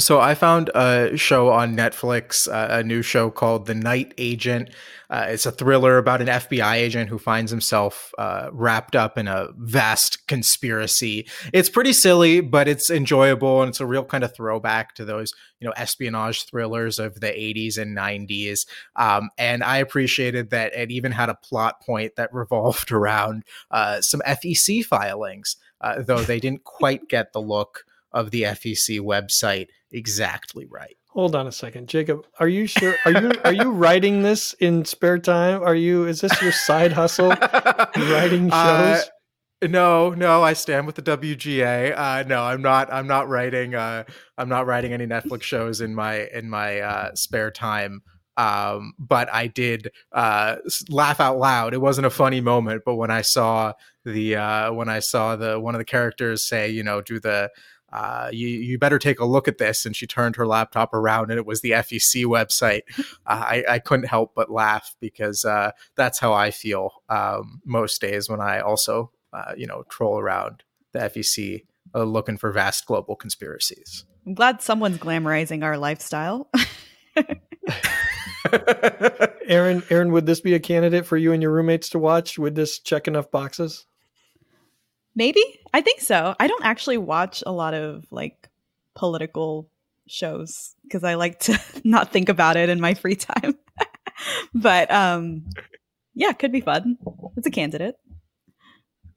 So 0.00 0.20
I 0.20 0.36
found 0.36 0.70
a 0.76 1.16
show 1.16 1.48
on 1.50 1.76
Netflix, 1.76 2.46
uh, 2.46 2.68
a 2.70 2.84
new 2.84 3.02
show 3.02 3.30
called 3.30 3.66
The 3.66 3.74
Night 3.74 4.14
Agent. 4.16 4.70
Uh, 5.10 5.26
it's 5.30 5.44
a 5.44 5.50
thriller 5.50 5.98
about 5.98 6.20
an 6.20 6.28
FBI 6.28 6.74
agent 6.74 7.10
who 7.10 7.18
finds 7.18 7.50
himself 7.50 8.12
uh, 8.16 8.48
wrapped 8.52 8.94
up 8.94 9.18
in 9.18 9.26
a 9.26 9.48
vast 9.56 10.28
conspiracy. 10.28 11.26
It's 11.52 11.68
pretty 11.68 11.92
silly, 11.92 12.40
but 12.40 12.68
it's 12.68 12.90
enjoyable, 12.90 13.60
and 13.60 13.70
it's 13.70 13.80
a 13.80 13.86
real 13.86 14.04
kind 14.04 14.22
of 14.22 14.32
throwback 14.32 14.94
to 14.96 15.04
those, 15.04 15.32
you 15.58 15.66
know, 15.66 15.74
espionage 15.76 16.44
thrillers 16.44 17.00
of 17.00 17.18
the 17.18 17.26
'80s 17.26 17.76
and 17.76 17.96
'90s. 17.96 18.68
Um, 18.94 19.30
and 19.36 19.64
I 19.64 19.78
appreciated 19.78 20.50
that 20.50 20.74
it 20.74 20.92
even 20.92 21.10
had 21.10 21.28
a 21.28 21.34
plot 21.34 21.82
point 21.82 22.14
that 22.14 22.32
revolved 22.32 22.92
around 22.92 23.42
uh, 23.72 24.00
some 24.00 24.20
FEC 24.24 24.84
filings, 24.84 25.56
uh, 25.80 26.02
though 26.02 26.22
they 26.22 26.38
didn't 26.38 26.62
quite 26.62 27.08
get 27.08 27.32
the 27.32 27.42
look 27.42 27.84
of 28.12 28.30
the 28.30 28.42
FEC 28.42 29.00
website 29.00 29.68
exactly 29.90 30.66
right. 30.66 30.96
Hold 31.10 31.34
on 31.34 31.46
a 31.46 31.52
second, 31.52 31.88
Jacob. 31.88 32.26
Are 32.38 32.48
you 32.48 32.66
sure? 32.66 32.94
Are 33.04 33.12
you 33.12 33.32
are 33.44 33.52
you 33.52 33.70
writing 33.70 34.22
this 34.22 34.52
in 34.54 34.84
spare 34.84 35.18
time? 35.18 35.62
Are 35.62 35.74
you? 35.74 36.06
Is 36.06 36.20
this 36.20 36.40
your 36.40 36.52
side 36.52 36.92
hustle? 36.92 37.30
writing 37.96 38.50
shows? 38.50 38.52
Uh, 38.52 39.02
no, 39.62 40.10
no, 40.10 40.42
I 40.42 40.52
stand 40.52 40.86
with 40.86 40.94
the 40.94 41.02
WGA. 41.02 41.96
Uh, 41.96 42.22
no, 42.28 42.42
I'm 42.42 42.62
not. 42.62 42.92
I'm 42.92 43.08
not 43.08 43.28
writing. 43.28 43.74
Uh, 43.74 44.04
I'm 44.36 44.48
not 44.48 44.66
writing 44.66 44.92
any 44.92 45.06
Netflix 45.06 45.42
shows 45.42 45.80
in 45.80 45.94
my 45.94 46.26
in 46.32 46.48
my 46.48 46.80
uh, 46.80 47.14
spare 47.14 47.50
time. 47.50 48.02
Um, 48.36 48.92
but 49.00 49.28
I 49.34 49.48
did 49.48 49.90
uh, 50.12 50.56
laugh 50.88 51.18
out 51.18 51.38
loud. 51.38 51.74
It 51.74 51.80
wasn't 51.80 52.06
a 52.06 52.10
funny 52.10 52.40
moment, 52.40 52.82
but 52.86 52.94
when 52.94 53.10
I 53.10 53.22
saw 53.22 53.72
the 54.04 54.36
uh, 54.36 54.72
when 54.72 54.88
I 54.88 55.00
saw 55.00 55.34
the 55.34 55.58
one 55.58 55.74
of 55.74 55.80
the 55.80 55.84
characters 55.84 56.46
say, 56.46 56.70
you 56.70 56.84
know, 56.84 57.00
do 57.00 57.18
the 57.18 57.50
uh, 57.92 58.30
you 58.32 58.48
you 58.48 58.78
better 58.78 58.98
take 58.98 59.20
a 59.20 59.24
look 59.24 59.48
at 59.48 59.58
this, 59.58 59.86
and 59.86 59.96
she 59.96 60.06
turned 60.06 60.36
her 60.36 60.46
laptop 60.46 60.92
around, 60.92 61.30
and 61.30 61.38
it 61.38 61.46
was 61.46 61.60
the 61.60 61.70
FEC 61.70 62.24
website. 62.24 62.82
uh, 62.98 63.04
I 63.26 63.64
I 63.68 63.78
couldn't 63.78 64.06
help 64.06 64.34
but 64.34 64.50
laugh 64.50 64.94
because 65.00 65.44
uh, 65.44 65.72
that's 65.96 66.18
how 66.18 66.32
I 66.32 66.50
feel 66.50 67.02
um, 67.08 67.60
most 67.64 68.00
days 68.00 68.28
when 68.28 68.40
I 68.40 68.60
also 68.60 69.10
uh, 69.32 69.52
you 69.56 69.66
know 69.66 69.84
troll 69.88 70.18
around 70.18 70.64
the 70.92 71.00
FEC 71.00 71.64
uh, 71.94 72.04
looking 72.04 72.36
for 72.36 72.52
vast 72.52 72.86
global 72.86 73.16
conspiracies. 73.16 74.04
I'm 74.26 74.34
glad 74.34 74.60
someone's 74.60 74.98
glamorizing 74.98 75.64
our 75.64 75.78
lifestyle. 75.78 76.50
Erin, 79.46 79.82
Erin, 79.90 80.12
would 80.12 80.26
this 80.26 80.40
be 80.40 80.54
a 80.54 80.60
candidate 80.60 81.06
for 81.06 81.16
you 81.16 81.32
and 81.32 81.42
your 81.42 81.52
roommates 81.52 81.88
to 81.90 81.98
watch? 81.98 82.38
Would 82.38 82.54
this 82.54 82.78
check 82.78 83.08
enough 83.08 83.30
boxes? 83.30 83.86
Maybe. 85.18 85.42
I 85.74 85.80
think 85.80 86.00
so. 86.00 86.36
I 86.38 86.46
don't 86.46 86.64
actually 86.64 86.96
watch 86.96 87.42
a 87.44 87.50
lot 87.50 87.74
of 87.74 88.06
like 88.12 88.48
political 88.94 89.68
shows 90.06 90.76
because 90.84 91.02
I 91.02 91.14
like 91.14 91.40
to 91.40 91.60
not 91.84 92.12
think 92.12 92.28
about 92.28 92.56
it 92.56 92.68
in 92.68 92.80
my 92.80 92.94
free 92.94 93.16
time. 93.16 93.58
but 94.54 94.88
um 94.92 95.44
yeah, 96.14 96.30
could 96.32 96.52
be 96.52 96.60
fun. 96.60 96.98
It's 97.36 97.48
a 97.48 97.50
candidate. 97.50 97.96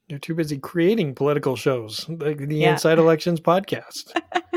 You're 0.07 0.17
too 0.17 0.33
busy 0.33 0.57
creating 0.57 1.13
political 1.13 1.55
shows, 1.55 2.09
like 2.09 2.39
the 2.39 2.55
Yeah. 2.57 2.71
Inside 2.71 2.97
Elections 2.97 3.39
podcast. 3.39 4.11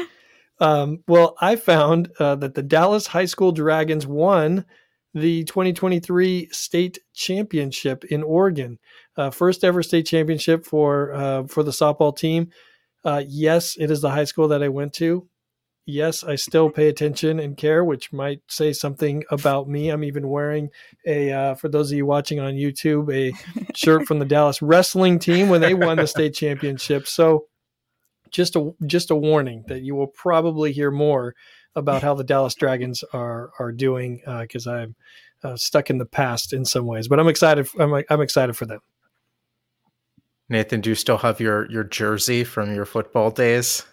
um, 0.61 1.05
well, 1.07 1.37
I 1.43 1.57
found 1.57 2.11
uh, 2.19 2.37
that 2.37 2.55
the 2.55 2.63
Dallas 2.63 3.07
High 3.07 3.27
School 3.27 3.53
Dragons 3.53 4.07
won 4.07 4.65
the 5.15 5.45
2023 5.45 6.49
state 6.51 6.99
championship 7.13 8.05
in 8.07 8.23
Oregon, 8.23 8.79
uh, 9.17 9.31
first 9.31 9.65
ever 9.65 9.83
state 9.83 10.07
championship 10.07 10.65
for 10.65 11.13
uh, 11.13 11.45
for 11.47 11.63
the 11.63 11.71
softball 11.71 12.17
team. 12.17 12.51
Uh, 13.05 13.23
yes, 13.27 13.77
it 13.79 13.91
is 13.91 14.01
the 14.01 14.11
high 14.11 14.25
school 14.25 14.49
that 14.49 14.63
I 14.63 14.69
went 14.69 14.93
to. 14.95 15.29
Yes, 15.87 16.25
I 16.25 16.37
still 16.37 16.71
pay 16.71 16.89
attention 16.89 17.39
and 17.39 17.59
care, 17.59 17.85
which 17.85 18.11
might 18.11 18.41
say 18.49 18.73
something 18.73 19.23
about 19.31 19.69
me. 19.69 19.91
I'm 19.91 20.03
even 20.03 20.31
wearing 20.31 20.71
a, 21.07 21.31
uh, 21.31 21.55
for 21.57 21.69
those 21.69 21.93
of 21.93 21.99
you 21.99 22.07
watching 22.07 22.41
on 22.41 22.55
YouTube, 22.55 23.13
a 23.13 23.35
shirt 23.75 24.07
from 24.07 24.19
the 24.19 24.25
Dallas 24.25 24.63
wrestling 24.63 25.19
team 25.19 25.51
when 25.51 25.61
they 25.61 25.75
won 25.75 25.99
the 25.99 26.07
state 26.07 26.33
championship. 26.35 27.07
So, 27.07 27.47
just 28.31 28.57
a 28.57 28.73
just 28.87 29.11
a 29.11 29.15
warning 29.15 29.65
that 29.69 29.83
you 29.83 29.95
will 29.95 30.07
probably 30.09 30.73
hear 30.73 30.91
more 30.91 31.35
about 31.77 32.03
how 32.03 32.15
the 32.15 32.25
Dallas 32.25 32.55
Dragons 32.55 33.05
are 33.13 33.51
are 33.59 33.71
doing 33.71 34.23
because 34.41 34.67
I'm 34.67 34.97
uh, 35.43 35.57
stuck 35.57 35.91
in 35.91 35.99
the 35.99 36.07
past 36.07 36.55
in 36.55 36.65
some 36.65 36.87
ways. 36.87 37.09
But 37.09 37.21
I'm 37.21 37.29
excited. 37.29 37.69
I'm 37.79 38.03
I'm 38.09 38.21
excited 38.23 38.57
for 38.57 38.65
them. 38.65 38.81
Nathan, 40.49 40.81
do 40.81 40.91
you 40.91 40.95
still 40.97 41.19
have 41.19 41.41
your 41.41 41.71
your 41.71 41.85
jersey 41.85 42.45
from 42.45 42.75
your 42.75 42.85
football 42.85 43.31
days? 43.31 43.85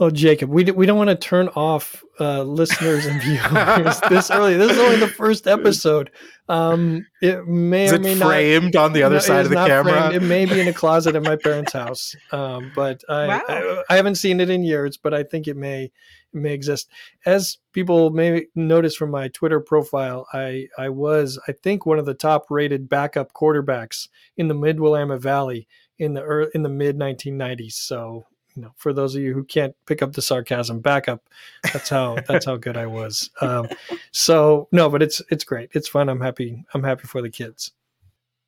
Oh, 0.00 0.10
Jacob, 0.10 0.50
we, 0.50 0.64
d- 0.64 0.72
we 0.72 0.86
don't 0.86 0.98
want 0.98 1.10
to 1.10 1.14
turn 1.14 1.46
off 1.50 2.02
uh, 2.18 2.42
listeners 2.42 3.06
and 3.06 3.22
viewers 3.22 4.00
this 4.08 4.28
early. 4.28 4.56
This 4.56 4.72
is 4.72 4.78
only 4.78 4.96
the 4.96 5.06
first 5.06 5.46
episode. 5.46 6.10
Um, 6.48 7.06
it 7.22 7.46
may 7.46 7.84
Is 7.84 7.92
or 7.92 7.96
it 7.96 8.00
may 8.02 8.16
framed 8.16 8.74
on 8.74 8.92
the 8.92 9.04
other 9.04 9.14
No, 9.16 9.20
side 9.20 9.44
of 9.44 9.50
the 9.50 9.54
not 9.54 9.68
camera? 9.68 9.92
framed. 10.08 10.16
It 10.16 10.26
may 10.26 10.46
be 10.46 10.58
in 10.60 10.66
a 10.66 10.72
closet 10.72 11.14
at 11.14 11.22
my 11.22 11.36
parents' 11.42 11.72
house, 11.72 12.16
um, 12.32 12.72
but 12.74 13.02
I, 13.08 13.26
Wow. 13.28 13.42
I 13.48 13.82
I 13.88 13.94
haven't 13.94 14.16
seen 14.16 14.40
it 14.40 14.50
in 14.50 14.64
years. 14.64 14.96
But 14.96 15.14
I 15.14 15.22
think 15.22 15.46
it 15.46 15.56
may 15.56 15.84
it 15.84 15.92
may 16.34 16.52
exist. 16.52 16.88
As 17.26 17.58
people 17.72 18.10
may 18.10 18.46
notice 18.54 18.96
from 18.96 19.10
my 19.10 19.28
Twitter 19.28 19.60
profile, 19.60 20.26
I 20.32 20.68
I 20.78 20.88
was 20.88 21.38
I 21.48 21.52
think 21.52 21.86
one 21.86 21.98
of 21.98 22.06
the 22.06 22.14
top 22.14 22.46
rated 22.50 22.88
backup 22.88 23.32
quarterbacks 23.32 24.08
in 24.36 24.48
the 24.48 24.54
Mid 24.54 24.80
Willamette 24.80 25.20
Valley 25.20 25.66
in 25.98 26.14
the 26.14 26.22
ear 26.22 26.42
in 26.54 26.62
the 26.62 26.68
mid 26.68 26.98
1990s. 26.98 27.72
So 27.72 28.26
you 28.54 28.62
know, 28.62 28.72
for 28.76 28.92
those 28.92 29.14
of 29.14 29.22
you 29.22 29.34
who 29.34 29.44
can't 29.44 29.74
pick 29.86 30.00
up 30.00 30.12
the 30.12 30.22
sarcasm, 30.22 30.80
backup. 30.80 31.28
That's 31.72 31.88
how 31.88 32.16
that's 32.28 32.46
how 32.46 32.56
good 32.56 32.76
I 32.76 32.86
was. 32.86 33.30
Um, 33.40 33.68
so 34.12 34.68
no, 34.72 34.88
but 34.88 35.02
it's 35.02 35.20
it's 35.30 35.44
great. 35.44 35.70
It's 35.72 35.88
fun. 35.88 36.08
I'm 36.08 36.20
happy. 36.20 36.64
I'm 36.74 36.84
happy 36.84 37.06
for 37.06 37.20
the 37.20 37.30
kids. 37.30 37.72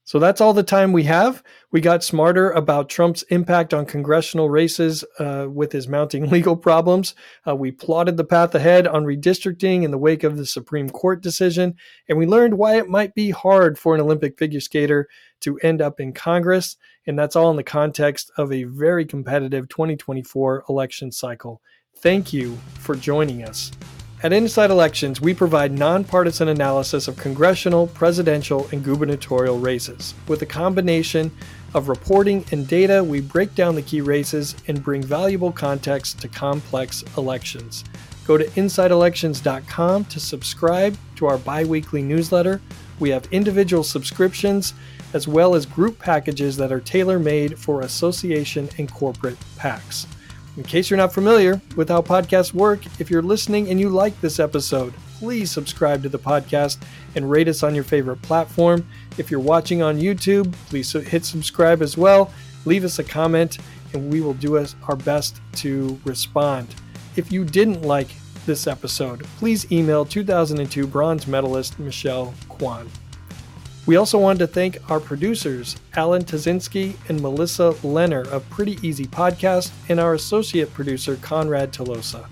So 0.06 0.20
that's 0.20 0.40
all 0.40 0.54
the 0.54 0.62
time 0.62 0.92
we 0.92 1.02
have. 1.02 1.42
We 1.72 1.80
got 1.80 2.04
smarter 2.04 2.52
about 2.52 2.88
Trump's 2.88 3.22
impact 3.24 3.74
on 3.74 3.86
congressional 3.86 4.48
races 4.48 5.04
uh, 5.18 5.48
with 5.50 5.72
his 5.72 5.88
mounting 5.88 6.30
legal 6.30 6.56
problems. 6.56 7.16
Uh, 7.44 7.56
we 7.56 7.72
plotted 7.72 8.16
the 8.16 8.24
path 8.24 8.54
ahead 8.54 8.86
on 8.86 9.04
redistricting 9.04 9.82
in 9.82 9.90
the 9.90 9.98
wake 9.98 10.22
of 10.22 10.36
the 10.36 10.46
Supreme 10.46 10.88
Court 10.88 11.24
decision, 11.24 11.74
and 12.08 12.16
we 12.16 12.24
learned 12.24 12.56
why 12.56 12.76
it 12.78 12.88
might 12.88 13.16
be 13.16 13.30
hard 13.30 13.80
for 13.80 13.96
an 13.96 14.00
Olympic 14.00 14.38
figure 14.38 14.60
skater 14.60 15.08
to 15.40 15.58
end 15.58 15.82
up 15.82 15.98
in 15.98 16.12
Congress. 16.12 16.76
And 17.08 17.18
that's 17.18 17.34
all 17.34 17.50
in 17.50 17.56
the 17.56 17.64
context 17.64 18.30
of 18.38 18.52
a 18.52 18.62
very 18.62 19.04
competitive 19.04 19.68
2024 19.68 20.66
election 20.68 21.10
cycle. 21.10 21.60
Thank 21.98 22.32
you 22.32 22.56
for 22.78 22.94
joining 22.94 23.42
us. 23.42 23.72
At 24.22 24.32
Inside 24.32 24.70
Elections, 24.70 25.20
we 25.20 25.34
provide 25.34 25.72
nonpartisan 25.72 26.48
analysis 26.48 27.06
of 27.06 27.18
congressional, 27.18 27.88
presidential, 27.88 28.66
and 28.72 28.82
gubernatorial 28.82 29.58
races. 29.58 30.14
With 30.26 30.40
a 30.40 30.46
combination 30.46 31.30
of 31.74 31.90
reporting 31.90 32.42
and 32.50 32.66
data, 32.66 33.04
we 33.04 33.20
break 33.20 33.54
down 33.54 33.74
the 33.74 33.82
key 33.82 34.00
races 34.00 34.56
and 34.68 34.82
bring 34.82 35.02
valuable 35.02 35.52
context 35.52 36.18
to 36.22 36.28
complex 36.28 37.04
elections. 37.18 37.84
Go 38.26 38.38
to 38.38 38.46
InsideElections.com 38.46 40.06
to 40.06 40.18
subscribe 40.18 40.96
to 41.16 41.26
our 41.26 41.36
bi 41.36 41.64
weekly 41.64 42.00
newsletter. 42.00 42.62
We 42.98 43.10
have 43.10 43.28
individual 43.32 43.84
subscriptions 43.84 44.72
as 45.12 45.28
well 45.28 45.54
as 45.54 45.66
group 45.66 45.98
packages 45.98 46.56
that 46.56 46.72
are 46.72 46.80
tailor 46.80 47.18
made 47.18 47.58
for 47.58 47.82
association 47.82 48.70
and 48.78 48.90
corporate 48.90 49.36
PACs. 49.58 50.06
In 50.56 50.62
case 50.62 50.88
you're 50.88 50.96
not 50.96 51.12
familiar 51.12 51.60
with 51.76 51.90
how 51.90 52.00
podcasts 52.00 52.54
work, 52.54 52.86
if 52.98 53.10
you're 53.10 53.20
listening 53.20 53.68
and 53.68 53.78
you 53.78 53.90
like 53.90 54.18
this 54.22 54.40
episode, 54.40 54.94
please 55.18 55.50
subscribe 55.50 56.02
to 56.02 56.08
the 56.08 56.18
podcast 56.18 56.78
and 57.14 57.30
rate 57.30 57.46
us 57.46 57.62
on 57.62 57.74
your 57.74 57.84
favorite 57.84 58.22
platform. 58.22 58.86
If 59.18 59.30
you're 59.30 59.38
watching 59.38 59.82
on 59.82 59.98
YouTube, 59.98 60.50
please 60.68 60.90
hit 60.92 61.26
subscribe 61.26 61.82
as 61.82 61.98
well. 61.98 62.32
Leave 62.64 62.84
us 62.84 62.98
a 62.98 63.04
comment, 63.04 63.58
and 63.92 64.10
we 64.10 64.22
will 64.22 64.34
do 64.34 64.56
our 64.56 64.96
best 64.96 65.40
to 65.56 66.00
respond. 66.06 66.74
If 67.16 67.30
you 67.30 67.44
didn't 67.44 67.82
like 67.82 68.08
this 68.46 68.66
episode, 68.66 69.24
please 69.38 69.70
email 69.70 70.06
2002 70.06 70.86
bronze 70.86 71.26
medalist 71.26 71.78
Michelle 71.78 72.32
Kwan. 72.48 72.88
We 73.86 73.94
also 73.94 74.18
wanted 74.18 74.40
to 74.40 74.46
thank 74.48 74.90
our 74.90 74.98
producers, 74.98 75.76
Alan 75.94 76.24
Tazinski 76.24 76.96
and 77.08 77.22
Melissa 77.22 77.72
Lenner 77.84 78.26
of 78.26 78.48
Pretty 78.50 78.78
Easy 78.86 79.04
Podcast, 79.06 79.70
and 79.88 80.00
our 80.00 80.14
associate 80.14 80.74
producer, 80.74 81.16
Conrad 81.22 81.72
Tolosa. 81.72 82.26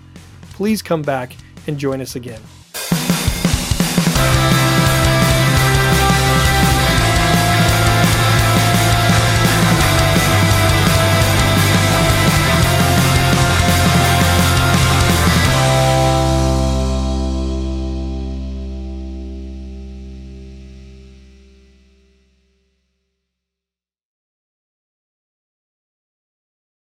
Please 0.51 0.83
come 0.83 1.03
back 1.03 1.37
and 1.69 1.79
join 1.79 2.01
us 2.01 2.17
again. 2.17 2.41